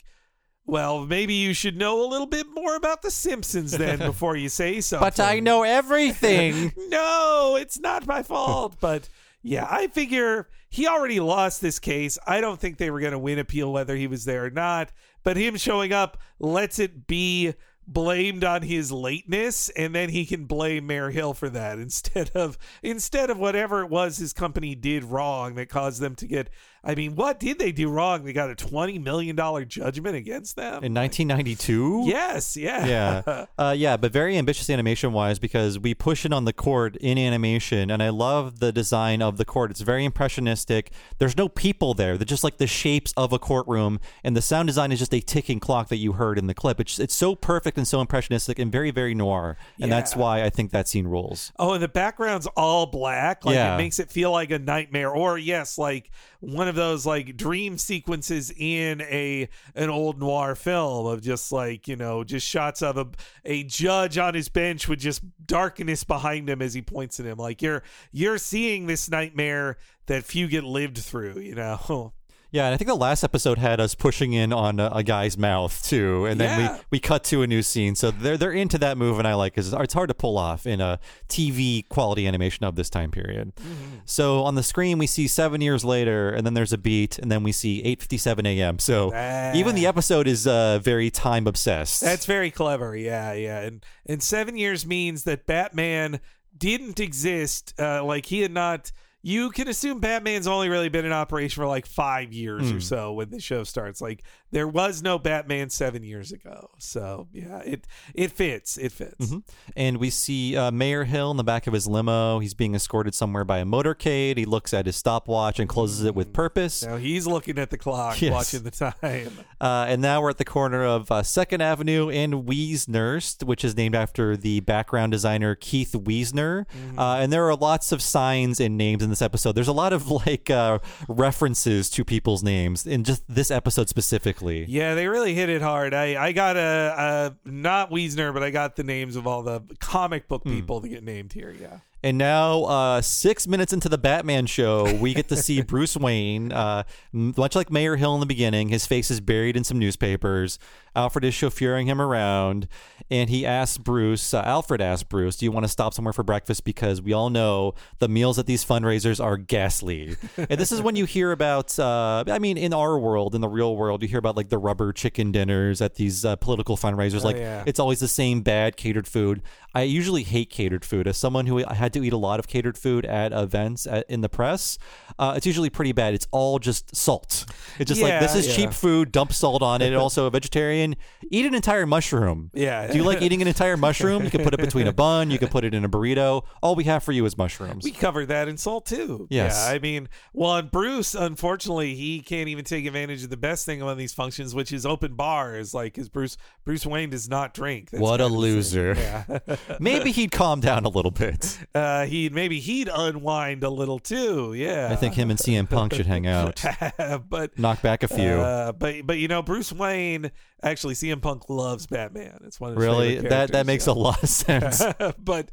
Well, 0.67 1.05
maybe 1.05 1.35
you 1.35 1.53
should 1.53 1.77
know 1.77 2.03
a 2.03 2.09
little 2.09 2.25
bit 2.25 2.47
more 2.51 2.75
about 2.75 3.03
the 3.03 3.11
Simpsons 3.11 3.69
then 3.71 3.99
before 4.11 4.35
you 4.35 4.49
say 4.49 4.81
something. 4.81 5.05
But 5.05 5.19
I 5.19 5.39
know 5.39 5.61
everything. 5.61 6.73
no, 6.89 7.55
it's 7.55 7.79
not 7.79 8.07
my 8.07 8.23
fault. 8.23 8.75
but 8.79 9.07
yeah, 9.47 9.67
I 9.69 9.85
figure 9.87 10.49
he 10.69 10.87
already 10.87 11.19
lost 11.19 11.61
this 11.61 11.77
case. 11.77 12.17
I 12.25 12.41
don't 12.41 12.59
think 12.59 12.77
they 12.77 12.89
were 12.89 12.99
going 12.99 13.11
to 13.11 13.19
win 13.19 13.37
appeal 13.37 13.71
whether 13.71 13.95
he 13.95 14.07
was 14.07 14.25
there 14.25 14.45
or 14.45 14.49
not. 14.49 14.91
But 15.23 15.37
him 15.37 15.55
showing 15.55 15.93
up 15.93 16.17
lets 16.39 16.79
it 16.79 17.05
be 17.05 17.53
blamed 17.87 18.43
on 18.43 18.63
his 18.63 18.91
lateness 18.91 19.69
and 19.69 19.93
then 19.93 20.09
he 20.09 20.25
can 20.25 20.45
blame 20.45 20.87
Mayor 20.87 21.11
Hill 21.11 21.35
for 21.35 21.51
that 21.51 21.77
instead 21.79 22.31
of 22.33 22.57
instead 22.81 23.29
of 23.29 23.37
whatever 23.37 23.81
it 23.81 23.89
was 23.91 24.17
his 24.17 24.33
company 24.33 24.73
did 24.73 25.03
wrong 25.03 25.53
that 25.53 25.69
caused 25.69 26.01
them 26.01 26.15
to 26.15 26.25
get 26.25 26.49
I 26.85 26.95
mean 26.95 27.15
what 27.15 27.39
did 27.39 27.57
they 27.59 27.71
do 27.71 27.89
wrong? 27.89 28.23
They 28.23 28.33
got 28.33 28.49
a 28.49 28.55
20 28.55 28.99
million 28.99 29.35
dollar 29.35 29.65
judgment 29.65 30.15
against 30.15 30.55
them? 30.55 30.83
In 30.83 30.93
1992? 30.93 32.03
yes 32.05 32.55
yeah. 32.55 32.85
Yeah. 32.85 33.45
Uh, 33.57 33.73
yeah 33.75 33.97
but 33.97 34.11
very 34.11 34.37
ambitious 34.37 34.69
animation 34.69 35.13
wise 35.13 35.39
because 35.39 35.79
we 35.79 35.93
push 35.93 36.25
in 36.25 36.33
on 36.33 36.45
the 36.45 36.53
court 36.53 36.95
in 36.97 37.17
animation 37.17 37.89
and 37.89 38.03
i 38.03 38.09
love 38.09 38.59
the 38.59 38.71
design 38.71 39.21
of 39.21 39.37
the 39.37 39.45
court. 39.45 39.71
It's 39.71 39.81
very 39.81 40.03
impressionistic. 40.05 40.91
There's 41.17 41.37
no 41.37 41.47
people 41.49 41.93
there. 41.93 42.17
They're 42.17 42.25
just 42.25 42.43
like 42.43 42.57
the 42.57 42.67
shapes 42.67 43.13
of 43.17 43.31
a 43.33 43.39
courtroom 43.39 43.99
and 44.23 44.35
the 44.35 44.41
sound 44.41 44.67
design 44.67 44.91
is 44.91 44.99
just 44.99 45.13
a 45.13 45.21
ticking 45.21 45.59
clock 45.59 45.87
that 45.89 45.97
you 45.97 46.13
heard 46.13 46.37
in 46.37 46.47
the 46.47 46.53
clip. 46.53 46.79
It's, 46.79 46.99
it's 46.99 47.15
so 47.15 47.35
perfect 47.35 47.77
and 47.77 47.87
so 47.87 48.01
impressionistic 48.01 48.59
and 48.59 48.71
very 48.71 48.91
very 48.91 49.15
noir 49.15 49.57
and 49.79 49.91
that's 49.91 50.15
why 50.15 50.43
i 50.43 50.49
think 50.49 50.71
that 50.71 50.87
scene 50.87 51.07
rules. 51.07 51.51
Oh, 51.57 51.73
and 51.73 51.81
the 51.83 51.87
background's 51.87 52.47
all 52.57 52.85
black. 52.85 53.45
Like 53.45 53.55
Yeah. 53.55 53.75
it 53.75 53.77
makes 53.77 53.99
it 53.99 54.11
feel 54.11 54.31
like 54.31 54.51
a 54.51 54.59
nightmare. 54.59 55.09
Or 55.11 55.37
yes, 55.37 55.77
like 55.77 56.11
one 56.39 56.67
of 56.67 56.74
those 56.75 57.05
like 57.05 57.37
dream 57.37 57.77
sequences 57.77 58.51
in 58.55 59.01
a 59.01 59.49
an 59.73 59.89
old 59.89 60.19
noir 60.19 60.55
film 60.55 61.07
of 61.07 61.21
just 61.21 61.51
like, 61.51 61.87
you 61.87 61.95
know, 61.95 62.23
just 62.23 62.47
shots 62.47 62.81
of 62.81 62.97
a 62.97 63.07
a 63.43 63.63
judge 63.63 64.17
on 64.17 64.33
his 64.33 64.49
bench 64.49 64.87
with 64.87 64.99
just 64.99 65.23
darkness 65.45 66.03
behind 66.03 66.49
him 66.49 66.61
as 66.61 66.73
he 66.73 66.81
points 66.81 67.19
at 67.19 67.25
him. 67.25 67.37
Like 67.37 67.61
you're 67.61 67.83
you're 68.11 68.37
seeing 68.37 68.87
this 68.87 69.09
nightmare 69.09 69.77
that 70.07 70.23
few 70.23 70.47
get 70.47 70.63
lived 70.63 70.97
through, 70.97 71.39
you 71.39 71.55
know. 71.55 72.13
Yeah, 72.55 72.65
and 72.67 72.73
I 72.73 72.77
think 72.77 72.87
the 72.87 72.95
last 72.95 73.25
episode 73.25 73.57
had 73.57 73.81
us 73.81 73.95
pushing 73.95 74.31
in 74.31 74.53
on 74.53 74.79
a, 74.79 74.87
a 74.93 75.03
guy's 75.03 75.37
mouth 75.37 75.83
too, 75.83 76.25
and 76.25 76.39
then 76.39 76.57
Yeah. 76.59 76.73
we, 76.75 76.79
we 76.91 76.99
cut 77.01 77.25
to 77.25 77.41
a 77.41 77.47
new 77.47 77.61
scene. 77.61 77.95
So 77.95 78.11
they're 78.11 78.37
they're 78.37 78.53
into 78.53 78.77
that 78.77 78.97
move, 78.97 79.19
and 79.19 79.27
I 79.27 79.33
like 79.33 79.53
because 79.55 79.73
it's 79.73 79.93
hard 79.93 80.07
to 80.07 80.13
pull 80.13 80.37
off 80.37 80.65
in 80.65 80.79
a 80.79 80.97
TV 81.27 81.85
quality 81.89 82.25
animation 82.25 82.63
of 82.65 82.75
this 82.75 82.89
time 82.89 83.11
period. 83.11 83.53
Mm-hmm. 83.57 83.95
So 84.05 84.43
on 84.45 84.55
the 84.55 84.63
screen 84.63 84.97
we 84.97 85.05
see 85.05 85.27
seven 85.27 85.59
years 85.59 85.83
later, 85.83 86.29
and 86.29 86.45
then 86.45 86.53
there's 86.53 86.71
a 86.71 86.77
beat, 86.77 87.19
and 87.19 87.29
then 87.29 87.43
we 87.43 87.51
see 87.51 87.83
eight 87.83 87.99
fifty 87.99 88.17
seven 88.17 88.45
a.m. 88.45 88.79
So 88.79 89.07
even 89.53 89.75
the 89.75 89.85
episode 89.85 90.25
is 90.25 90.47
uh, 90.47 90.79
very 90.79 91.09
time 91.11 91.47
obsessed. 91.47 91.99
That's 91.99 92.25
very 92.25 92.51
clever. 92.51 92.95
Yeah, 92.95 93.33
yeah. 93.33 93.59
And 93.63 93.85
and 94.05 94.23
seven 94.23 94.55
years 94.55 94.85
means 94.85 95.25
that 95.25 95.45
Batman 95.45 96.21
didn't 96.57 97.01
exist. 97.01 97.73
Uh, 97.77 98.01
like 98.03 98.27
he 98.27 98.41
had 98.41 98.51
not. 98.51 98.93
You 99.27 99.49
can 99.49 99.67
assume 99.67 99.99
Batman's 99.99 100.45
only 100.45 100.69
really 100.69 100.89
been 100.89 101.03
in 101.03 101.11
operation 101.11 101.59
for 101.61 101.65
like 101.67 101.87
five 101.87 102.31
years 102.31 102.69
Hmm. 102.69 102.77
or 102.77 102.79
so 102.79 103.13
when 103.13 103.31
the 103.31 103.39
show 103.39 103.63
starts. 103.63 103.99
Like 103.99 104.23
there 104.51 104.67
was 104.67 105.01
no 105.01 105.17
Batman 105.17 105.71
seven 105.71 106.03
years 106.03 106.31
ago. 106.31 106.69
So 106.77 107.27
yeah, 107.33 107.57
it 107.65 107.87
it 108.13 108.31
fits. 108.31 108.77
It 108.77 108.91
fits. 108.91 109.15
Mm-hmm. 109.25 109.39
and 109.75 109.97
we 109.97 110.11
see 110.11 110.55
uh, 110.55 110.69
Mayor 110.69 111.05
Hill 111.05 111.31
in 111.31 111.37
the 111.37 111.43
back 111.43 111.65
of 111.65 111.73
his 111.73 111.87
limo. 111.87 112.37
He's 112.37 112.53
being 112.53 112.75
escorted 112.75 113.15
somewhere 113.15 113.43
by 113.43 113.57
a 113.57 113.65
motorcade. 113.65 114.37
He 114.37 114.45
looks 114.45 114.73
at 114.75 114.85
his 114.85 114.95
stopwatch 114.95 115.59
and 115.59 115.67
closes 115.67 116.05
it 116.05 116.13
with 116.13 116.31
purpose. 116.31 116.83
Now 116.83 116.97
he's 116.97 117.25
looking 117.25 117.57
at 117.57 117.71
the 117.71 117.77
clock, 117.79 118.21
Yes. 118.21 118.31
watching 118.31 118.61
the 118.63 118.71
time. 118.71 119.31
Uh, 119.61 119.85
and 119.87 120.01
now 120.01 120.21
we're 120.21 120.29
at 120.29 120.37
the 120.37 120.45
corner 120.45 120.83
of 120.85 121.09
uh, 121.11 121.23
Second 121.23 121.61
Avenue 121.61 122.09
and 122.09 122.33
Wiesnerst, 122.45 123.43
which 123.43 123.63
is 123.63 123.75
named 123.75 123.95
after 123.95 124.35
the 124.37 124.59
background 124.59 125.11
designer 125.13 125.55
Keith 125.55 125.93
Weesner. 125.93 126.65
Uh, 126.97 127.15
and 127.19 127.31
there 127.31 127.45
are 127.49 127.55
lots 127.55 127.91
of 127.91 128.01
signs 128.01 128.59
and 128.59 128.77
names 128.77 129.01
in 129.01 129.09
this 129.15 129.21
episode. 129.21 129.53
There's 129.53 129.67
a 129.69 129.73
lot 129.73 129.93
of 129.93 130.09
like 130.25 130.49
uh, 130.49 130.79
references 131.07 131.89
to 131.91 132.03
people's 132.05 132.43
names 132.43 132.85
in 132.85 133.03
just 133.03 133.23
this 133.27 133.49
episode 133.51 133.89
specifically. 133.89 134.65
Yeah, 134.67 134.93
they 134.95 135.07
really 135.07 135.33
hit 135.33 135.49
it 135.49 135.61
hard. 135.61 135.93
I, 135.93 136.21
I 136.21 136.31
got 136.33 136.57
a, 136.57 137.31
a 137.45 137.49
not 137.49 137.91
Weesner, 137.91 138.33
but 138.33 138.43
I 138.43 138.49
got 138.51 138.75
the 138.75 138.83
names 138.83 139.15
of 139.15 139.25
all 139.27 139.41
the 139.43 139.61
comic 139.79 140.27
book 140.27 140.43
Hmm. 140.43 140.49
people 140.53 140.79
that 140.81 140.89
get 140.89 141.03
named 141.03 141.33
here. 141.33 141.55
Yeah. 141.59 141.77
And 142.05 142.19
now, 142.19 142.65
uh, 142.65 143.01
six 143.01 143.47
minutes 143.47 143.73
into 143.73 143.89
the 143.89 143.97
Batman 143.97 144.45
show, 144.45 144.93
we 144.93 145.15
get 145.15 145.27
to 145.29 145.35
see 145.35 145.61
Bruce 145.63 145.97
Wayne. 145.97 146.51
Uh, 146.51 146.83
much 147.11 147.55
like 147.55 147.71
Mayor 147.71 147.95
Hill 147.95 148.13
in 148.13 148.19
the 148.19 148.27
beginning, 148.27 148.69
his 148.69 148.85
face 148.85 149.09
is 149.09 149.19
buried 149.19 149.57
in 149.57 149.63
some 149.63 149.79
newspapers. 149.79 150.59
Alfred 150.95 151.25
is 151.25 151.33
chauffeuring 151.33 151.87
him 151.87 151.99
around, 151.99 152.67
and 153.09 153.29
he 153.29 153.45
asks 153.45 153.77
Bruce, 153.77 154.33
uh, 154.33 154.41
Alfred 154.45 154.81
asks 154.81 155.03
Bruce, 155.03 155.35
Do 155.35 155.45
you 155.45 155.51
want 155.51 155.65
to 155.65 155.67
stop 155.67 155.93
somewhere 155.93 156.13
for 156.13 156.23
breakfast? 156.23 156.63
Because 156.63 157.01
we 157.01 157.11
all 157.11 157.29
know 157.29 157.73
the 157.99 158.07
meals 158.07 158.39
at 158.39 158.45
these 158.45 158.63
fundraisers 158.63 159.21
are 159.21 159.35
ghastly. 159.35 160.15
and 160.37 160.59
this 160.59 160.71
is 160.71 160.81
when 160.81 160.95
you 160.95 161.05
hear 161.05 161.31
about, 161.31 161.77
uh, 161.77 162.23
I 162.27 162.39
mean, 162.39 162.57
in 162.57 162.73
our 162.73 162.97
world, 162.97 163.35
in 163.35 163.41
the 163.41 163.49
real 163.49 163.75
world, 163.75 164.03
you 164.03 164.07
hear 164.07 164.19
about 164.19 164.37
like 164.37 164.49
the 164.49 164.57
rubber 164.57 164.93
chicken 164.93 165.31
dinners 165.31 165.81
at 165.81 165.95
these 165.95 166.23
uh, 166.23 166.35
political 166.37 166.77
fundraisers. 166.77 167.23
like, 167.23 167.37
yeah. 167.37 167.63
it's 167.65 167.79
always 167.79 167.99
the 167.99 168.07
same 168.07 168.41
bad 168.41 168.77
catered 168.77 169.07
food. 169.07 169.41
I 169.73 169.81
usually 169.81 170.23
hate 170.23 170.49
catered 170.49 170.85
food. 170.85 171.07
As 171.07 171.17
someone 171.17 171.47
who 171.47 171.57
had 171.57 171.91
to 171.95 172.03
eat 172.03 172.13
a 172.13 172.17
lot 172.17 172.39
of 172.39 172.47
catered 172.47 172.77
food 172.77 173.05
at 173.05 173.33
events 173.33 173.87
at, 173.87 174.05
in 174.09 174.21
the 174.21 174.29
press, 174.29 174.77
uh, 175.17 175.33
it's 175.35 175.45
usually 175.45 175.69
pretty 175.69 175.91
bad. 175.91 176.13
It's 176.13 176.27
all 176.31 176.59
just 176.59 176.95
salt. 176.95 177.45
It's 177.79 177.89
just 177.89 178.01
like 178.01 178.19
this 178.19 178.35
is 178.35 178.47
yeah. 178.47 178.55
cheap 178.55 178.73
food. 178.73 179.11
Dump 179.11 179.33
salt 179.33 179.61
on 179.61 179.81
it. 179.81 179.85
And 179.95 179.95
also 179.95 180.25
a 180.25 180.31
vegetarian, 180.31 180.95
eat 181.29 181.45
an 181.45 181.53
entire 181.53 181.85
mushroom. 181.85 182.49
Yeah. 182.53 182.87
Do 182.87 182.97
you 182.97 183.03
like 183.03 183.21
eating 183.21 183.41
an 183.41 183.47
entire 183.47 183.77
mushroom? 183.87 184.23
You 184.23 184.31
can 184.31 184.43
put 184.43 184.53
it 184.53 184.59
between 184.59 184.87
a 184.87 184.93
bun. 184.93 185.29
You 185.29 185.37
can 185.37 185.47
put 185.47 185.63
it 185.63 185.75
in 185.75 185.85
a 185.85 185.89
burrito. 185.89 186.43
All 186.61 186.75
we 186.75 186.85
have 186.85 187.03
for 187.03 187.11
you 187.11 187.23
is 187.25 187.37
mushrooms. 187.37 187.83
We 187.83 187.91
covered 187.91 188.27
that 188.29 188.47
in 188.47 188.57
Salt 188.57 188.87
too. 188.87 189.27
Yes. 189.29 189.63
Yeah, 189.67 189.75
I 189.75 189.79
mean, 189.79 190.09
well, 190.33 190.55
and 190.55 190.71
Bruce, 190.71 191.13
unfortunately, 191.13 191.95
he 191.95 192.19
can't 192.19 192.49
even 192.49 192.65
take 192.65 192.85
advantage 192.85 193.23
of 193.23 193.29
the 193.29 193.37
best 193.37 193.65
thing 193.65 193.81
on 193.83 193.95
these 193.97 194.13
functions, 194.13 194.55
which 194.55 194.73
is 194.73 194.85
open 194.85 195.13
bars. 195.13 195.73
Like, 195.73 195.93
because 195.93 196.09
Bruce 196.09 196.35
Bruce 196.65 196.85
Wayne 196.85 197.11
does 197.11 197.29
not 197.29 197.53
drink. 197.53 197.91
That's 197.91 198.01
what 198.01 198.19
a 198.19 198.23
kind 198.23 198.35
of 198.35 198.41
the 198.41 198.47
thing. 198.47 198.55
loser. 198.55 198.95
Yeah. 198.97 199.39
Maybe 199.79 200.11
he'd 200.11 200.31
calm 200.31 200.59
down 200.59 200.85
a 200.85 200.89
little 200.89 201.11
bit. 201.11 201.59
uh, 201.75 201.79
he'd 202.05 202.33
maybe 202.33 202.59
he'd 202.59 202.89
unwind 202.93 203.63
a 203.63 203.69
little 203.69 203.99
too. 203.99 204.53
Yeah. 204.53 204.89
I 204.91 204.95
think 204.95 205.13
him 205.13 205.29
and 205.29 205.39
CM 205.39 205.69
Punk 205.69 205.93
should 205.93 206.05
hang 206.05 206.27
out. 206.27 206.63
but 207.29 207.57
Knock 207.57 207.81
back 207.81 208.03
a 208.03 208.07
few. 208.07 208.29
Uh, 208.29 208.71
but 208.71 209.05
but 209.05 209.17
you 209.17 209.27
know 209.27 209.41
Bruce 209.41 209.71
Wayne 209.71 210.31
actually 210.63 210.93
CM 210.93 211.21
Punk 211.21 211.49
loves 211.49 211.87
Batman. 211.87 212.39
It's 212.45 212.59
one 212.59 212.71
of 212.71 212.77
his 212.77 212.85
really? 212.85 213.17
That 213.19 213.51
that 213.51 213.65
makes 213.65 213.87
a 213.87 213.93
lot 213.93 214.21
of 214.23 214.29
sense. 214.29 214.83
but 215.17 215.49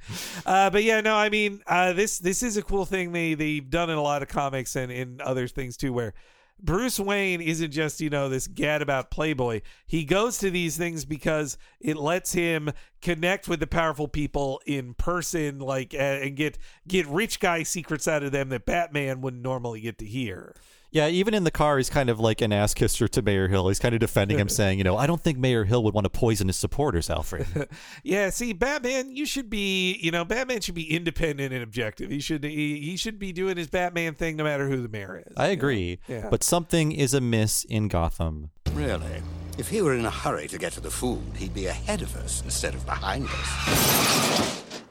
uh, 0.47 0.71
but 0.71 0.85
yeah, 0.85 1.01
no, 1.01 1.15
I 1.15 1.29
mean 1.29 1.63
uh, 1.67 1.93
this 1.93 2.19
this 2.19 2.43
is 2.43 2.57
a 2.57 2.63
cool 2.63 2.85
thing 2.85 3.13
they 3.13 3.35
they've 3.35 3.69
done 3.69 3.91
in 3.91 3.97
a 3.97 4.03
lot 4.03 4.23
of 4.23 4.29
comics 4.29 4.77
and 4.77 4.91
in 4.93 5.21
other 5.21 5.49
things 5.49 5.77
too, 5.77 5.93
where 5.93 6.15
Bruce 6.63 7.01
Wayne 7.01 7.41
isn't 7.41 7.73
just, 7.73 8.01
you 8.01 8.09
know, 8.09 8.29
this 8.29 8.47
gadabout 8.47 9.11
playboy. 9.11 9.63
He 9.85 10.05
goes 10.05 10.39
to 10.39 10.51
these 10.51 10.77
things 10.77 11.05
because 11.05 11.59
it 11.81 11.97
lets 11.97 12.33
him 12.33 12.71
connect 13.01 13.49
with 13.49 13.59
the 13.59 13.67
powerful 13.67 14.07
people 14.07 14.61
in 14.65 14.95
person, 14.95 15.59
like, 15.59 15.93
and 15.93 16.37
get 16.37 16.59
get 16.87 17.07
rich 17.09 17.41
guy 17.41 17.65
secrets 17.65 18.07
out 18.07 18.23
of 18.23 18.31
them 18.31 18.51
that 18.51 18.65
Batman 18.65 19.21
wouldn't 19.21 19.43
normally 19.43 19.81
get 19.81 19.99
to 19.99 20.07
hear. 20.07 20.55
Yeah, 20.93 21.09
even 21.09 21.33
in 21.33 21.45
the 21.45 21.51
car, 21.51 21.79
he's 21.79 21.89
kind 21.89 22.11
of 22.11 22.21
like 22.21 22.43
an 22.43 22.53
ass 22.53 22.75
kisser 22.75 23.09
to 23.09 23.23
Mayor 23.23 23.49
Hill. 23.49 23.69
He's 23.69 23.79
kind 23.79 23.95
of 23.95 24.01
defending 24.01 24.39
him, 24.39 24.49
saying, 24.51 24.77
you 24.77 24.85
know, 24.85 24.97
I 24.99 25.07
don't 25.07 25.23
think 25.23 25.39
Mayor 25.39 25.65
Hill 25.65 25.83
would 25.85 25.95
want 25.95 26.05
to 26.05 26.11
poison 26.11 26.49
his 26.49 26.57
supporters, 26.59 27.09
Alfred. 27.11 27.47
Yeah, 28.05 28.31
see, 28.31 28.53
Batman, 28.53 29.15
you 29.15 29.25
should 29.25 29.49
be, 29.49 29.95
you 29.95 30.11
know, 30.11 30.25
Batman 30.25 30.61
should 30.61 30.75
be 30.75 30.95
independent 30.95 31.55
and 31.55 31.63
objective. 31.63 32.11
He 32.11 32.21
should 32.21 32.45
he, 32.45 32.81
he 32.81 32.97
should 32.97 33.19
be 33.19 33.33
doing 33.33 33.57
his 33.57 33.69
Batman 33.69 34.15
thing 34.15 34.37
no 34.37 34.45
matter 34.45 34.69
who 34.69 34.83
the 34.83 34.89
mayor 34.89 35.23
is. 35.27 35.33
I 35.37 35.49
agree. 35.49 35.99
Yeah. 36.09 36.29
But 36.29 36.43
something 36.45 36.93
is 36.93 37.15
amiss 37.15 37.65
in 37.65 37.89
Gotham. 37.89 38.51
Really? 38.73 39.23
If 39.57 39.69
he 39.69 39.81
were 39.83 39.95
in 39.95 40.05
a 40.05 40.11
hurry 40.11 40.49
to 40.49 40.59
get 40.59 40.73
to 40.73 40.81
the 40.81 40.91
food, 40.91 41.23
he'd 41.37 41.55
be 41.55 41.67
ahead 41.67 42.03
of 42.03 42.15
us 42.17 42.43
instead 42.43 42.75
of 42.75 42.85
behind 42.85 43.29
us. 43.29 44.82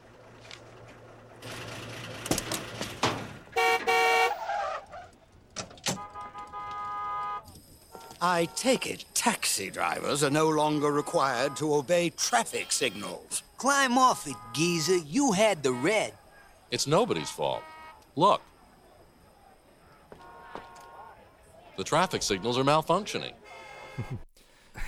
I 8.22 8.46
take 8.56 8.86
it 8.86 9.04
taxi 9.16 9.72
drivers 9.72 10.24
are 10.24 10.30
no 10.30 10.48
longer 10.48 10.92
required 10.92 11.56
to 11.58 11.74
obey 11.74 12.12
traffic 12.12 12.72
signals. 12.72 13.42
Climb 13.58 13.98
off 13.98 14.28
it, 14.28 14.36
geezer. 14.54 14.98
You 14.98 15.32
had 15.32 15.64
the 15.64 15.72
red. 15.72 16.14
It's 16.70 16.86
nobody's 16.86 17.32
fault. 17.32 17.64
Look. 18.16 18.42
The 21.78 21.84
traffic 21.84 22.22
signals 22.22 22.58
are 22.58 22.64
malfunctioning. 22.64 23.34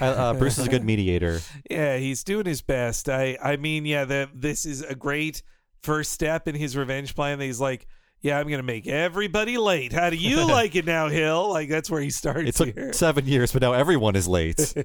Uh, 0.02 0.06
uh, 0.06 0.34
Bruce 0.34 0.58
is 0.58 0.66
a 0.66 0.70
good 0.70 0.84
mediator. 0.84 1.40
Yeah, 1.70 1.98
he's 1.98 2.24
doing 2.24 2.46
his 2.46 2.62
best. 2.62 3.10
I 3.10 3.38
I 3.44 3.58
mean, 3.58 3.86
yeah, 3.86 4.06
that 4.06 4.30
this 4.34 4.66
is 4.66 4.82
a 4.82 4.96
great 4.96 5.44
first 5.82 6.12
step 6.12 6.48
in 6.48 6.56
his 6.56 6.76
revenge 6.76 7.14
plan. 7.14 7.38
That 7.38 7.46
he's 7.46 7.60
like, 7.60 7.86
yeah, 8.24 8.40
I'm 8.40 8.48
gonna 8.50 8.64
make 8.64 8.88
everybody 8.88 9.58
late. 9.58 9.94
How 9.94 10.10
do 10.10 10.16
you 10.16 10.48
like 10.48 10.76
it 10.76 10.86
now, 10.86 11.10
Hill? 11.10 11.50
Like 11.50 11.70
that's 11.70 11.92
where 11.92 12.02
he 12.02 12.10
starts 12.10 12.50
It 12.50 12.56
took 12.56 12.74
here. 12.74 12.92
seven 12.94 13.28
years, 13.28 13.52
but 13.52 13.62
now 13.62 13.74
everyone 13.74 14.16
is 14.16 14.28
late. 14.28 14.74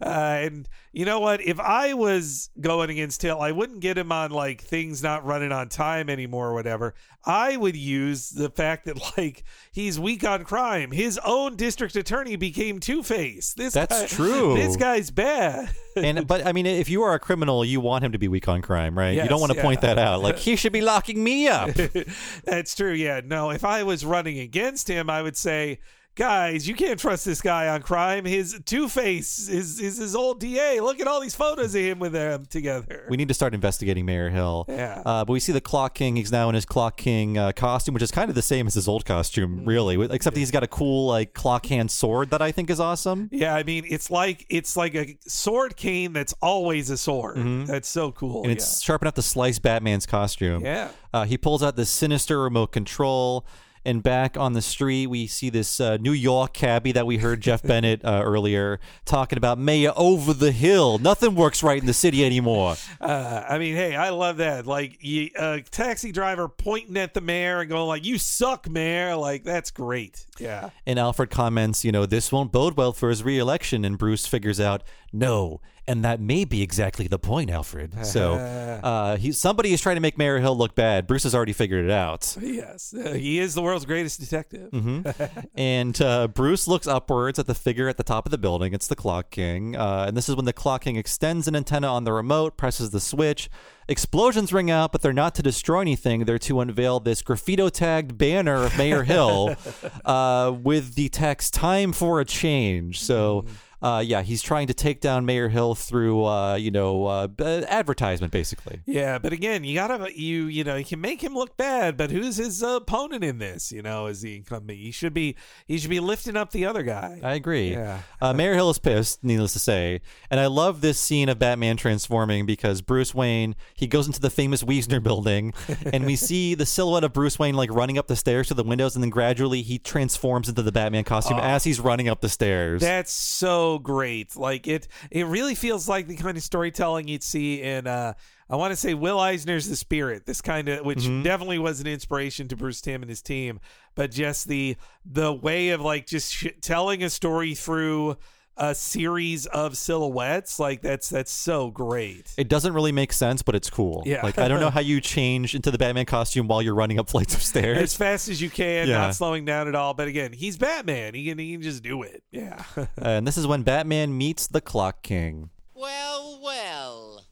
Uh, 0.00 0.38
and 0.42 0.68
you 0.92 1.04
know 1.04 1.18
what? 1.20 1.40
If 1.40 1.58
I 1.58 1.92
was 1.94 2.50
going 2.60 2.88
against 2.90 3.20
Hill, 3.20 3.40
I 3.40 3.50
wouldn't 3.52 3.80
get 3.80 3.98
him 3.98 4.12
on 4.12 4.30
like 4.30 4.62
things 4.62 5.02
not 5.02 5.24
running 5.26 5.50
on 5.52 5.68
time 5.68 6.08
anymore 6.08 6.48
or 6.48 6.54
whatever. 6.54 6.94
I 7.24 7.56
would 7.56 7.76
use 7.76 8.30
the 8.30 8.48
fact 8.48 8.84
that 8.86 8.96
like 9.18 9.44
he's 9.72 9.98
weak 9.98 10.24
on 10.24 10.44
crime. 10.44 10.92
His 10.92 11.18
own 11.24 11.56
district 11.56 11.96
attorney 11.96 12.36
became 12.36 12.78
Two 12.78 13.02
Face. 13.02 13.54
This 13.54 13.74
That's 13.74 14.00
guy- 14.02 14.06
true. 14.06 14.54
This 14.54 14.76
guy's 14.76 15.10
bad. 15.10 15.68
And 16.04 16.26
but 16.26 16.46
I 16.46 16.52
mean, 16.52 16.66
if 16.66 16.88
you 16.88 17.02
are 17.02 17.14
a 17.14 17.18
criminal, 17.18 17.64
you 17.64 17.80
want 17.80 18.04
him 18.04 18.12
to 18.12 18.18
be 18.18 18.28
weak 18.28 18.48
on 18.48 18.62
crime, 18.62 18.96
right? 18.96 19.16
you 19.16 19.28
don't 19.28 19.40
want 19.40 19.52
to 19.52 19.58
yeah. 19.58 19.64
point 19.64 19.80
that 19.82 19.98
out. 19.98 20.22
Like 20.22 20.38
he 20.38 20.56
should 20.56 20.72
be 20.72 20.80
locking 20.80 21.22
me 21.22 21.48
up. 21.48 21.70
That's 22.44 22.74
true. 22.74 22.92
Yeah. 22.92 23.20
No, 23.24 23.50
if 23.50 23.64
I 23.64 23.82
was 23.82 24.04
running 24.04 24.38
against 24.38 24.88
him, 24.88 25.10
I 25.10 25.22
would 25.22 25.36
say, 25.36 25.78
guys, 26.18 26.66
you 26.66 26.74
can't 26.74 26.98
trust 26.98 27.24
this 27.24 27.40
guy 27.40 27.68
on 27.68 27.80
crime. 27.80 28.24
His 28.24 28.60
Two 28.66 28.88
Face 28.88 29.48
is 29.48 29.78
is 29.80 29.96
his 29.96 30.14
old 30.16 30.40
DA. 30.40 30.80
Look 30.80 30.98
at 31.00 31.06
all 31.06 31.20
these 31.20 31.36
photos 31.36 31.74
of 31.74 31.80
him 31.80 32.00
with 32.00 32.12
them 32.12 32.44
together. 32.46 33.06
We 33.08 33.16
need 33.16 33.28
to 33.28 33.34
start 33.34 33.54
investigating 33.54 34.04
Mayor 34.04 34.28
Hill. 34.28 34.66
Yeah. 34.68 35.00
Uh, 35.06 35.24
but 35.24 35.32
we 35.32 35.40
see 35.40 35.52
the 35.52 35.60
Clock 35.60 35.94
King. 35.94 36.16
He's 36.16 36.32
now 36.32 36.48
in 36.48 36.56
his 36.56 36.66
Clock 36.66 36.96
King 36.96 37.38
uh, 37.38 37.52
costume, 37.52 37.94
which 37.94 38.02
is 38.02 38.10
kind 38.10 38.28
of 38.28 38.34
the 38.34 38.42
same 38.42 38.66
as 38.66 38.74
his 38.74 38.88
old 38.88 39.04
costume, 39.04 39.64
really, 39.64 39.96
with- 39.96 40.12
except 40.12 40.36
he's 40.36 40.50
got 40.50 40.62
a 40.64 40.66
cool 40.68 41.06
like 41.06 41.32
clock 41.32 41.66
hand 41.66 41.90
sword 41.90 42.30
that 42.30 42.42
I 42.42 42.50
think 42.52 42.68
is 42.68 42.80
awesome. 42.80 43.28
yeah, 43.32 43.54
I 43.54 43.62
mean, 43.62 43.84
it's 43.88 44.10
like 44.10 44.44
it's 44.50 44.76
like 44.76 44.94
a 44.96 45.16
sword 45.26 45.76
cane 45.76 46.12
that's 46.12 46.34
always 46.42 46.90
a 46.90 46.98
sword. 46.98 47.36
That's 47.68 47.88
so 47.88 48.10
cool. 48.12 48.38
Mm-hmm. 48.42 48.44
And 48.50 48.52
it's 48.52 48.82
sharp 48.82 49.02
enough 49.02 49.14
to 49.14 49.22
slice 49.22 49.58
Batman's 49.60 50.04
costume. 50.06 50.64
Yeah. 50.64 50.90
Uh, 51.14 51.24
he 51.24 51.38
pulls 51.38 51.62
out 51.62 51.76
this 51.76 51.88
sinister 51.90 52.40
remote 52.42 52.72
control. 52.72 53.46
And 53.88 54.02
back 54.02 54.36
on 54.36 54.52
the 54.52 54.60
street, 54.60 55.06
we 55.06 55.26
see 55.26 55.48
this 55.48 55.80
uh, 55.80 55.96
New 55.96 56.12
York 56.12 56.52
cabbie 56.52 56.92
that 56.92 57.06
we 57.06 57.16
heard 57.16 57.40
Jeff 57.40 57.62
Bennett 57.66 58.04
uh, 58.04 58.20
earlier 58.22 58.80
talking 59.06 59.38
about 59.38 59.56
Mayor 59.56 59.92
over 59.96 60.34
the 60.34 60.52
hill. 60.52 60.98
Nothing 60.98 61.34
works 61.34 61.62
right 61.62 61.80
in 61.80 61.86
the 61.86 61.94
city 61.94 62.22
anymore. 62.22 62.76
Uh, 63.00 63.44
I 63.48 63.58
mean, 63.58 63.74
hey, 63.74 63.94
I 63.94 64.10
love 64.10 64.38
that. 64.38 64.66
Like, 64.66 64.98
a 65.04 65.62
taxi 65.70 66.10
driver 66.10 66.48
pointing 66.48 66.96
at 66.96 67.14
the 67.14 67.20
mayor 67.20 67.60
and 67.60 67.68
going 67.68 67.86
like, 67.86 68.04
"You 68.04 68.18
suck, 68.18 68.68
mayor." 68.68 69.14
Like, 69.14 69.44
that's 69.44 69.70
great. 69.70 70.26
Yeah. 70.38 70.70
And 70.84 70.98
Alfred 70.98 71.30
comments, 71.30 71.84
you 71.84 71.92
know, 71.92 72.04
this 72.04 72.32
won't 72.32 72.50
bode 72.50 72.76
well 72.76 72.92
for 72.92 73.08
his 73.08 73.22
reelection. 73.22 73.84
And 73.84 73.96
Bruce 73.96 74.26
figures 74.26 74.58
out, 74.58 74.82
no. 75.12 75.60
And 75.86 76.04
that 76.04 76.20
may 76.20 76.44
be 76.44 76.60
exactly 76.60 77.08
the 77.08 77.18
point, 77.18 77.48
Alfred. 77.48 78.04
So 78.04 78.34
uh, 78.84 79.16
he, 79.16 79.32
somebody 79.32 79.72
is 79.72 79.80
trying 79.80 79.96
to 79.96 80.02
make 80.02 80.18
Mayor 80.18 80.38
Hill 80.38 80.54
look 80.54 80.74
bad. 80.74 81.06
Bruce 81.06 81.22
has 81.22 81.34
already 81.34 81.54
figured 81.54 81.86
it 81.86 81.90
out. 81.90 82.36
Yes, 82.42 82.92
uh, 82.92 83.14
he 83.14 83.38
is 83.38 83.54
the 83.54 83.62
world's 83.62 83.86
greatest 83.86 84.20
detective. 84.20 84.68
And 85.54 86.00
uh, 86.00 86.28
Bruce 86.28 86.68
looks 86.68 86.86
upwards 86.86 87.38
at 87.38 87.46
the 87.46 87.54
figure 87.54 87.88
at 87.88 87.96
the 87.96 88.02
top 88.02 88.26
of 88.26 88.30
the 88.30 88.38
building. 88.38 88.74
It's 88.74 88.86
the 88.86 88.94
Clock 88.94 89.30
King. 89.30 89.76
Uh, 89.76 90.04
and 90.06 90.16
this 90.16 90.28
is 90.28 90.36
when 90.36 90.44
the 90.44 90.52
Clock 90.52 90.82
King 90.82 90.96
extends 90.96 91.48
an 91.48 91.56
antenna 91.56 91.88
on 91.88 92.04
the 92.04 92.12
remote, 92.12 92.56
presses 92.56 92.90
the 92.90 93.00
switch. 93.00 93.48
Explosions 93.88 94.52
ring 94.52 94.70
out, 94.70 94.92
but 94.92 95.00
they're 95.00 95.12
not 95.14 95.34
to 95.36 95.42
destroy 95.42 95.80
anything. 95.80 96.26
They're 96.26 96.38
to 96.40 96.60
unveil 96.60 97.00
this 97.00 97.22
graffito 97.22 97.70
tagged 97.70 98.18
banner 98.18 98.64
of 98.64 98.76
Mayor 98.76 99.04
Hill 99.04 99.56
uh, 100.04 100.54
with 100.62 100.94
the 100.94 101.08
text, 101.08 101.54
Time 101.54 101.92
for 101.92 102.20
a 102.20 102.26
Change. 102.26 103.00
So. 103.00 103.46
Uh, 103.80 104.02
yeah, 104.04 104.22
he's 104.22 104.42
trying 104.42 104.66
to 104.66 104.74
take 104.74 105.00
down 105.00 105.24
Mayor 105.24 105.48
Hill 105.48 105.74
through, 105.74 106.24
uh, 106.24 106.56
you 106.56 106.70
know, 106.70 107.06
uh, 107.06 107.28
advertisement, 107.38 108.32
basically. 108.32 108.80
Yeah, 108.86 109.18
but 109.18 109.32
again, 109.32 109.62
you 109.62 109.74
gotta 109.74 110.10
you 110.18 110.46
you 110.46 110.64
know 110.64 110.76
you 110.76 110.84
can 110.84 111.00
make 111.00 111.22
him 111.22 111.34
look 111.34 111.56
bad, 111.56 111.96
but 111.96 112.10
who's 112.10 112.36
his 112.36 112.62
opponent 112.62 113.22
in 113.22 113.38
this? 113.38 113.70
You 113.70 113.82
know, 113.82 114.06
is 114.06 114.20
the 114.20 114.36
incumbent? 114.36 114.78
He 114.78 114.90
should 114.90 115.14
be 115.14 115.36
he 115.66 115.78
should 115.78 115.90
be 115.90 116.00
lifting 116.00 116.36
up 116.36 116.50
the 116.50 116.66
other 116.66 116.82
guy. 116.82 117.20
I 117.22 117.34
agree. 117.34 117.72
Yeah. 117.72 118.00
Uh, 118.20 118.32
Mayor 118.32 118.54
Hill 118.54 118.70
is 118.70 118.78
pissed, 118.78 119.22
needless 119.22 119.52
to 119.52 119.58
say. 119.58 120.00
And 120.30 120.40
I 120.40 120.46
love 120.46 120.80
this 120.80 120.98
scene 120.98 121.28
of 121.28 121.38
Batman 121.38 121.76
transforming 121.76 122.46
because 122.46 122.82
Bruce 122.82 123.14
Wayne, 123.14 123.54
he 123.74 123.86
goes 123.86 124.06
into 124.06 124.20
the 124.20 124.30
famous 124.30 124.64
Weesner 124.64 125.02
building 125.02 125.54
and 125.92 126.04
we 126.04 126.16
see 126.16 126.54
the 126.54 126.66
silhouette 126.66 127.04
of 127.04 127.12
Bruce 127.12 127.38
Wayne 127.38 127.54
like 127.54 127.72
running 127.72 127.98
up 127.98 128.08
the 128.08 128.16
stairs 128.16 128.48
to 128.48 128.54
the 128.54 128.64
windows 128.64 128.96
and 128.96 129.02
then 129.02 129.10
gradually 129.10 129.62
he 129.62 129.78
transforms 129.78 130.48
into 130.48 130.62
the 130.62 130.72
Batman 130.72 131.04
costume 131.04 131.38
as 131.38 131.64
he's 131.64 131.78
running 131.78 132.08
up 132.08 132.20
the 132.20 132.28
stairs. 132.28 132.80
That's 132.80 133.12
so 133.12 133.67
great. 133.76 134.34
Like 134.36 134.66
it 134.66 134.88
it 135.10 135.26
really 135.26 135.54
feels 135.54 135.86
like 135.86 136.06
the 136.06 136.16
kind 136.16 136.38
of 136.38 136.42
storytelling 136.42 137.08
you'd 137.08 137.22
see 137.22 137.60
in 137.60 137.86
uh 137.86 138.14
I 138.48 138.56
want 138.56 138.72
to 138.72 138.76
say 138.76 138.94
Will 138.94 139.20
Eisner's 139.20 139.68
The 139.68 139.76
Spirit. 139.76 140.24
This 140.24 140.40
kind 140.40 140.70
of 140.70 140.86
which 140.86 141.04
definitely 141.22 141.58
was 141.58 141.80
an 141.80 141.86
inspiration 141.86 142.48
to 142.48 142.56
Bruce 142.56 142.80
Timm 142.80 143.02
and 143.02 143.10
his 143.10 143.20
team, 143.20 143.60
but 143.94 144.10
just 144.10 144.48
the 144.48 144.76
the 145.04 145.32
way 145.32 145.70
of 145.70 145.82
like 145.82 146.06
just 146.06 146.32
sh- 146.32 146.46
telling 146.62 147.02
a 147.02 147.10
story 147.10 147.54
through 147.54 148.16
a 148.58 148.74
series 148.74 149.46
of 149.46 149.76
silhouettes 149.78 150.58
like 150.58 150.82
that's 150.82 151.08
that's 151.08 151.30
so 151.30 151.70
great. 151.70 152.32
it 152.36 152.48
doesn't 152.48 152.74
really 152.74 152.92
make 152.92 153.12
sense, 153.12 153.42
but 153.42 153.54
it's 153.54 153.70
cool. 153.70 154.02
Yeah. 154.04 154.22
Like 154.22 154.38
I 154.38 154.48
don't 154.48 154.60
know 154.60 154.70
how 154.70 154.80
you 154.80 155.00
change 155.00 155.54
into 155.54 155.70
the 155.70 155.78
Batman 155.78 156.06
costume 156.06 156.48
while 156.48 156.60
you're 156.60 156.74
running 156.74 156.98
up 156.98 157.08
flights 157.08 157.34
of 157.34 157.42
stairs 157.42 157.78
as 157.78 157.96
fast 157.96 158.28
as 158.28 158.40
you 158.42 158.50
can, 158.50 158.88
Yeah. 158.88 158.98
not 158.98 159.14
slowing 159.14 159.44
down 159.44 159.68
at 159.68 159.74
all. 159.74 159.94
But 159.94 160.08
again, 160.08 160.32
he's 160.32 160.56
Batman. 160.56 161.14
He 161.14 161.24
can 161.26 161.38
he 161.38 161.52
can 161.52 161.62
just 161.62 161.82
do 161.82 162.02
it. 162.02 162.22
Yeah. 162.30 162.62
and 162.96 163.26
this 163.26 163.36
is 163.38 163.46
when 163.46 163.62
Batman 163.62 164.16
meets 164.18 164.46
the 164.46 164.60
Clock 164.60 165.02
King. 165.02 165.50
Well, 165.74 166.40
well. 166.42 167.24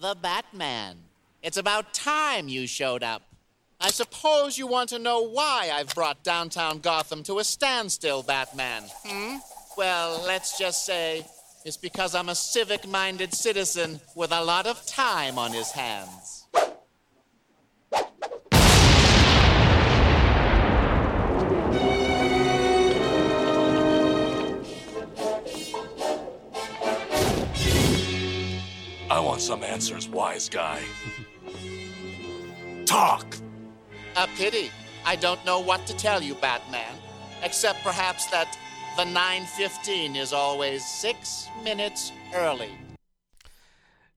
The 0.00 0.16
Batman. 0.20 0.96
It's 1.42 1.56
about 1.56 1.94
time 1.94 2.48
you 2.48 2.66
showed 2.66 3.02
up. 3.02 3.22
I 3.80 3.90
suppose 3.90 4.56
you 4.56 4.66
want 4.66 4.88
to 4.90 4.98
know 4.98 5.20
why 5.28 5.70
I've 5.72 5.94
brought 5.94 6.22
downtown 6.24 6.78
Gotham 6.78 7.22
to 7.24 7.38
a 7.38 7.44
standstill, 7.44 8.22
Batman. 8.22 8.84
Hmm? 9.04 9.36
Well, 9.76 10.22
let's 10.24 10.56
just 10.56 10.86
say 10.86 11.26
it's 11.64 11.76
because 11.76 12.14
I'm 12.14 12.28
a 12.28 12.34
civic 12.34 12.86
minded 12.86 13.34
citizen 13.34 14.00
with 14.14 14.30
a 14.30 14.44
lot 14.44 14.66
of 14.66 14.86
time 14.86 15.36
on 15.36 15.52
his 15.52 15.72
hands. 15.72 16.46
I 29.10 29.20
want 29.20 29.40
some 29.40 29.64
answers, 29.64 30.08
wise 30.08 30.48
guy. 30.48 30.82
Talk! 32.86 33.36
A 34.16 34.28
pity. 34.36 34.70
I 35.04 35.16
don't 35.16 35.44
know 35.44 35.58
what 35.58 35.84
to 35.88 35.96
tell 35.96 36.22
you, 36.22 36.34
Batman, 36.36 36.94
except 37.42 37.82
perhaps 37.82 38.26
that 38.26 38.56
the 38.96 39.04
915 39.04 40.16
is 40.16 40.32
always 40.32 40.84
six 40.84 41.48
minutes 41.62 42.12
early. 42.34 42.70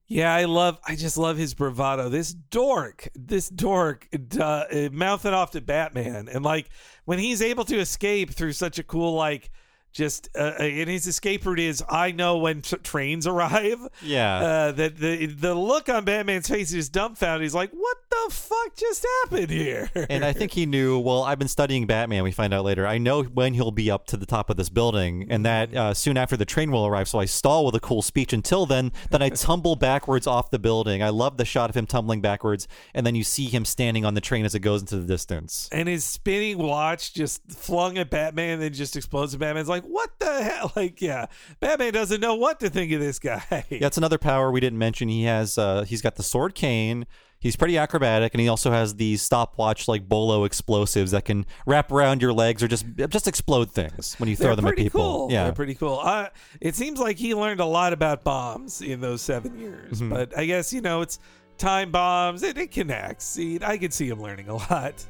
Yeah, 0.06 0.34
I 0.34 0.44
love. 0.46 0.78
I 0.86 0.96
just 0.96 1.18
love 1.18 1.36
his 1.36 1.52
bravado. 1.52 2.08
This 2.08 2.32
dork, 2.32 3.08
this 3.14 3.50
dork, 3.50 4.08
uh, 4.40 4.64
mouthing 4.90 5.34
off 5.34 5.50
to 5.50 5.60
Batman, 5.60 6.28
and 6.32 6.42
like 6.42 6.70
when 7.04 7.18
he's 7.18 7.42
able 7.42 7.64
to 7.66 7.78
escape 7.78 8.30
through 8.30 8.52
such 8.52 8.78
a 8.78 8.82
cool 8.82 9.14
like. 9.14 9.50
Just 9.90 10.28
uh, 10.38 10.52
and 10.60 10.88
his 10.88 11.06
escape 11.06 11.46
route 11.46 11.58
is 11.58 11.82
I 11.88 12.12
know 12.12 12.36
when 12.36 12.60
t- 12.60 12.76
trains 12.76 13.26
arrive. 13.26 13.80
Yeah. 14.02 14.36
Uh, 14.36 14.72
that 14.72 14.98
the 14.98 15.26
the 15.26 15.54
look 15.54 15.88
on 15.88 16.04
Batman's 16.04 16.46
face 16.46 16.74
is 16.74 16.90
dumbfounded. 16.90 17.42
He's 17.42 17.54
like, 17.54 17.70
"What 17.70 17.96
the 18.10 18.34
fuck 18.34 18.76
just 18.76 19.06
happened 19.24 19.50
here?" 19.50 19.90
And 20.08 20.24
I 20.24 20.32
think 20.32 20.52
he 20.52 20.66
knew, 20.66 20.98
well, 20.98 21.22
I've 21.22 21.38
been 21.38 21.48
studying 21.48 21.86
Batman, 21.86 22.22
we 22.22 22.32
find 22.32 22.52
out 22.54 22.64
later. 22.64 22.86
I 22.86 22.98
know 22.98 23.22
when 23.22 23.54
he'll 23.54 23.70
be 23.70 23.90
up 23.90 24.06
to 24.08 24.16
the 24.16 24.26
top 24.26 24.50
of 24.50 24.56
this 24.56 24.68
building, 24.68 25.26
and 25.30 25.44
that 25.44 25.74
uh, 25.74 25.94
soon 25.94 26.16
after 26.16 26.36
the 26.36 26.44
train 26.44 26.70
will 26.70 26.86
arrive. 26.86 27.08
So 27.08 27.18
I 27.18 27.24
stall 27.24 27.66
with 27.66 27.74
a 27.74 27.80
cool 27.80 28.02
speech 28.02 28.32
until 28.32 28.66
then, 28.66 28.92
then 29.10 29.22
I 29.22 29.28
tumble 29.30 29.76
backwards 29.88 30.26
off 30.26 30.50
the 30.50 30.58
building. 30.58 31.02
I 31.02 31.08
love 31.10 31.36
the 31.36 31.44
shot 31.44 31.70
of 31.70 31.76
him 31.76 31.86
tumbling 31.86 32.20
backwards, 32.20 32.66
and 32.94 33.06
then 33.06 33.14
you 33.14 33.24
see 33.24 33.46
him 33.46 33.64
standing 33.64 34.04
on 34.04 34.14
the 34.14 34.20
train 34.20 34.44
as 34.44 34.54
it 34.54 34.60
goes 34.60 34.80
into 34.80 34.96
the 34.96 35.06
distance. 35.06 35.68
and 35.72 35.88
his 35.88 36.04
spinning 36.04 36.58
watch 36.58 37.14
just 37.14 37.42
flung 37.50 37.98
at 37.98 38.10
Batman 38.10 38.54
and 38.54 38.62
then 38.62 38.72
just 38.72 38.96
explodes. 38.96 39.32
And 39.34 39.40
Batman's 39.40 39.68
like, 39.68 39.84
"What 39.84 40.10
the 40.18 40.42
hell?" 40.42 40.72
Like, 40.76 41.00
yeah, 41.02 41.26
Batman 41.60 41.92
doesn't 41.92 42.20
know 42.20 42.34
what 42.36 42.60
to 42.60 42.70
think 42.70 42.92
of 42.92 43.00
this 43.00 43.18
guy. 43.18 43.64
Yeah, 43.68 43.86
it's 43.86 43.96
another 43.98 44.18
power 44.18 44.50
we 44.52 44.60
didn't 44.60 44.78
mention. 44.78 45.08
He 45.08 45.24
has, 45.24 45.58
uh, 45.58 45.82
he's 45.82 46.02
got 46.02 46.16
the 46.16 46.22
sword 46.22 46.54
cane. 46.54 47.06
He's 47.40 47.54
pretty 47.56 47.78
acrobatic, 47.78 48.34
and 48.34 48.40
he 48.40 48.48
also 48.48 48.70
has 48.72 48.96
these 48.96 49.22
stopwatch 49.22 49.86
like 49.86 50.08
bolo 50.08 50.44
explosives 50.44 51.12
that 51.12 51.24
can 51.24 51.46
wrap 51.66 51.92
around 51.92 52.20
your 52.20 52.32
legs 52.32 52.62
or 52.62 52.68
just 52.68 52.84
just 53.08 53.28
explode 53.28 53.70
things 53.70 54.14
when 54.18 54.28
you 54.28 54.34
throw 54.36 54.48
They're 54.48 54.56
them 54.56 54.66
at 54.66 54.76
people. 54.76 55.00
Cool. 55.00 55.28
Yeah, 55.32 55.44
They're 55.44 55.52
pretty 55.52 55.74
cool. 55.76 56.00
Uh, 56.02 56.28
it 56.60 56.74
seems 56.74 56.98
like 56.98 57.16
he 57.16 57.34
learned 57.34 57.60
a 57.60 57.64
lot 57.66 57.92
about 57.92 58.24
bombs 58.24 58.82
in 58.82 59.00
those 59.00 59.22
seven 59.22 59.58
years, 59.58 60.00
Mm-hmm. 60.00 60.10
but 60.10 60.36
I 60.36 60.46
guess 60.46 60.72
you 60.72 60.80
know 60.80 61.00
it's 61.02 61.20
time 61.58 61.90
bombs. 61.92 62.42
It, 62.42 62.58
it 62.58 62.70
connects. 62.72 63.24
See, 63.24 63.58
I 63.62 63.78
could 63.78 63.92
see 63.94 64.08
him 64.08 64.20
learning 64.20 64.48
a 64.48 64.56
lot. 64.56 65.04